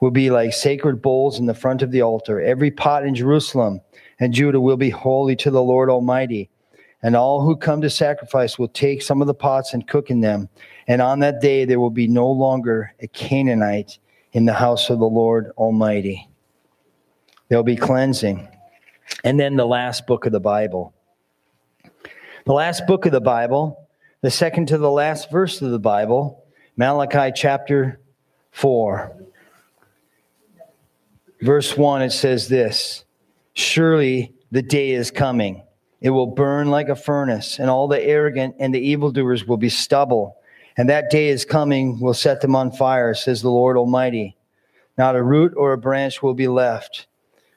will 0.00 0.10
be 0.10 0.30
like 0.30 0.52
sacred 0.52 1.02
bowls 1.02 1.38
in 1.38 1.46
the 1.46 1.54
front 1.54 1.82
of 1.82 1.90
the 1.90 2.02
altar. 2.02 2.40
Every 2.40 2.70
pot 2.70 3.06
in 3.06 3.14
Jerusalem 3.14 3.80
and 4.18 4.32
Judah 4.32 4.60
will 4.60 4.76
be 4.76 4.90
holy 4.90 5.36
to 5.36 5.50
the 5.50 5.62
Lord 5.62 5.90
Almighty. 5.90 6.50
And 7.02 7.16
all 7.16 7.44
who 7.44 7.56
come 7.56 7.80
to 7.80 7.90
sacrifice 7.90 8.58
will 8.58 8.68
take 8.68 9.02
some 9.02 9.20
of 9.20 9.26
the 9.26 9.34
pots 9.34 9.74
and 9.74 9.88
cook 9.88 10.10
in 10.10 10.20
them. 10.20 10.48
And 10.86 11.02
on 11.02 11.18
that 11.20 11.40
day 11.40 11.64
there 11.64 11.80
will 11.80 11.90
be 11.90 12.06
no 12.06 12.30
longer 12.30 12.92
a 13.00 13.08
Canaanite 13.08 13.98
in 14.32 14.44
the 14.44 14.52
house 14.52 14.88
of 14.88 15.00
the 15.00 15.04
Lord 15.04 15.50
Almighty. 15.56 16.28
There'll 17.52 17.62
be 17.62 17.76
cleansing. 17.76 18.48
And 19.24 19.38
then 19.38 19.56
the 19.56 19.66
last 19.66 20.06
book 20.06 20.24
of 20.24 20.32
the 20.32 20.40
Bible. 20.40 20.94
The 22.46 22.54
last 22.54 22.86
book 22.86 23.04
of 23.04 23.12
the 23.12 23.20
Bible, 23.20 23.90
the 24.22 24.30
second 24.30 24.68
to 24.68 24.78
the 24.78 24.90
last 24.90 25.30
verse 25.30 25.60
of 25.60 25.70
the 25.70 25.78
Bible, 25.78 26.46
Malachi 26.78 27.30
chapter 27.36 28.00
4. 28.52 29.14
Verse 31.42 31.76
1, 31.76 32.00
it 32.00 32.12
says 32.12 32.48
this 32.48 33.04
Surely 33.52 34.32
the 34.50 34.62
day 34.62 34.92
is 34.92 35.10
coming. 35.10 35.62
It 36.00 36.08
will 36.08 36.28
burn 36.28 36.70
like 36.70 36.88
a 36.88 36.96
furnace, 36.96 37.58
and 37.58 37.68
all 37.68 37.86
the 37.86 38.02
arrogant 38.02 38.56
and 38.60 38.74
the 38.74 38.80
evildoers 38.80 39.44
will 39.44 39.58
be 39.58 39.68
stubble. 39.68 40.38
And 40.78 40.88
that 40.88 41.10
day 41.10 41.28
is 41.28 41.44
coming, 41.44 42.00
will 42.00 42.14
set 42.14 42.40
them 42.40 42.56
on 42.56 42.72
fire, 42.72 43.12
says 43.12 43.42
the 43.42 43.50
Lord 43.50 43.76
Almighty. 43.76 44.38
Not 44.96 45.16
a 45.16 45.22
root 45.22 45.52
or 45.54 45.74
a 45.74 45.78
branch 45.78 46.22
will 46.22 46.32
be 46.32 46.48
left. 46.48 47.08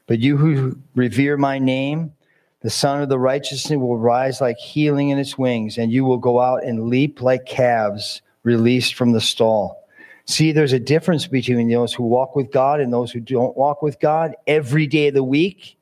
But 0.08 0.20
you 0.20 0.38
who 0.38 0.78
revere 0.96 1.38
my 1.38 1.60
name, 1.60 2.14
the 2.62 2.70
Son 2.70 3.02
of 3.02 3.10
the 3.10 3.20
Righteousness 3.20 3.78
will 3.78 3.98
rise 3.98 4.42
like 4.42 4.58
healing 4.58 5.10
in 5.10 5.20
its 5.20 5.38
wings, 5.38 5.78
and 5.78 5.92
you 5.92 6.06
will 6.06 6.18
go 6.18 6.40
out 6.40 6.64
and 6.64 6.90
leap 6.90 7.22
like 7.22 7.46
calves 7.46 8.22
released 8.44 8.96
from 8.96 9.12
the 9.12 9.22
stall. 9.22 9.88
See, 10.26 10.52
there's 10.52 10.74
a 10.74 10.80
difference 10.80 11.28
between 11.28 11.70
those 11.70 11.94
who 11.94 12.04
walk 12.04 12.36
with 12.36 12.52
God 12.52 12.80
and 12.80 12.92
those 12.92 13.12
who 13.12 13.20
don't 13.20 13.56
walk 13.56 13.82
with 13.82 14.00
God 14.00 14.36
every 14.48 14.88
day 14.88 15.10
of 15.10 15.14
the 15.14 15.24
week 15.24 15.78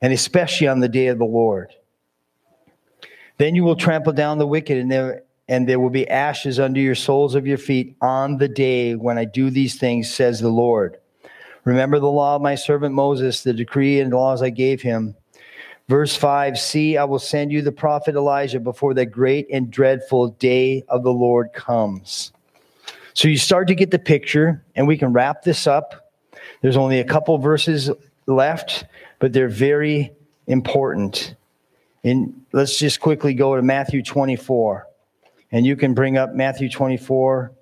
and 0.00 0.12
especially 0.12 0.68
on 0.68 0.80
the 0.80 0.88
day 0.88 1.08
of 1.08 1.18
the 1.18 1.24
Lord. 1.24 1.74
Then 3.38 3.54
you 3.54 3.64
will 3.64 3.76
trample 3.76 4.12
down 4.12 4.38
the 4.38 4.46
wicked, 4.46 4.78
and 4.78 4.90
there, 4.90 5.22
and 5.48 5.68
there 5.68 5.80
will 5.80 5.90
be 5.90 6.08
ashes 6.08 6.58
under 6.58 6.80
your 6.80 6.94
soles 6.94 7.34
of 7.34 7.46
your 7.46 7.58
feet 7.58 7.96
on 8.00 8.38
the 8.38 8.48
day 8.48 8.94
when 8.94 9.18
I 9.18 9.24
do 9.24 9.50
these 9.50 9.78
things, 9.78 10.12
says 10.12 10.40
the 10.40 10.48
Lord. 10.48 10.98
Remember 11.68 11.98
the 11.98 12.10
law 12.10 12.36
of 12.36 12.42
my 12.42 12.54
servant 12.54 12.94
Moses, 12.94 13.42
the 13.42 13.52
decree 13.52 14.00
and 14.00 14.12
laws 14.12 14.42
I 14.42 14.50
gave 14.50 14.80
him. 14.82 15.14
Verse 15.88 16.16
5 16.16 16.58
See, 16.58 16.96
I 16.96 17.04
will 17.04 17.18
send 17.18 17.52
you 17.52 17.62
the 17.62 17.72
prophet 17.72 18.14
Elijah 18.14 18.60
before 18.60 18.94
the 18.94 19.06
great 19.06 19.46
and 19.52 19.70
dreadful 19.70 20.28
day 20.28 20.84
of 20.88 21.02
the 21.02 21.12
Lord 21.12 21.52
comes. 21.52 22.32
So 23.14 23.28
you 23.28 23.36
start 23.36 23.68
to 23.68 23.74
get 23.74 23.90
the 23.90 23.98
picture, 23.98 24.64
and 24.76 24.86
we 24.86 24.96
can 24.96 25.12
wrap 25.12 25.42
this 25.42 25.66
up. 25.66 26.12
There's 26.62 26.76
only 26.76 27.00
a 27.00 27.04
couple 27.04 27.36
verses 27.38 27.90
left 28.26 28.84
but 29.18 29.32
they're 29.32 29.48
very 29.48 30.12
important. 30.46 31.34
And 32.04 32.44
let's 32.52 32.78
just 32.78 33.00
quickly 33.00 33.34
go 33.34 33.56
to 33.56 33.62
Matthew 33.62 34.02
24. 34.02 34.86
And 35.50 35.66
you 35.66 35.76
can 35.76 35.94
bring 35.94 36.16
up 36.16 36.34
Matthew 36.34 36.68
24, 36.68 37.52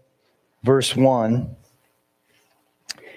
verse 0.63 0.95
1. 0.95 1.57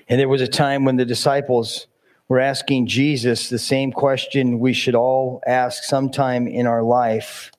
And 0.10 0.20
there 0.20 0.28
was 0.28 0.42
a 0.42 0.48
time 0.48 0.86
when 0.86 0.96
the 0.96 1.06
disciples 1.06 1.86
were 2.28 2.40
asking 2.40 2.88
Jesus 2.88 3.50
the 3.50 3.60
same 3.60 3.92
question 3.92 4.60
we 4.60 4.74
should 4.74 4.96
all 4.96 5.42
ask 5.46 5.84
sometime 5.84 6.48
in 6.48 6.68
our 6.68 6.84
life 6.84 7.52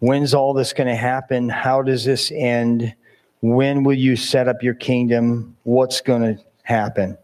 When's 0.00 0.32
all 0.32 0.54
this 0.54 0.72
going 0.72 0.86
to 0.86 0.94
happen? 0.94 1.48
How 1.48 1.82
does 1.82 2.04
this 2.04 2.30
end? 2.32 2.94
When 3.40 3.82
will 3.82 3.96
you 3.96 4.14
set 4.14 4.46
up 4.46 4.62
your 4.62 4.74
kingdom? 4.74 5.56
What's 5.64 6.00
going 6.00 6.22
to 6.22 6.42
happen? 6.62 7.18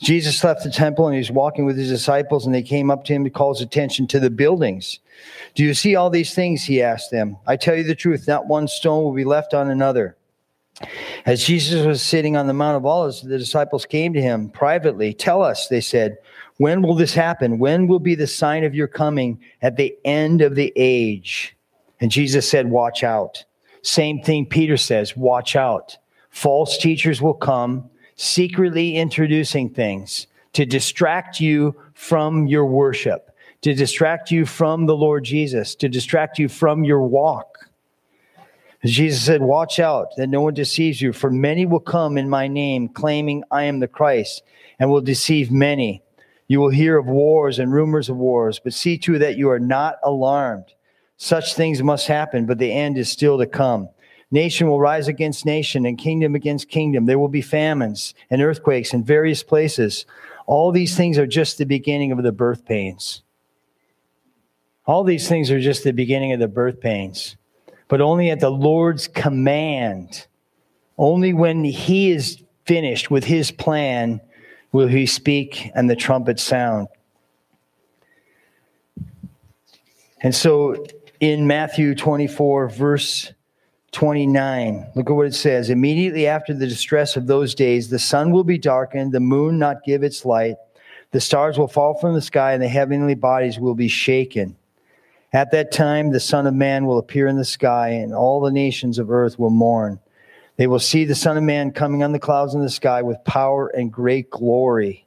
Jesus 0.00 0.42
left 0.42 0.64
the 0.64 0.70
temple 0.70 1.06
and 1.06 1.14
he 1.14 1.18
was 1.18 1.30
walking 1.30 1.66
with 1.66 1.76
his 1.76 1.90
disciples, 1.90 2.46
and 2.46 2.54
they 2.54 2.62
came 2.62 2.90
up 2.90 3.04
to 3.04 3.12
him 3.12 3.24
to 3.24 3.30
call 3.30 3.52
his 3.52 3.60
attention 3.60 4.06
to 4.06 4.20
the 4.20 4.30
buildings. 4.30 5.00
Do 5.54 5.64
you 5.64 5.74
see 5.74 5.96
all 5.96 6.08
these 6.08 6.34
things? 6.34 6.64
He 6.64 6.80
asked 6.80 7.10
them. 7.10 7.36
I 7.46 7.56
tell 7.56 7.76
you 7.76 7.84
the 7.84 7.94
truth, 7.94 8.26
not 8.26 8.46
one 8.46 8.68
stone 8.68 9.04
will 9.04 9.12
be 9.12 9.24
left 9.24 9.52
on 9.52 9.70
another 9.70 10.16
As 11.26 11.44
Jesus 11.44 11.84
was 11.84 12.02
sitting 12.02 12.36
on 12.36 12.46
the 12.46 12.54
Mount 12.54 12.76
of 12.76 12.86
Olives, 12.86 13.22
the 13.22 13.38
disciples 13.38 13.84
came 13.84 14.12
to 14.12 14.22
him 14.22 14.48
privately. 14.48 15.12
Tell 15.12 15.42
us, 15.42 15.68
they 15.68 15.80
said, 15.80 16.18
when 16.58 16.82
will 16.82 16.96
this 16.96 17.14
happen? 17.14 17.58
When 17.58 17.86
will 17.86 18.00
be 18.00 18.16
the 18.16 18.26
sign 18.26 18.64
of 18.64 18.74
your 18.74 18.88
coming 18.88 19.40
at 19.62 19.76
the 19.76 19.96
end 20.04 20.42
of 20.42 20.56
the 20.56 20.72
age? 20.74 21.56
And 22.00 22.10
Jesus 22.10 22.48
said, 22.48 22.68
Watch 22.68 23.02
out. 23.02 23.44
Same 23.82 24.20
thing 24.20 24.44
Peter 24.44 24.76
says, 24.76 25.16
Watch 25.16 25.54
out. 25.56 25.96
False 26.30 26.76
teachers 26.76 27.22
will 27.22 27.34
come, 27.34 27.88
secretly 28.16 28.96
introducing 28.96 29.70
things 29.70 30.26
to 30.52 30.66
distract 30.66 31.40
you 31.40 31.76
from 31.94 32.48
your 32.48 32.66
worship, 32.66 33.30
to 33.62 33.72
distract 33.72 34.32
you 34.32 34.44
from 34.44 34.86
the 34.86 34.96
Lord 34.96 35.24
Jesus, 35.24 35.76
to 35.76 35.88
distract 35.88 36.40
you 36.40 36.48
from 36.48 36.82
your 36.82 37.02
walk. 37.02 37.57
Jesus 38.84 39.24
said, 39.24 39.42
Watch 39.42 39.80
out 39.80 40.14
that 40.16 40.28
no 40.28 40.40
one 40.40 40.54
deceives 40.54 41.02
you, 41.02 41.12
for 41.12 41.30
many 41.30 41.66
will 41.66 41.80
come 41.80 42.16
in 42.16 42.28
my 42.28 42.46
name, 42.46 42.88
claiming 42.88 43.42
I 43.50 43.64
am 43.64 43.80
the 43.80 43.88
Christ, 43.88 44.42
and 44.78 44.90
will 44.90 45.00
deceive 45.00 45.50
many. 45.50 46.02
You 46.46 46.60
will 46.60 46.70
hear 46.70 46.96
of 46.96 47.06
wars 47.06 47.58
and 47.58 47.72
rumors 47.72 48.08
of 48.08 48.16
wars, 48.16 48.60
but 48.62 48.72
see 48.72 48.96
to 48.98 49.16
it 49.16 49.18
that 49.18 49.36
you 49.36 49.50
are 49.50 49.58
not 49.58 49.96
alarmed. 50.04 50.72
Such 51.16 51.54
things 51.54 51.82
must 51.82 52.06
happen, 52.06 52.46
but 52.46 52.58
the 52.58 52.72
end 52.72 52.96
is 52.96 53.10
still 53.10 53.38
to 53.38 53.46
come. 53.46 53.88
Nation 54.30 54.68
will 54.68 54.78
rise 54.78 55.08
against 55.08 55.44
nation, 55.44 55.84
and 55.84 55.98
kingdom 55.98 56.36
against 56.36 56.68
kingdom. 56.68 57.06
There 57.06 57.18
will 57.18 57.28
be 57.28 57.42
famines 57.42 58.14
and 58.30 58.40
earthquakes 58.40 58.94
in 58.94 59.02
various 59.02 59.42
places. 59.42 60.06
All 60.46 60.70
these 60.70 60.96
things 60.96 61.18
are 61.18 61.26
just 61.26 61.58
the 61.58 61.66
beginning 61.66 62.12
of 62.12 62.22
the 62.22 62.32
birth 62.32 62.64
pains. 62.64 63.22
All 64.86 65.02
these 65.02 65.28
things 65.28 65.50
are 65.50 65.60
just 65.60 65.82
the 65.82 65.92
beginning 65.92 66.32
of 66.32 66.40
the 66.40 66.48
birth 66.48 66.80
pains 66.80 67.36
but 67.88 68.00
only 68.00 68.30
at 68.30 68.40
the 68.40 68.50
Lord's 68.50 69.08
command. 69.08 70.26
Only 70.98 71.32
when 71.32 71.64
he 71.64 72.10
is 72.10 72.42
finished 72.64 73.10
with 73.10 73.24
his 73.24 73.50
plan 73.50 74.20
will 74.72 74.88
he 74.88 75.06
speak 75.06 75.70
and 75.74 75.88
the 75.88 75.96
trumpet 75.96 76.38
sound. 76.38 76.88
And 80.20 80.34
so 80.34 80.84
in 81.20 81.46
Matthew 81.46 81.94
24, 81.94 82.68
verse 82.68 83.32
29, 83.92 84.86
look 84.94 85.08
at 85.08 85.12
what 85.12 85.26
it 85.26 85.34
says. 85.34 85.70
Immediately 85.70 86.26
after 86.26 86.52
the 86.52 86.66
distress 86.66 87.16
of 87.16 87.26
those 87.26 87.54
days, 87.54 87.88
the 87.88 87.98
sun 87.98 88.30
will 88.30 88.44
be 88.44 88.58
darkened, 88.58 89.12
the 89.12 89.20
moon 89.20 89.58
not 89.58 89.84
give 89.84 90.02
its 90.02 90.24
light, 90.24 90.56
the 91.12 91.20
stars 91.20 91.58
will 91.58 91.68
fall 91.68 91.94
from 91.94 92.14
the 92.14 92.20
sky, 92.20 92.52
and 92.52 92.62
the 92.62 92.68
heavenly 92.68 93.14
bodies 93.14 93.58
will 93.58 93.74
be 93.74 93.88
shaken. 93.88 94.56
At 95.32 95.50
that 95.50 95.72
time, 95.72 96.10
the 96.10 96.20
Son 96.20 96.46
of 96.46 96.54
Man 96.54 96.86
will 96.86 96.98
appear 96.98 97.26
in 97.26 97.36
the 97.36 97.44
sky, 97.44 97.90
and 97.90 98.14
all 98.14 98.40
the 98.40 98.50
nations 98.50 98.98
of 98.98 99.10
earth 99.10 99.38
will 99.38 99.50
mourn. 99.50 100.00
They 100.56 100.66
will 100.66 100.78
see 100.78 101.04
the 101.04 101.14
Son 101.14 101.36
of 101.36 101.42
Man 101.44 101.70
coming 101.70 102.02
on 102.02 102.12
the 102.12 102.18
clouds 102.18 102.54
in 102.54 102.62
the 102.62 102.70
sky 102.70 103.02
with 103.02 103.22
power 103.24 103.68
and 103.68 103.92
great 103.92 104.30
glory. 104.30 105.06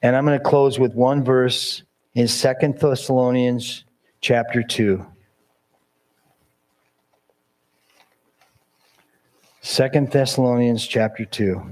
And 0.00 0.16
I'm 0.16 0.24
going 0.24 0.38
to 0.38 0.44
close 0.44 0.78
with 0.78 0.94
one 0.94 1.24
verse 1.24 1.82
in 2.14 2.26
Second 2.28 2.78
Thessalonians 2.78 3.84
chapter 4.20 4.62
2. 4.62 5.04
Second 9.60 10.10
Thessalonians 10.10 10.86
chapter 10.86 11.24
2. 11.24 11.62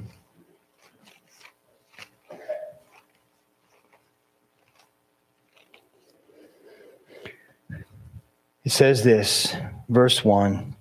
It 8.62 8.72
says 8.72 9.02
this, 9.02 9.56
verse 9.88 10.22
1 10.22 10.76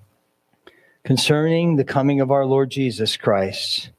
Concerning 1.06 1.78
the 1.78 1.86
coming 1.86 2.20
of 2.20 2.30
our 2.30 2.46
Lord 2.46 2.70
Jesus 2.70 3.16
Christ 3.16 3.92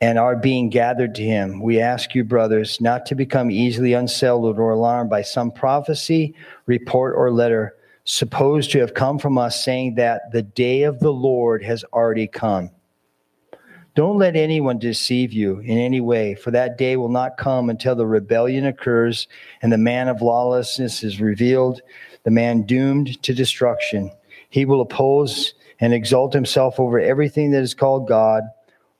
and 0.00 0.20
our 0.20 0.36
being 0.36 0.70
gathered 0.70 1.16
to 1.16 1.22
him, 1.22 1.60
we 1.60 1.80
ask 1.80 2.14
you, 2.14 2.22
brothers, 2.22 2.80
not 2.80 3.06
to 3.06 3.16
become 3.16 3.50
easily 3.50 3.92
unsettled 3.92 4.60
or 4.60 4.70
alarmed 4.70 5.10
by 5.10 5.22
some 5.22 5.50
prophecy, 5.50 6.36
report, 6.66 7.16
or 7.16 7.32
letter 7.32 7.74
supposed 8.04 8.70
to 8.70 8.78
have 8.78 8.94
come 8.94 9.18
from 9.18 9.36
us 9.36 9.64
saying 9.64 9.96
that 9.96 10.30
the 10.30 10.42
day 10.42 10.84
of 10.84 11.00
the 11.00 11.12
Lord 11.12 11.64
has 11.64 11.82
already 11.92 12.28
come. 12.28 12.70
Don't 13.96 14.18
let 14.18 14.36
anyone 14.36 14.78
deceive 14.78 15.32
you 15.32 15.58
in 15.58 15.76
any 15.76 16.00
way, 16.00 16.36
for 16.36 16.52
that 16.52 16.78
day 16.78 16.96
will 16.96 17.08
not 17.08 17.36
come 17.36 17.68
until 17.68 17.96
the 17.96 18.06
rebellion 18.06 18.64
occurs 18.64 19.26
and 19.60 19.72
the 19.72 19.76
man 19.76 20.06
of 20.06 20.22
lawlessness 20.22 21.02
is 21.02 21.20
revealed 21.20 21.82
the 22.28 22.34
man 22.34 22.60
doomed 22.60 23.22
to 23.22 23.32
destruction. 23.32 24.10
He 24.50 24.66
will 24.66 24.82
oppose 24.82 25.54
and 25.80 25.94
exalt 25.94 26.34
himself 26.34 26.78
over 26.78 27.00
everything 27.00 27.52
that 27.52 27.62
is 27.62 27.72
called 27.72 28.06
God 28.06 28.42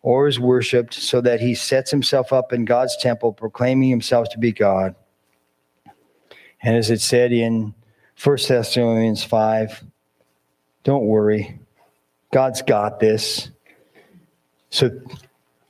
or 0.01 0.29
is 0.29 0.41
worshiped, 0.41 0.95
so 0.95 1.21
that 1.21 1.39
he 1.39 1.55
sets 1.55 1.91
himself 1.91 2.33
up 2.33 2.55
in 2.55 2.65
God's 2.65 2.97
temple, 2.97 3.35
proclaiming 3.35 3.91
himself 3.91 4.31
to 4.31 4.39
be 4.39 4.51
God. 4.51 4.95
And 6.63 6.75
as 6.75 6.89
it 6.89 7.03
said 7.03 7.31
in 7.31 7.75
1 8.25 8.39
Thessalonians 8.49 9.23
5, 9.23 9.85
don't 10.85 11.05
worry, 11.05 11.61
God's 12.33 12.63
got 12.63 12.99
this. 12.99 13.51
So 14.71 14.91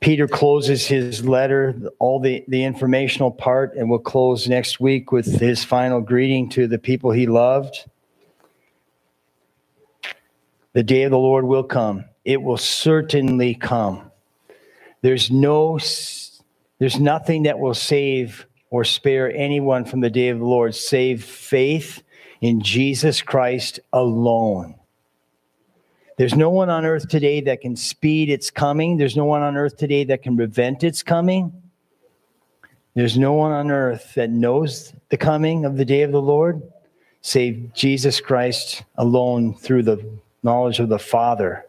Peter 0.01 0.29
closes 0.29 0.87
his 0.87 1.27
letter, 1.27 1.75
all 1.99 2.21
the, 2.21 2.45
the 2.47 2.63
informational 2.63 3.33
part, 3.33 3.75
and 3.75 3.91
we'll 3.91 3.99
close 3.99 4.49
next 4.49 4.79
week 4.79 5.11
with 5.11 5.41
his 5.41 5.65
final 5.65 6.01
greeting 6.01 6.49
to 6.51 6.69
the 6.69 6.79
people 6.79 7.11
he 7.11 7.27
loved. 7.27 7.85
The 10.73 10.85
day 10.85 11.03
of 11.03 11.11
the 11.11 11.19
Lord 11.19 11.45
will 11.45 11.65
come. 11.65 12.05
It 12.25 12.41
will 12.41 12.59
certainly 12.59 13.55
come. 13.55 14.13
There's 15.03 15.31
no 15.31 15.79
there's 16.79 17.01
nothing 17.01 17.45
that 17.45 17.59
will 17.59 17.75
save 17.75 18.47
or 18.71 18.85
spare 18.85 19.35
anyone 19.35 19.85
from 19.85 20.01
the 20.01 20.11
day 20.11 20.29
of 20.29 20.39
the 20.39 20.45
Lord 20.45 20.75
save 20.75 21.25
faith 21.25 22.03
in 22.41 22.61
Jesus 22.61 23.23
Christ 23.23 23.81
alone. 23.93 24.78
There's 26.19 26.35
no 26.35 26.51
one 26.51 26.69
on 26.69 26.85
earth 26.85 27.09
today 27.09 27.41
that 27.43 27.61
can 27.61 27.77
speed 27.77 28.29
its 28.29 28.51
coming. 28.51 28.97
There's 28.97 29.17
no 29.17 29.25
one 29.25 29.41
on 29.41 29.57
earth 29.57 29.77
today 29.77 30.03
that 30.05 30.23
can 30.23 30.37
prevent 30.37 30.83
its 30.83 31.05
coming. 31.05 31.53
There's 32.95 33.17
no 33.17 33.35
one 33.35 33.53
on 33.53 33.71
earth 33.71 34.15
that 34.17 34.29
knows 34.29 34.93
the 35.11 35.17
coming 35.17 35.65
of 35.65 35.77
the 35.77 35.85
day 35.85 36.03
of 36.03 36.11
the 36.11 36.21
Lord 36.21 36.61
save 37.21 37.73
Jesus 37.73 38.21
Christ 38.21 38.83
alone 38.97 39.55
through 39.55 39.85
the 39.85 40.19
knowledge 40.43 40.81
of 40.81 40.89
the 40.89 40.99
Father. 40.99 41.65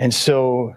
And 0.00 0.12
so, 0.12 0.74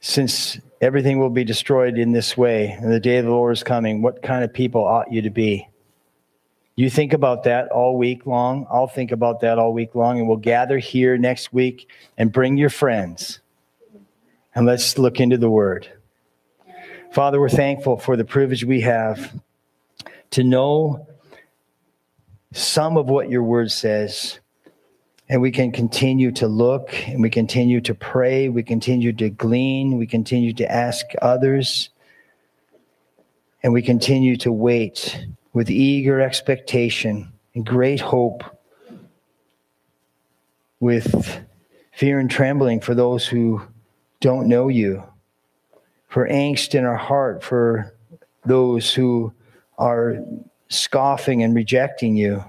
since 0.00 0.58
everything 0.80 1.18
will 1.18 1.30
be 1.30 1.44
destroyed 1.44 1.96
in 1.96 2.12
this 2.12 2.36
way, 2.36 2.68
and 2.68 2.92
the 2.92 3.00
day 3.00 3.16
of 3.16 3.24
the 3.24 3.30
Lord 3.30 3.54
is 3.54 3.62
coming, 3.62 4.02
what 4.02 4.22
kind 4.22 4.44
of 4.44 4.52
people 4.52 4.84
ought 4.84 5.10
you 5.10 5.22
to 5.22 5.30
be? 5.30 5.68
You 6.78 6.88
think 6.88 7.12
about 7.12 7.42
that 7.42 7.70
all 7.72 7.98
week 7.98 8.24
long. 8.24 8.64
I'll 8.70 8.86
think 8.86 9.10
about 9.10 9.40
that 9.40 9.58
all 9.58 9.72
week 9.72 9.96
long, 9.96 10.20
and 10.20 10.28
we'll 10.28 10.36
gather 10.36 10.78
here 10.78 11.18
next 11.18 11.52
week 11.52 11.90
and 12.16 12.30
bring 12.30 12.56
your 12.56 12.70
friends. 12.70 13.40
And 14.54 14.64
let's 14.64 14.96
look 14.96 15.18
into 15.18 15.38
the 15.38 15.50
Word. 15.50 15.88
Father, 17.10 17.40
we're 17.40 17.48
thankful 17.48 17.96
for 17.96 18.16
the 18.16 18.24
privilege 18.24 18.62
we 18.62 18.82
have 18.82 19.40
to 20.30 20.44
know 20.44 21.08
some 22.52 22.96
of 22.96 23.08
what 23.08 23.28
your 23.28 23.42
Word 23.42 23.72
says. 23.72 24.38
And 25.28 25.42
we 25.42 25.50
can 25.50 25.72
continue 25.72 26.30
to 26.30 26.46
look 26.46 26.94
and 27.08 27.20
we 27.20 27.28
continue 27.28 27.80
to 27.80 27.94
pray, 27.96 28.48
we 28.48 28.62
continue 28.62 29.12
to 29.14 29.30
glean, 29.30 29.98
we 29.98 30.06
continue 30.06 30.52
to 30.52 30.70
ask 30.70 31.06
others, 31.20 31.90
and 33.64 33.72
we 33.72 33.82
continue 33.82 34.36
to 34.36 34.52
wait 34.52 35.26
with 35.52 35.70
eager 35.70 36.20
expectation 36.20 37.32
and 37.54 37.64
great 37.64 38.00
hope, 38.00 38.44
with 40.80 41.40
fear 41.92 42.18
and 42.18 42.30
trembling 42.30 42.80
for 42.80 42.94
those 42.94 43.26
who 43.26 43.60
don't 44.20 44.48
know 44.48 44.68
you, 44.68 45.02
for 46.08 46.28
angst 46.28 46.74
in 46.74 46.84
our 46.84 46.96
heart 46.96 47.42
for 47.42 47.94
those 48.44 48.94
who 48.94 49.32
are 49.78 50.18
scoffing 50.68 51.42
and 51.42 51.54
rejecting 51.54 52.16
you, 52.16 52.44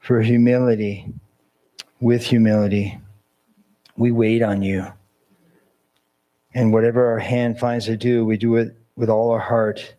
for 0.00 0.22
humility, 0.22 1.12
with 2.00 2.24
humility. 2.24 2.98
We 3.96 4.12
wait 4.12 4.42
on 4.42 4.62
you. 4.62 4.86
And 6.54 6.72
whatever 6.72 7.06
our 7.06 7.18
hand 7.18 7.58
finds 7.58 7.86
to 7.86 7.96
do, 7.96 8.24
we 8.24 8.36
do 8.36 8.56
it 8.56 8.76
with 8.96 9.10
all 9.10 9.30
our 9.30 9.38
heart 9.38 9.94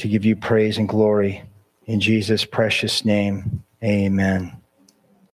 to 0.00 0.08
give 0.08 0.24
you 0.24 0.36
praise 0.36 0.78
and 0.78 0.88
glory. 0.88 1.42
In 1.86 2.00
Jesus' 2.00 2.44
precious 2.44 3.04
name, 3.04 3.64
amen. 3.82 4.59